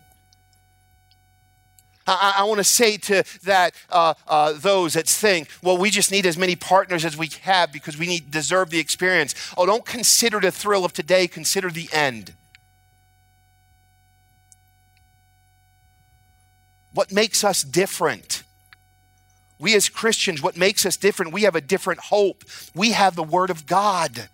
I, 2.06 2.36
I 2.38 2.44
want 2.44 2.58
to 2.58 2.64
say 2.64 2.96
to 2.96 3.24
that 3.44 3.74
uh, 3.90 4.14
uh, 4.26 4.52
those 4.52 4.94
that 4.94 5.06
think, 5.06 5.48
well, 5.62 5.76
we 5.76 5.90
just 5.90 6.10
need 6.10 6.26
as 6.26 6.38
many 6.38 6.56
partners 6.56 7.04
as 7.04 7.16
we 7.16 7.28
have 7.42 7.72
because 7.72 7.98
we 7.98 8.06
need 8.06 8.30
deserve 8.30 8.70
the 8.70 8.78
experience. 8.78 9.34
Oh, 9.56 9.66
don't 9.66 9.84
consider 9.84 10.40
the 10.40 10.50
thrill 10.50 10.84
of 10.84 10.92
today. 10.92 11.26
Consider 11.26 11.70
the 11.70 11.88
end. 11.92 12.32
What 16.96 17.12
makes 17.12 17.44
us 17.44 17.62
different. 17.62 18.42
We 19.58 19.74
as 19.74 19.90
Christians, 19.90 20.42
what 20.42 20.56
makes 20.56 20.86
us 20.86 20.96
different, 20.96 21.32
we 21.32 21.42
have 21.42 21.54
a 21.54 21.60
different 21.60 22.00
hope. 22.00 22.42
We 22.74 22.92
have 22.92 23.14
the 23.14 23.22
Word 23.22 23.50
of 23.50 23.66
God. 23.66 24.28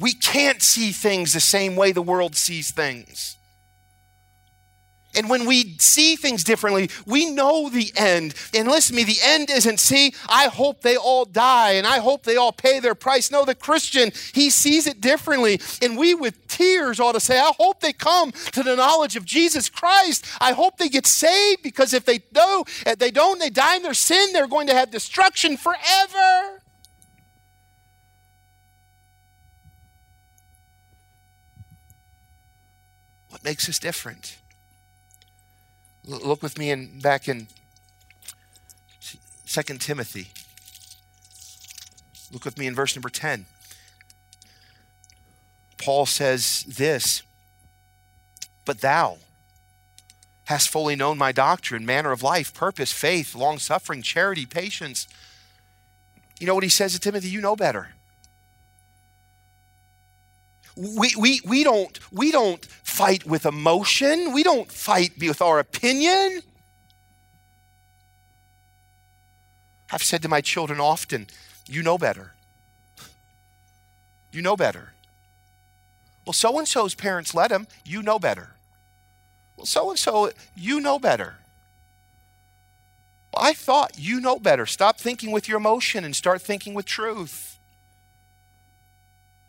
We 0.00 0.14
can't 0.14 0.62
see 0.62 0.90
things 0.90 1.34
the 1.34 1.40
same 1.40 1.76
way 1.76 1.92
the 1.92 2.02
world 2.02 2.34
sees 2.34 2.70
things. 2.70 3.36
And 5.16 5.28
when 5.28 5.46
we 5.46 5.76
see 5.78 6.16
things 6.16 6.44
differently, 6.44 6.90
we 7.06 7.30
know 7.30 7.68
the 7.68 7.92
end. 7.96 8.34
And 8.54 8.68
listen 8.68 8.96
to 8.96 9.02
me, 9.02 9.04
the 9.04 9.20
end 9.22 9.50
isn't, 9.50 9.78
see, 9.78 10.14
I 10.28 10.46
hope 10.46 10.82
they 10.82 10.96
all 10.96 11.24
die 11.24 11.72
and 11.72 11.86
I 11.86 11.98
hope 11.98 12.24
they 12.24 12.36
all 12.36 12.52
pay 12.52 12.80
their 12.80 12.94
price. 12.94 13.30
No, 13.30 13.44
the 13.44 13.54
Christian, 13.54 14.12
he 14.32 14.50
sees 14.50 14.86
it 14.86 15.00
differently. 15.00 15.60
And 15.82 15.96
we, 15.96 16.14
with 16.14 16.48
tears, 16.48 17.00
ought 17.00 17.12
to 17.12 17.20
say, 17.20 17.38
I 17.38 17.52
hope 17.58 17.80
they 17.80 17.92
come 17.92 18.32
to 18.52 18.62
the 18.62 18.76
knowledge 18.76 19.16
of 19.16 19.24
Jesus 19.24 19.68
Christ. 19.68 20.26
I 20.40 20.52
hope 20.52 20.78
they 20.78 20.88
get 20.88 21.06
saved 21.06 21.62
because 21.62 21.92
if 21.92 22.04
they 22.04 22.18
do, 22.18 22.64
if 22.86 22.98
they 22.98 23.10
don't, 23.10 23.38
they 23.38 23.50
die 23.50 23.76
in 23.76 23.82
their 23.82 23.94
sin, 23.94 24.32
they're 24.32 24.48
going 24.48 24.66
to 24.68 24.74
have 24.74 24.90
destruction 24.90 25.56
forever. 25.56 26.60
What 33.28 33.42
makes 33.42 33.68
us 33.68 33.78
different? 33.78 34.36
Look 36.06 36.42
with 36.42 36.58
me 36.58 36.70
in 36.70 37.00
back 37.00 37.28
in 37.28 37.48
2 39.46 39.62
Timothy. 39.78 40.28
Look 42.32 42.44
with 42.44 42.58
me 42.58 42.66
in 42.66 42.74
verse 42.74 42.94
number 42.94 43.08
10. 43.08 43.46
Paul 45.78 46.06
says 46.06 46.64
this, 46.64 47.22
but 48.64 48.80
thou 48.80 49.18
hast 50.46 50.68
fully 50.68 50.96
known 50.96 51.16
my 51.16 51.32
doctrine, 51.32 51.86
manner 51.86 52.12
of 52.12 52.22
life, 52.22 52.52
purpose, 52.52 52.92
faith, 52.92 53.34
long 53.34 53.58
suffering, 53.58 54.02
charity, 54.02 54.46
patience 54.46 55.06
You 56.38 56.46
know 56.46 56.54
what 56.54 56.64
he 56.64 56.70
says 56.70 56.92
to 56.92 57.00
Timothy? 57.00 57.28
You 57.28 57.40
know 57.40 57.56
better. 57.56 57.90
We, 60.76 61.12
we, 61.18 61.40
we, 61.46 61.64
don't, 61.64 61.98
we 62.12 62.32
don't 62.32 62.64
fight 62.64 63.26
with 63.26 63.46
emotion. 63.46 64.32
We 64.32 64.42
don't 64.42 64.70
fight 64.70 65.12
with 65.18 65.40
our 65.40 65.58
opinion. 65.58 66.42
I've 69.92 70.02
said 70.02 70.22
to 70.22 70.28
my 70.28 70.40
children 70.40 70.80
often, 70.80 71.28
you 71.68 71.82
know 71.82 71.96
better. 71.96 72.32
You 74.32 74.42
know 74.42 74.56
better. 74.56 74.92
Well, 76.26 76.32
so 76.32 76.58
and 76.58 76.66
so's 76.66 76.94
parents 76.94 77.34
let 77.34 77.52
him. 77.52 77.68
You 77.84 78.02
know 78.02 78.18
better. 78.18 78.50
Well, 79.56 79.66
so 79.66 79.90
and 79.90 79.98
so, 79.98 80.32
you 80.56 80.80
know 80.80 80.98
better. 80.98 81.36
Well, 83.32 83.44
I 83.44 83.52
thought 83.52 83.98
you 83.98 84.20
know 84.20 84.38
better. 84.38 84.66
Stop 84.66 84.98
thinking 84.98 85.30
with 85.30 85.48
your 85.48 85.58
emotion 85.58 86.04
and 86.04 86.16
start 86.16 86.42
thinking 86.42 86.74
with 86.74 86.86
truth. 86.86 87.53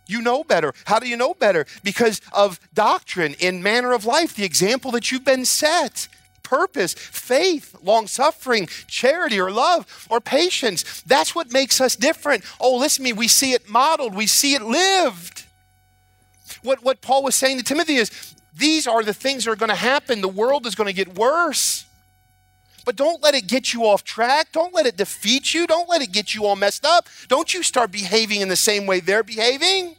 You 0.07 0.21
know 0.21 0.43
better. 0.43 0.73
How 0.85 0.99
do 0.99 1.07
you 1.07 1.17
know 1.17 1.33
better? 1.33 1.65
Because 1.83 2.21
of 2.31 2.59
doctrine 2.73 3.35
in 3.39 3.63
manner 3.63 3.93
of 3.93 4.05
life, 4.05 4.35
the 4.35 4.43
example 4.43 4.91
that 4.91 5.11
you've 5.11 5.25
been 5.25 5.45
set 5.45 6.07
purpose, 6.45 6.93
faith, 6.93 7.75
long 7.81 8.05
suffering, 8.05 8.67
charity, 8.87 9.39
or 9.39 9.51
love, 9.51 10.07
or 10.11 10.21
patience. 10.21 11.01
That's 11.01 11.33
what 11.33 11.51
makes 11.51 11.81
us 11.81 11.95
different. 11.95 12.43
Oh, 12.59 12.77
listen 12.77 13.03
to 13.03 13.09
me, 13.09 13.13
we 13.13 13.27
see 13.27 13.53
it 13.53 13.67
modeled, 13.67 14.15
we 14.15 14.27
see 14.27 14.53
it 14.53 14.61
lived. 14.61 15.45
What, 16.61 16.83
what 16.83 17.01
Paul 17.01 17.23
was 17.23 17.35
saying 17.35 17.57
to 17.57 17.63
Timothy 17.63 17.95
is 17.95 18.35
these 18.55 18.87
are 18.87 19.03
the 19.03 19.13
things 19.13 19.45
that 19.45 19.51
are 19.51 19.55
going 19.55 19.69
to 19.69 19.75
happen. 19.75 20.21
The 20.21 20.27
world 20.27 20.65
is 20.65 20.75
going 20.75 20.87
to 20.87 20.93
get 20.93 21.17
worse. 21.17 21.85
But 22.85 22.95
don't 22.95 23.21
let 23.23 23.33
it 23.33 23.47
get 23.47 23.73
you 23.73 23.85
off 23.85 24.03
track. 24.03 24.51
Don't 24.51 24.73
let 24.73 24.85
it 24.85 24.95
defeat 24.95 25.53
you. 25.53 25.65
Don't 25.65 25.89
let 25.89 26.01
it 26.01 26.11
get 26.11 26.35
you 26.35 26.45
all 26.45 26.55
messed 26.55 26.85
up. 26.85 27.07
Don't 27.27 27.53
you 27.53 27.63
start 27.63 27.91
behaving 27.91 28.41
in 28.41 28.47
the 28.47 28.55
same 28.55 28.85
way 28.85 28.99
they're 28.99 29.23
behaving 29.23 29.95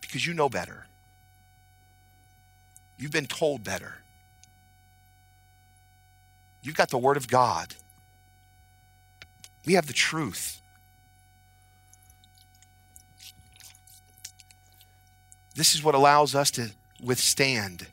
because 0.00 0.26
you 0.26 0.34
know 0.34 0.48
better. 0.48 0.86
You've 2.98 3.12
been 3.12 3.26
told 3.26 3.64
better. 3.64 3.94
You've 6.62 6.76
got 6.76 6.90
the 6.90 6.98
Word 6.98 7.16
of 7.16 7.28
God. 7.28 7.74
We 9.66 9.72
have 9.72 9.86
the 9.86 9.92
truth. 9.92 10.60
This 15.54 15.74
is 15.74 15.82
what 15.82 15.94
allows 15.94 16.34
us 16.34 16.50
to 16.52 16.72
withstand. 17.02 17.86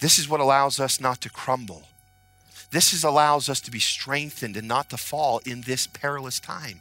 This 0.00 0.18
is 0.18 0.28
what 0.28 0.40
allows 0.40 0.80
us 0.80 1.00
not 1.00 1.20
to 1.20 1.30
crumble. 1.30 1.82
This 2.72 2.94
is 2.94 3.04
allows 3.04 3.50
us 3.50 3.60
to 3.60 3.70
be 3.70 3.78
strengthened 3.78 4.56
and 4.56 4.66
not 4.66 4.88
to 4.90 4.96
fall 4.96 5.40
in 5.44 5.60
this 5.60 5.86
perilous 5.86 6.40
time. 6.40 6.80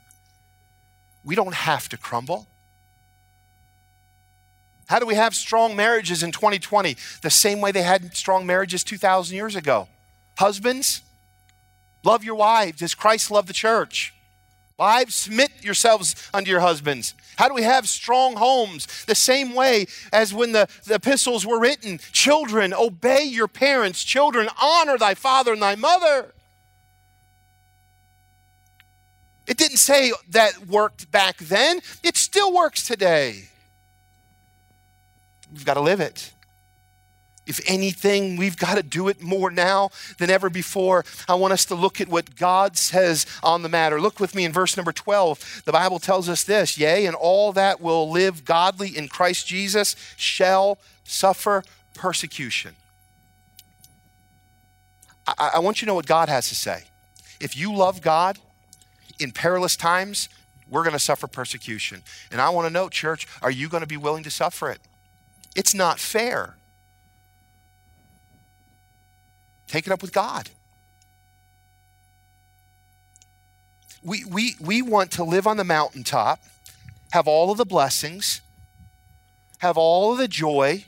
We 1.23 1.35
don't 1.35 1.53
have 1.53 1.89
to 1.89 1.97
crumble. 1.97 2.47
How 4.87 4.99
do 4.99 5.05
we 5.05 5.15
have 5.15 5.35
strong 5.35 5.75
marriages 5.75 6.23
in 6.23 6.31
2020? 6.31 6.95
The 7.21 7.29
same 7.29 7.59
way 7.59 7.71
they 7.71 7.83
had 7.83 8.15
strong 8.15 8.45
marriages 8.45 8.83
2,000 8.85 9.35
years 9.35 9.55
ago. 9.55 9.89
Husbands, 10.37 11.01
love 12.03 12.23
your 12.23 12.35
wives 12.35 12.81
as 12.81 12.95
Christ 12.95 13.29
loved 13.29 13.49
the 13.49 13.53
church. 13.53 14.13
Wives, 14.81 15.13
submit 15.13 15.51
yourselves 15.61 16.15
unto 16.33 16.49
your 16.49 16.61
husbands. 16.61 17.13
How 17.35 17.47
do 17.47 17.53
we 17.53 17.61
have 17.61 17.87
strong 17.87 18.35
homes? 18.35 19.05
The 19.05 19.13
same 19.13 19.53
way 19.53 19.85
as 20.11 20.33
when 20.33 20.53
the, 20.53 20.67
the 20.85 20.95
epistles 20.95 21.45
were 21.45 21.59
written 21.59 21.99
Children, 22.11 22.73
obey 22.73 23.21
your 23.25 23.47
parents. 23.47 24.03
Children, 24.03 24.49
honor 24.59 24.97
thy 24.97 25.13
father 25.13 25.53
and 25.53 25.61
thy 25.61 25.75
mother. 25.75 26.33
It 29.45 29.57
didn't 29.57 29.77
say 29.77 30.13
that 30.29 30.65
worked 30.65 31.11
back 31.11 31.37
then, 31.37 31.81
it 32.01 32.17
still 32.17 32.51
works 32.51 32.83
today. 32.83 33.49
We've 35.53 35.63
got 35.63 35.75
to 35.75 35.81
live 35.81 35.99
it. 35.99 36.33
If 37.51 37.59
anything, 37.67 38.37
we've 38.37 38.55
got 38.55 38.75
to 38.75 38.81
do 38.83 39.09
it 39.09 39.21
more 39.21 39.51
now 39.51 39.89
than 40.19 40.29
ever 40.29 40.49
before. 40.49 41.03
I 41.27 41.35
want 41.35 41.51
us 41.51 41.65
to 41.65 41.75
look 41.75 41.99
at 41.99 42.07
what 42.07 42.37
God 42.37 42.77
says 42.77 43.25
on 43.43 43.61
the 43.61 43.67
matter. 43.67 43.99
Look 43.99 44.21
with 44.21 44.33
me 44.33 44.45
in 44.45 44.53
verse 44.53 44.77
number 44.77 44.93
12. 44.93 45.63
The 45.65 45.73
Bible 45.73 45.99
tells 45.99 46.29
us 46.29 46.45
this 46.45 46.77
Yea, 46.77 47.05
and 47.05 47.13
all 47.13 47.51
that 47.51 47.81
will 47.81 48.09
live 48.09 48.45
godly 48.45 48.97
in 48.97 49.09
Christ 49.09 49.47
Jesus 49.47 49.97
shall 50.15 50.77
suffer 51.03 51.65
persecution. 51.93 52.73
I, 55.27 55.51
I 55.55 55.59
want 55.59 55.81
you 55.81 55.87
to 55.87 55.89
know 55.89 55.95
what 55.95 56.07
God 56.07 56.29
has 56.29 56.47
to 56.47 56.55
say. 56.55 56.85
If 57.41 57.57
you 57.57 57.75
love 57.75 58.01
God 58.01 58.39
in 59.19 59.33
perilous 59.33 59.75
times, 59.75 60.29
we're 60.69 60.83
going 60.83 60.93
to 60.93 60.99
suffer 60.99 61.27
persecution. 61.27 62.01
And 62.31 62.39
I 62.39 62.47
want 62.47 62.65
to 62.67 62.73
know, 62.73 62.87
church, 62.87 63.27
are 63.41 63.51
you 63.51 63.67
going 63.67 63.81
to 63.81 63.87
be 63.87 63.97
willing 63.97 64.23
to 64.23 64.31
suffer 64.31 64.69
it? 64.69 64.79
It's 65.53 65.73
not 65.73 65.99
fair. 65.99 66.55
Take 69.71 69.87
it 69.87 69.93
up 69.93 70.01
with 70.01 70.11
God. 70.11 70.49
We, 74.03 74.25
we, 74.25 74.55
we 74.59 74.81
want 74.81 75.11
to 75.11 75.23
live 75.23 75.47
on 75.47 75.55
the 75.55 75.63
mountaintop, 75.63 76.41
have 77.13 77.25
all 77.25 77.51
of 77.51 77.57
the 77.57 77.63
blessings, 77.63 78.41
have 79.59 79.77
all 79.77 80.11
of 80.11 80.17
the 80.17 80.27
joy, 80.27 80.83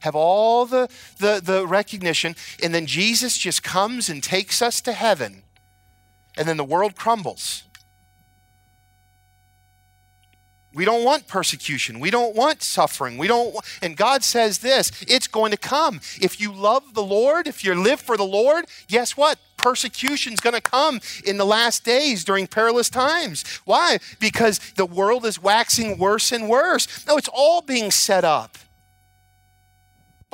have 0.00 0.16
all 0.16 0.66
the, 0.66 0.88
the, 1.20 1.40
the 1.40 1.64
recognition, 1.64 2.34
and 2.60 2.74
then 2.74 2.86
Jesus 2.86 3.38
just 3.38 3.62
comes 3.62 4.08
and 4.08 4.20
takes 4.20 4.60
us 4.60 4.80
to 4.80 4.92
heaven, 4.92 5.44
and 6.36 6.48
then 6.48 6.56
the 6.56 6.64
world 6.64 6.96
crumbles. 6.96 7.62
We 10.74 10.84
don't 10.84 11.04
want 11.04 11.28
persecution. 11.28 12.00
We 12.00 12.10
don't 12.10 12.34
want 12.34 12.62
suffering. 12.62 13.18
We 13.18 13.26
don't 13.26 13.54
and 13.80 13.96
God 13.96 14.24
says 14.24 14.58
this, 14.58 14.90
it's 15.06 15.26
going 15.26 15.50
to 15.50 15.56
come. 15.56 16.00
If 16.20 16.40
you 16.40 16.52
love 16.52 16.94
the 16.94 17.02
Lord, 17.02 17.46
if 17.46 17.64
you 17.64 17.74
live 17.74 18.00
for 18.00 18.16
the 18.16 18.24
Lord, 18.24 18.66
guess 18.88 19.16
what? 19.16 19.38
Persecution's 19.56 20.40
going 20.40 20.54
to 20.54 20.60
come 20.60 21.00
in 21.24 21.36
the 21.36 21.46
last 21.46 21.84
days 21.84 22.24
during 22.24 22.46
perilous 22.46 22.90
times. 22.90 23.44
Why? 23.64 23.98
Because 24.18 24.58
the 24.76 24.86
world 24.86 25.24
is 25.24 25.40
waxing 25.40 25.98
worse 25.98 26.32
and 26.32 26.48
worse. 26.48 27.06
No, 27.06 27.16
it's 27.16 27.28
all 27.32 27.62
being 27.62 27.90
set 27.90 28.24
up. 28.24 28.58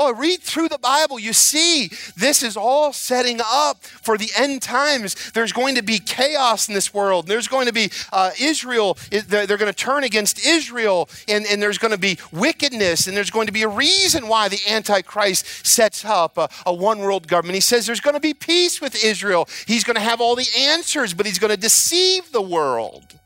Oh, 0.01 0.15
read 0.15 0.43
through 0.43 0.69
the 0.69 0.79
Bible. 0.79 1.19
You 1.19 1.33
see, 1.33 1.91
this 2.17 2.45
is 2.45 2.57
all 2.57 2.93
setting 2.93 3.41
up 3.45 3.83
for 3.83 4.17
the 4.17 4.31
end 4.39 4.63
times. 4.63 5.33
There's 5.33 5.53
going 5.53 5.75
to 5.75 5.83
be 5.83 5.99
chaos 5.99 6.69
in 6.69 6.75
this 6.75 6.95
world. 6.95 7.27
There's 7.27 7.49
going 7.49 7.67
to 7.67 7.73
be 7.73 7.91
uh, 8.13 8.31
Israel, 8.41 8.97
they're, 9.11 9.45
they're 9.45 9.57
going 9.57 9.73
to 9.73 9.77
turn 9.77 10.05
against 10.05 10.47
Israel, 10.47 11.09
and, 11.27 11.45
and 11.47 11.61
there's 11.61 11.79
going 11.79 11.91
to 11.91 11.99
be 11.99 12.17
wickedness, 12.31 13.09
and 13.09 13.17
there's 13.17 13.31
going 13.31 13.49
to 13.49 13.53
be 13.53 13.63
a 13.65 13.69
reason 13.69 14.29
why 14.29 14.49
the 14.49 14.61
Antichrist 14.69 15.67
sets 15.67 16.05
up 16.05 16.39
a, 16.39 16.49
a 16.65 16.73
one 16.73 17.01
world 17.01 17.27
government. 17.27 17.57
He 17.57 17.61
says 17.61 17.85
there's 17.85 18.01
going 18.01 18.15
to 18.15 18.21
be 18.21 18.35
peace 18.35 18.81
with 18.81 19.05
Israel. 19.05 19.49
He's 19.67 19.83
going 19.83 19.97
to 19.97 20.01
have 20.01 20.21
all 20.21 20.37
the 20.37 20.49
answers, 20.57 21.13
but 21.13 21.27
he's 21.27 21.41
going 21.41 21.51
to 21.51 21.57
deceive 21.57 22.31
the 22.31 22.43
world. 22.43 23.19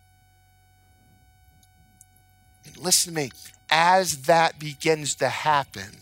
And 2.65 2.79
listen 2.79 3.13
to 3.13 3.21
me, 3.21 3.31
as 3.71 4.23
that 4.23 4.59
begins 4.59 5.15
to 5.17 5.29
happen, 5.29 6.02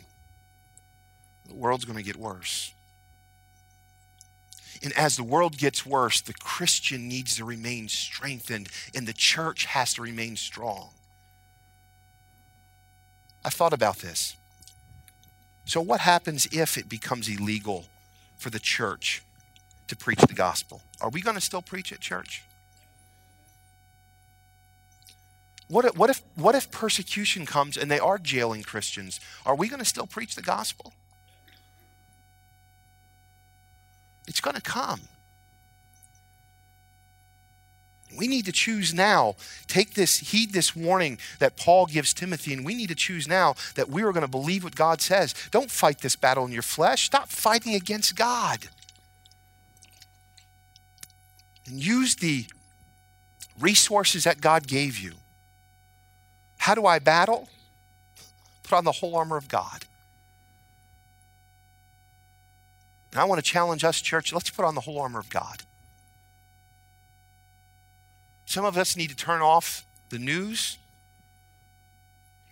the 1.51 1.57
world's 1.57 1.84
going 1.84 1.98
to 1.98 2.05
get 2.05 2.16
worse. 2.16 2.72
And 4.82 4.92
as 4.94 5.16
the 5.16 5.24
world 5.24 5.59
gets 5.59 5.84
worse, 5.84 6.20
the 6.20 6.32
Christian 6.32 7.07
needs 7.09 7.36
to 7.36 7.44
remain 7.44 7.88
strengthened 7.88 8.68
and 8.94 9.07
the 9.07 9.12
church 9.12 9.66
has 9.66 9.92
to 9.94 10.03
remain 10.03 10.36
strong. 10.36 10.90
I 13.44 13.51
thought 13.51 13.72
about 13.72 13.98
this. 13.98 14.36
So, 15.64 15.80
what 15.80 16.01
happens 16.01 16.46
if 16.53 16.78
it 16.78 16.88
becomes 16.88 17.28
illegal 17.28 17.84
for 18.38 18.51
the 18.51 18.59
church 18.59 19.22
to 19.88 19.96
preach 19.96 20.20
the 20.20 20.34
gospel? 20.34 20.82
Are 21.01 21.11
we 21.11 21.20
going 21.20 21.36
to 21.36 21.40
still 21.40 21.62
preach 21.62 21.92
at 21.92 22.01
church? 22.01 22.44
What 25.68 25.84
if, 25.84 25.96
what, 25.96 26.11
if, 26.11 26.22
what 26.34 26.55
if 26.55 26.70
persecution 26.70 27.46
comes 27.46 27.76
and 27.76 27.90
they 27.90 28.01
are 28.01 28.18
jailing 28.18 28.62
Christians? 28.62 29.20
Are 29.46 29.55
we 29.55 29.68
going 29.68 29.78
to 29.78 29.84
still 29.84 30.07
preach 30.07 30.34
the 30.34 30.42
gospel? 30.42 30.92
It's 34.27 34.41
going 34.41 34.57
to 34.57 34.62
come. 34.62 35.01
We 38.16 38.27
need 38.27 38.45
to 38.47 38.53
choose 38.53 38.93
now. 38.93 39.37
Take 39.66 39.95
this, 39.95 40.18
heed 40.18 40.53
this 40.53 40.75
warning 40.75 41.18
that 41.39 41.57
Paul 41.57 41.87
gives 41.87 42.12
Timothy, 42.12 42.53
and 42.53 42.64
we 42.64 42.75
need 42.75 42.89
to 42.89 42.95
choose 42.95 43.29
now 43.29 43.55
that 43.77 43.89
we 43.89 44.03
are 44.03 44.12
going 44.12 44.23
to 44.23 44.29
believe 44.29 44.64
what 44.64 44.75
God 44.75 45.01
says. 45.01 45.35
Don't 45.51 45.71
fight 45.71 46.01
this 46.01 46.16
battle 46.16 46.45
in 46.45 46.53
your 46.53 46.62
flesh. 46.62 47.05
Stop 47.05 47.29
fighting 47.29 47.75
against 47.75 48.16
God. 48.16 48.66
And 51.66 51.85
use 51.85 52.16
the 52.16 52.47
resources 53.61 54.25
that 54.25 54.41
God 54.41 54.66
gave 54.66 54.99
you. 54.99 55.12
How 56.59 56.75
do 56.75 56.87
I 56.87 56.99
battle? 56.99 57.49
Put 58.64 58.77
on 58.77 58.85
the 58.85 58.93
whole 58.93 59.16
armor 59.16 59.37
of 59.37 59.49
God. 59.49 59.87
And 63.13 63.21
I 63.21 63.25
want 63.25 63.43
to 63.43 63.51
challenge 63.51 63.85
us, 63.85 64.01
church, 64.01 64.33
let's 64.33 64.51
put 64.51 64.65
on 64.65 64.75
the 64.75 64.83
whole 64.83 65.01
armor 65.01 65.19
of 65.19 65.31
God. 65.31 65.63
Some 68.47 68.65
of 68.65 68.77
us 68.77 68.97
need 68.97 69.11
to 69.11 69.17
turn 69.17 69.43
off 69.43 69.85
the 70.11 70.19
news. 70.19 70.77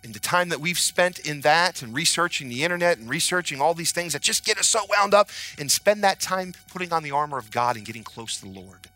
And 0.01 0.13
the 0.13 0.19
time 0.19 0.47
that 0.49 0.61
we've 0.61 0.79
spent 0.79 1.19
in 1.19 1.41
that 1.41 1.81
and 1.81 1.93
researching 1.93 2.47
the 2.47 2.63
internet 2.63 2.97
and 2.97 3.09
researching 3.09 3.59
all 3.59 3.73
these 3.73 3.91
things 3.91 4.13
that 4.13 4.21
just 4.21 4.45
get 4.45 4.57
us 4.57 4.67
so 4.67 4.79
wound 4.89 5.13
up, 5.13 5.29
and 5.57 5.69
spend 5.69 6.03
that 6.03 6.21
time 6.21 6.53
putting 6.71 6.93
on 6.93 7.03
the 7.03 7.11
armor 7.11 7.37
of 7.37 7.51
God 7.51 7.75
and 7.75 7.85
getting 7.85 8.03
close 8.03 8.39
to 8.39 8.45
the 8.45 8.59
Lord. 8.59 8.87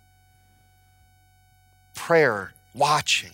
Prayer, 1.93 2.53
watching, 2.73 3.31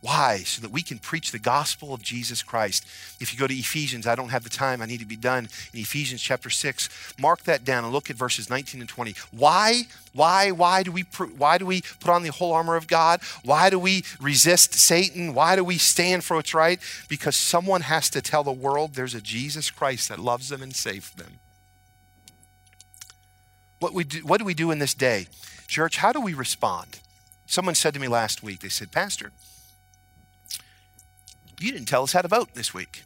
why? 0.00 0.38
So 0.38 0.62
that 0.62 0.70
we 0.70 0.82
can 0.82 0.98
preach 0.98 1.32
the 1.32 1.40
gospel 1.40 1.92
of 1.92 2.02
Jesus 2.02 2.40
Christ. 2.40 2.86
If 3.18 3.32
you 3.32 3.38
go 3.38 3.48
to 3.48 3.54
Ephesians, 3.54 4.06
I 4.06 4.14
don't 4.14 4.28
have 4.28 4.44
the 4.44 4.50
time, 4.50 4.80
I 4.80 4.86
need 4.86 5.00
to 5.00 5.06
be 5.06 5.16
done. 5.16 5.48
In 5.74 5.80
Ephesians 5.80 6.22
chapter 6.22 6.50
6, 6.50 6.88
mark 7.18 7.42
that 7.44 7.64
down 7.64 7.82
and 7.82 7.92
look 7.92 8.08
at 8.08 8.14
verses 8.14 8.48
19 8.48 8.80
and 8.80 8.88
20. 8.88 9.14
Why? 9.32 9.82
Why? 10.14 10.52
Why 10.52 10.84
do 10.84 10.92
we 10.92 11.02
why 11.36 11.58
do 11.58 11.66
we 11.66 11.82
put 11.98 12.10
on 12.10 12.22
the 12.22 12.30
whole 12.30 12.52
armor 12.52 12.76
of 12.76 12.86
God? 12.86 13.20
Why 13.44 13.70
do 13.70 13.78
we 13.78 14.04
resist 14.20 14.74
Satan? 14.74 15.34
Why 15.34 15.56
do 15.56 15.64
we 15.64 15.78
stand 15.78 16.22
for 16.22 16.36
what's 16.36 16.54
right? 16.54 16.78
Because 17.08 17.36
someone 17.36 17.80
has 17.80 18.08
to 18.10 18.22
tell 18.22 18.44
the 18.44 18.52
world 18.52 18.94
there's 18.94 19.14
a 19.14 19.20
Jesus 19.20 19.68
Christ 19.68 20.08
that 20.10 20.20
loves 20.20 20.48
them 20.48 20.62
and 20.62 20.76
saves 20.76 21.10
them. 21.10 21.40
What, 23.80 23.94
we 23.94 24.04
do, 24.04 24.20
what 24.20 24.38
do 24.38 24.44
we 24.44 24.54
do 24.54 24.70
in 24.70 24.78
this 24.78 24.94
day? 24.94 25.26
Church, 25.66 25.98
how 25.98 26.12
do 26.12 26.20
we 26.20 26.34
respond? 26.34 27.00
Someone 27.46 27.74
said 27.74 27.94
to 27.94 28.00
me 28.00 28.08
last 28.08 28.42
week, 28.42 28.60
they 28.60 28.68
said, 28.68 28.90
Pastor, 28.90 29.32
you 31.60 31.72
didn't 31.72 31.88
tell 31.88 32.02
us 32.02 32.12
how 32.12 32.22
to 32.22 32.28
vote 32.28 32.54
this 32.54 32.72
week. 32.72 33.02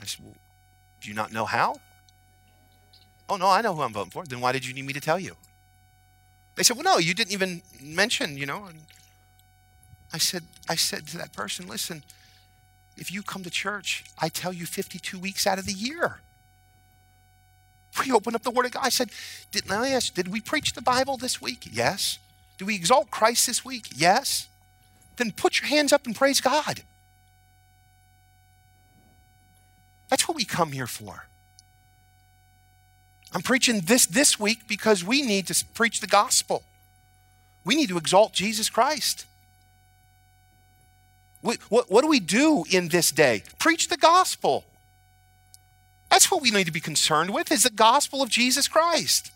I 0.00 0.04
said, 0.04 0.24
Well, 0.24 0.34
do 1.00 1.08
you 1.08 1.14
not 1.14 1.32
know 1.32 1.44
how? 1.44 1.76
Oh, 3.28 3.36
no, 3.36 3.48
I 3.48 3.60
know 3.60 3.74
who 3.74 3.82
I'm 3.82 3.92
voting 3.92 4.10
for. 4.10 4.24
Then 4.24 4.40
why 4.40 4.52
did 4.52 4.66
you 4.66 4.72
need 4.72 4.86
me 4.86 4.92
to 4.92 5.00
tell 5.00 5.18
you? 5.18 5.36
They 6.54 6.62
said, 6.62 6.76
Well, 6.76 6.84
no, 6.84 6.98
you 6.98 7.14
didn't 7.14 7.32
even 7.32 7.62
mention, 7.80 8.36
you 8.36 8.46
know. 8.46 8.64
And 8.64 8.80
I 10.12 10.18
said, 10.18 10.44
I 10.68 10.74
said 10.74 11.06
to 11.08 11.18
that 11.18 11.32
person, 11.32 11.68
listen, 11.68 12.02
if 12.96 13.12
you 13.12 13.22
come 13.22 13.44
to 13.44 13.50
church, 13.50 14.04
I 14.18 14.28
tell 14.28 14.52
you 14.52 14.66
52 14.66 15.18
weeks 15.18 15.46
out 15.46 15.58
of 15.58 15.66
the 15.66 15.72
year. 15.72 16.20
We 18.04 18.12
open 18.12 18.34
up 18.34 18.42
the 18.42 18.50
Word 18.50 18.66
of 18.66 18.72
God. 18.72 18.84
I 18.84 18.90
said, 18.90 19.10
didn't 19.50 19.70
I 19.70 19.90
ask, 19.90 20.14
did 20.14 20.28
we 20.28 20.40
preach 20.40 20.72
the 20.72 20.82
Bible 20.82 21.16
this 21.16 21.40
week? 21.40 21.68
Yes. 21.70 22.18
Do 22.56 22.66
we 22.66 22.74
exalt 22.74 23.10
Christ 23.10 23.46
this 23.46 23.64
week? 23.64 23.88
Yes 23.94 24.48
then 25.18 25.32
put 25.32 25.60
your 25.60 25.68
hands 25.68 25.92
up 25.92 26.06
and 26.06 26.16
praise 26.16 26.40
God. 26.40 26.82
That's 30.08 30.26
what 30.26 30.36
we 30.36 30.44
come 30.44 30.72
here 30.72 30.86
for. 30.86 31.26
I'm 33.34 33.42
preaching 33.42 33.82
this 33.84 34.06
this 34.06 34.40
week 34.40 34.66
because 34.66 35.04
we 35.04 35.20
need 35.20 35.46
to 35.48 35.64
preach 35.74 36.00
the 36.00 36.06
gospel. 36.06 36.62
We 37.64 37.74
need 37.76 37.90
to 37.90 37.98
exalt 37.98 38.32
Jesus 38.32 38.70
Christ. 38.70 39.26
what, 41.42 41.58
what 41.68 42.00
do 42.00 42.08
we 42.08 42.20
do 42.20 42.64
in 42.70 42.88
this 42.88 43.10
day? 43.10 43.42
Preach 43.58 43.88
the 43.88 43.98
gospel. 43.98 44.64
That's 46.10 46.30
what 46.30 46.40
we 46.40 46.50
need 46.50 46.64
to 46.64 46.72
be 46.72 46.80
concerned 46.80 47.34
with 47.34 47.52
is 47.52 47.64
the 47.64 47.70
gospel 47.70 48.22
of 48.22 48.30
Jesus 48.30 48.66
Christ. 48.66 49.30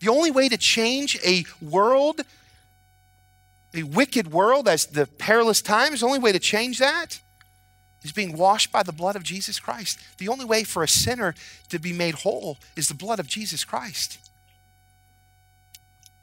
The 0.00 0.08
only 0.08 0.30
way 0.30 0.50
to 0.50 0.58
change 0.58 1.18
a 1.24 1.44
world 1.62 2.20
a 3.76 3.82
wicked 3.82 4.32
world, 4.32 4.68
as 4.68 4.86
the 4.86 5.06
perilous 5.06 5.62
times, 5.62 6.00
the 6.00 6.06
only 6.06 6.18
way 6.18 6.32
to 6.32 6.38
change 6.38 6.78
that 6.78 7.20
is 8.06 8.12
being 8.12 8.36
washed 8.36 8.70
by 8.70 8.82
the 8.82 8.92
blood 8.92 9.16
of 9.16 9.22
Jesus 9.22 9.58
Christ. 9.58 9.98
The 10.18 10.28
only 10.28 10.44
way 10.44 10.64
for 10.64 10.82
a 10.82 10.88
sinner 10.88 11.34
to 11.68 11.78
be 11.78 11.92
made 11.92 12.14
whole 12.14 12.56
is 12.76 12.88
the 12.88 12.94
blood 12.94 13.18
of 13.18 13.26
Jesus 13.26 13.64
Christ. 13.64 14.18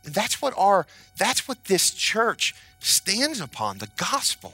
And 0.05 0.13
that's 0.13 0.41
what 0.41 0.53
our 0.57 0.85
that's 1.17 1.47
what 1.47 1.65
this 1.65 1.91
church 1.91 2.55
stands 2.79 3.39
upon, 3.39 3.77
the 3.77 3.89
gospel. 3.95 4.53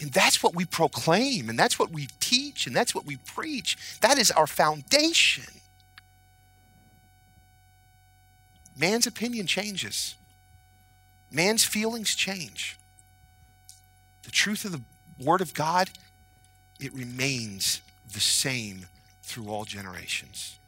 And 0.00 0.10
that's 0.12 0.42
what 0.42 0.54
we 0.54 0.64
proclaim, 0.64 1.50
and 1.50 1.58
that's 1.58 1.78
what 1.78 1.90
we 1.90 2.08
teach, 2.20 2.66
and 2.66 2.74
that's 2.74 2.94
what 2.94 3.04
we 3.04 3.16
preach. 3.16 3.76
That 4.00 4.18
is 4.18 4.30
our 4.30 4.46
foundation. 4.46 5.44
Man's 8.76 9.06
opinion 9.06 9.46
changes. 9.46 10.14
Man's 11.30 11.64
feelings 11.64 12.14
change. 12.14 12.76
The 14.22 14.30
truth 14.30 14.64
of 14.64 14.72
the 14.72 14.82
Word 15.24 15.40
of 15.40 15.54
God, 15.54 15.90
it 16.80 16.92
remains 16.92 17.80
the 18.12 18.20
same 18.20 18.86
through 19.22 19.48
all 19.48 19.64
generations. 19.64 20.58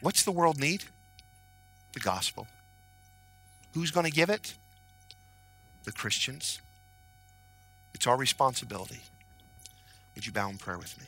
What's 0.00 0.22
the 0.22 0.32
world 0.32 0.60
need? 0.60 0.84
The 1.94 2.00
gospel. 2.00 2.46
Who's 3.74 3.90
going 3.90 4.06
to 4.06 4.12
give 4.12 4.30
it? 4.30 4.54
The 5.84 5.92
Christians. 5.92 6.60
It's 7.94 8.06
our 8.06 8.16
responsibility. 8.16 9.00
Would 10.14 10.26
you 10.26 10.32
bow 10.32 10.48
in 10.48 10.58
prayer 10.58 10.78
with 10.78 10.98
me? 11.00 11.06